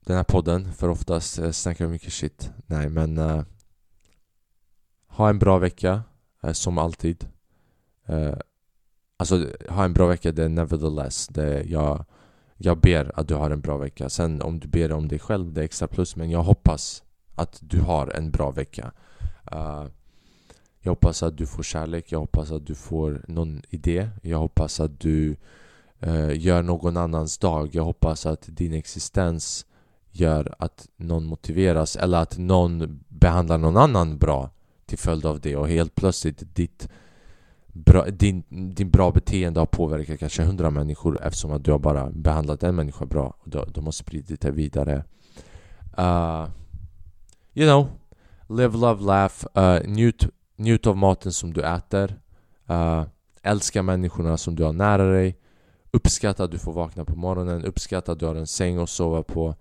Den 0.00 0.16
här 0.16 0.24
podden, 0.24 0.72
för 0.72 0.88
oftast 0.88 1.38
uh, 1.38 1.50
snackar 1.50 1.84
jag 1.84 1.92
mycket 1.92 2.12
shit. 2.12 2.50
Nej 2.66 2.88
men 2.88 3.18
uh, 3.18 3.42
Ha 5.06 5.28
en 5.28 5.38
bra 5.38 5.58
vecka, 5.58 6.02
uh, 6.44 6.52
som 6.52 6.78
alltid. 6.78 7.28
Uh, 8.08 8.34
Alltså 9.20 9.46
ha 9.68 9.84
en 9.84 9.92
bra 9.92 10.06
vecka, 10.06 10.32
det 10.32 10.44
är 10.44 10.48
nevertheless. 10.48 11.28
Det, 11.28 11.62
jag, 11.62 12.04
jag 12.56 12.80
ber 12.80 13.12
att 13.14 13.28
du 13.28 13.34
har 13.34 13.50
en 13.50 13.60
bra 13.60 13.76
vecka. 13.76 14.08
Sen 14.08 14.42
om 14.42 14.60
du 14.60 14.68
ber 14.68 14.92
om 14.92 15.08
dig 15.08 15.18
själv, 15.18 15.52
det 15.52 15.60
är 15.60 15.64
extra 15.64 15.88
plus 15.88 16.16
Men 16.16 16.30
jag 16.30 16.42
hoppas 16.42 17.02
att 17.34 17.58
du 17.60 17.80
har 17.80 18.06
en 18.06 18.30
bra 18.30 18.50
vecka. 18.50 18.92
Uh, 19.52 19.86
Jag 20.82 20.90
hoppas 20.92 21.22
att 21.22 21.36
du 21.38 21.46
får 21.46 21.62
kärlek, 21.62 22.12
jag 22.12 22.18
hoppas 22.18 22.50
att 22.50 22.66
du 22.66 22.74
får 22.74 23.24
någon 23.28 23.62
idé. 23.68 24.08
Jag 24.22 24.38
hoppas 24.38 24.80
att 24.80 25.00
du 25.00 25.36
uh, 26.06 26.38
gör 26.38 26.62
någon 26.62 26.96
annans 26.96 27.38
dag. 27.38 27.68
Jag 27.72 27.84
hoppas 27.84 28.26
att 28.26 28.44
din 28.46 28.72
existens 28.72 29.66
gör 30.10 30.54
att 30.58 30.88
någon 30.96 31.24
motiveras 31.24 31.96
eller 31.96 32.18
att 32.18 32.38
någon 32.38 33.00
behandlar 33.08 33.58
någon 33.58 33.76
annan 33.76 34.18
bra 34.18 34.50
till 34.86 34.98
följd 34.98 35.26
av 35.26 35.40
det. 35.40 35.56
Och 35.56 35.68
helt 35.68 35.94
plötsligt 35.94 36.54
ditt 36.54 36.88
bra, 37.72 38.04
din, 38.04 38.44
din 38.74 38.90
bra 38.90 39.10
beteende 39.10 39.60
har 39.60 39.66
påverkat 39.66 40.18
kanske 40.18 40.42
hundra 40.42 40.70
människor 40.70 41.22
eftersom 41.22 41.52
att 41.52 41.64
du 41.64 41.72
har 41.72 41.78
bara 41.78 42.10
behandlat 42.10 42.62
en 42.62 42.74
människa 42.74 43.06
bra 43.06 43.34
och 43.38 43.50
du, 43.50 43.64
du 43.74 43.80
har 43.80 43.90
spridit 43.90 44.40
det 44.40 44.50
vidare. 44.50 45.04
Uh, 45.98 46.48
you 47.54 47.66
know, 47.66 47.88
live, 48.48 48.78
love, 48.78 49.04
laugh, 49.04 49.34
uh, 49.58 49.90
njut, 49.90 50.26
njut 50.56 50.86
av 50.86 50.96
maten 50.96 51.32
som 51.32 51.52
du 51.52 51.62
äter. 51.62 52.16
Uh, 52.70 53.04
älska 53.42 53.82
människorna 53.82 54.36
som 54.36 54.56
du 54.56 54.64
har 54.64 54.72
nära 54.72 55.12
dig. 55.12 55.36
Uppskatta 55.92 56.44
att 56.44 56.50
du 56.50 56.58
får 56.58 56.72
vakna 56.72 57.04
på 57.04 57.16
morgonen, 57.16 57.64
uppskatta 57.64 58.12
att 58.12 58.18
du 58.18 58.26
har 58.26 58.34
en 58.34 58.46
säng 58.46 58.78
att 58.78 58.90
sova 58.90 59.22
på 59.22 59.54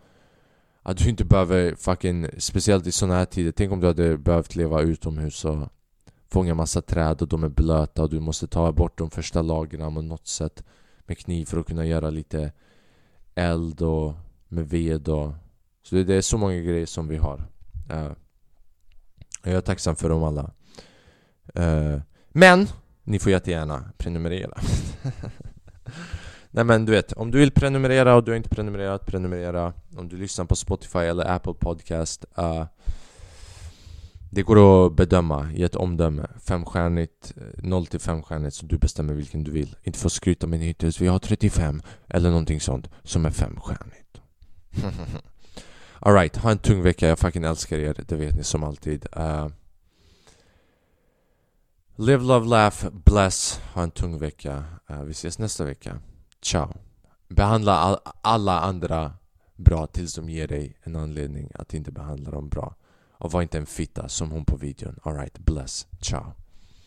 Att 0.84 0.98
du 0.98 1.10
inte 1.10 1.26
behöver 1.26 1.76
fucking, 1.76 2.28
speciellt 2.38 2.88
i 2.88 2.92
såna 2.92 3.16
här 3.16 3.26
tider 3.26 3.52
Tänk 3.52 3.72
om 3.72 3.80
du 3.80 3.88
hade 3.88 4.18
behövt 4.18 4.56
leva 4.56 4.82
utomhus 4.82 5.46
och 5.46 5.68
fånga 6.32 6.56
massa 6.56 6.82
träd 6.82 7.22
och 7.22 7.28
de 7.28 7.44
är 7.44 7.50
blöta 7.50 8.04
och 8.04 8.10
du 8.10 8.20
måste 8.20 8.48
ta 8.48 8.72
bort 8.72 8.98
de 8.98 9.10
första 9.10 9.42
lagren 9.42 9.96
på 9.96 10.02
något 10.02 10.28
sätt 10.28 10.64
Med 11.06 11.18
kniv 11.18 11.46
för 11.46 11.60
att 11.60 11.68
kunna 11.68 11.86
göra 11.86 12.10
lite 12.10 12.52
eld 13.36 13.82
och 13.82 14.14
med 14.48 14.70
ved 14.70 15.10
och 15.10 15.34
Så 15.84 15.96
det 15.96 16.16
är 16.16 16.22
så 16.22 16.38
många 16.38 16.60
grejer 16.60 16.86
som 16.86 17.08
vi 17.08 17.18
har. 17.18 17.38
Uh, 17.92 18.12
Jag 19.44 19.54
är 19.54 19.62
tacksam 19.62 19.96
för 19.96 20.10
dem 20.10 20.24
alla. 20.24 20.52
Uh, 21.60 22.02
Men 22.30 22.68
ni 23.04 23.20
får 23.20 23.32
jättegärna 23.32 23.92
prenumerera. 23.98 24.58
Nej 26.52 26.64
men 26.64 26.86
du 26.86 26.92
vet, 26.92 27.14
om 27.14 27.32
du 27.32 27.38
vill 27.40 27.52
prenumerera 27.52 28.16
och 28.16 28.24
du 28.24 28.32
har 28.32 28.36
inte 28.38 28.50
prenumererat, 28.50 29.06
prenumerera. 29.06 29.74
Om 29.98 30.10
du 30.10 30.18
lyssnar 30.18 30.46
på 30.46 30.56
Spotify 30.56 31.00
eller 31.00 31.36
Apple 31.36 31.54
Podcast 31.54 32.26
uh, 32.40 32.66
det 34.30 34.44
går 34.44 34.86
att 34.86 34.94
bedöma 34.94 35.52
i 35.52 35.64
ett 35.64 35.76
omdöme. 35.76 36.28
Femstjärnigt, 36.40 37.34
eh, 37.38 37.64
0 37.64 37.86
till 37.86 38.00
femstjärnigt 38.00 38.56
så 38.56 38.66
du 38.66 38.78
bestämmer 38.78 39.14
vilken 39.14 39.44
du 39.44 39.52
vill. 39.52 39.76
Inte 39.84 40.00
för 40.00 40.08
att 40.08 40.14
skryta 40.14 40.48
med 40.48 40.60
hittills, 40.60 41.02
vi 41.02 41.08
har 41.08 41.20
35 41.20 41.82
eller 42.08 42.30
någonting 42.30 42.62
sånt 42.62 42.90
som 43.04 43.26
är 43.26 43.32
femstjärnigt. 43.32 44.22
Alright, 46.00 46.38
ha 46.38 46.52
en 46.52 46.58
tung 46.58 46.82
vecka, 46.82 47.08
jag 47.08 47.20
fucking 47.20 47.44
älskar 47.44 47.78
er, 47.78 47.96
det 48.08 48.16
vet 48.16 48.36
ni 48.36 48.44
som 48.44 48.64
alltid. 48.64 49.06
Uh, 49.18 49.48
Live, 51.96 52.24
love, 52.24 52.48
laugh, 52.48 52.90
bless, 53.06 53.62
ha 53.74 53.84
en 53.84 53.92
tung 53.92 54.20
vecka. 54.20 54.64
Uh, 54.92 55.04
Vi 55.04 55.12
ses 55.12 55.40
nästa 55.40 55.66
vecka. 55.66 56.00
Ciao. 56.42 56.74
Behandla 57.28 57.74
all, 57.74 57.98
alla 58.22 58.60
andra 58.60 59.14
bra 59.56 59.88
tills 59.88 60.16
de 60.16 60.30
ger 60.30 60.48
dig 60.48 60.78
en 60.84 60.96
anledning 60.96 61.52
att 61.54 61.74
inte 61.74 61.92
behandla 61.92 62.32
dem 62.32 62.50
bra. 62.50 62.76
Och 63.20 63.32
var 63.32 63.42
inte 63.42 63.58
en 63.58 63.66
fitta 63.66 64.10
som 64.10 64.32
hon 64.32 64.46
på 64.46 64.56
videon. 64.56 65.00
Alright, 65.04 65.40
bless. 65.40 65.88
Ciao. 66.02 66.34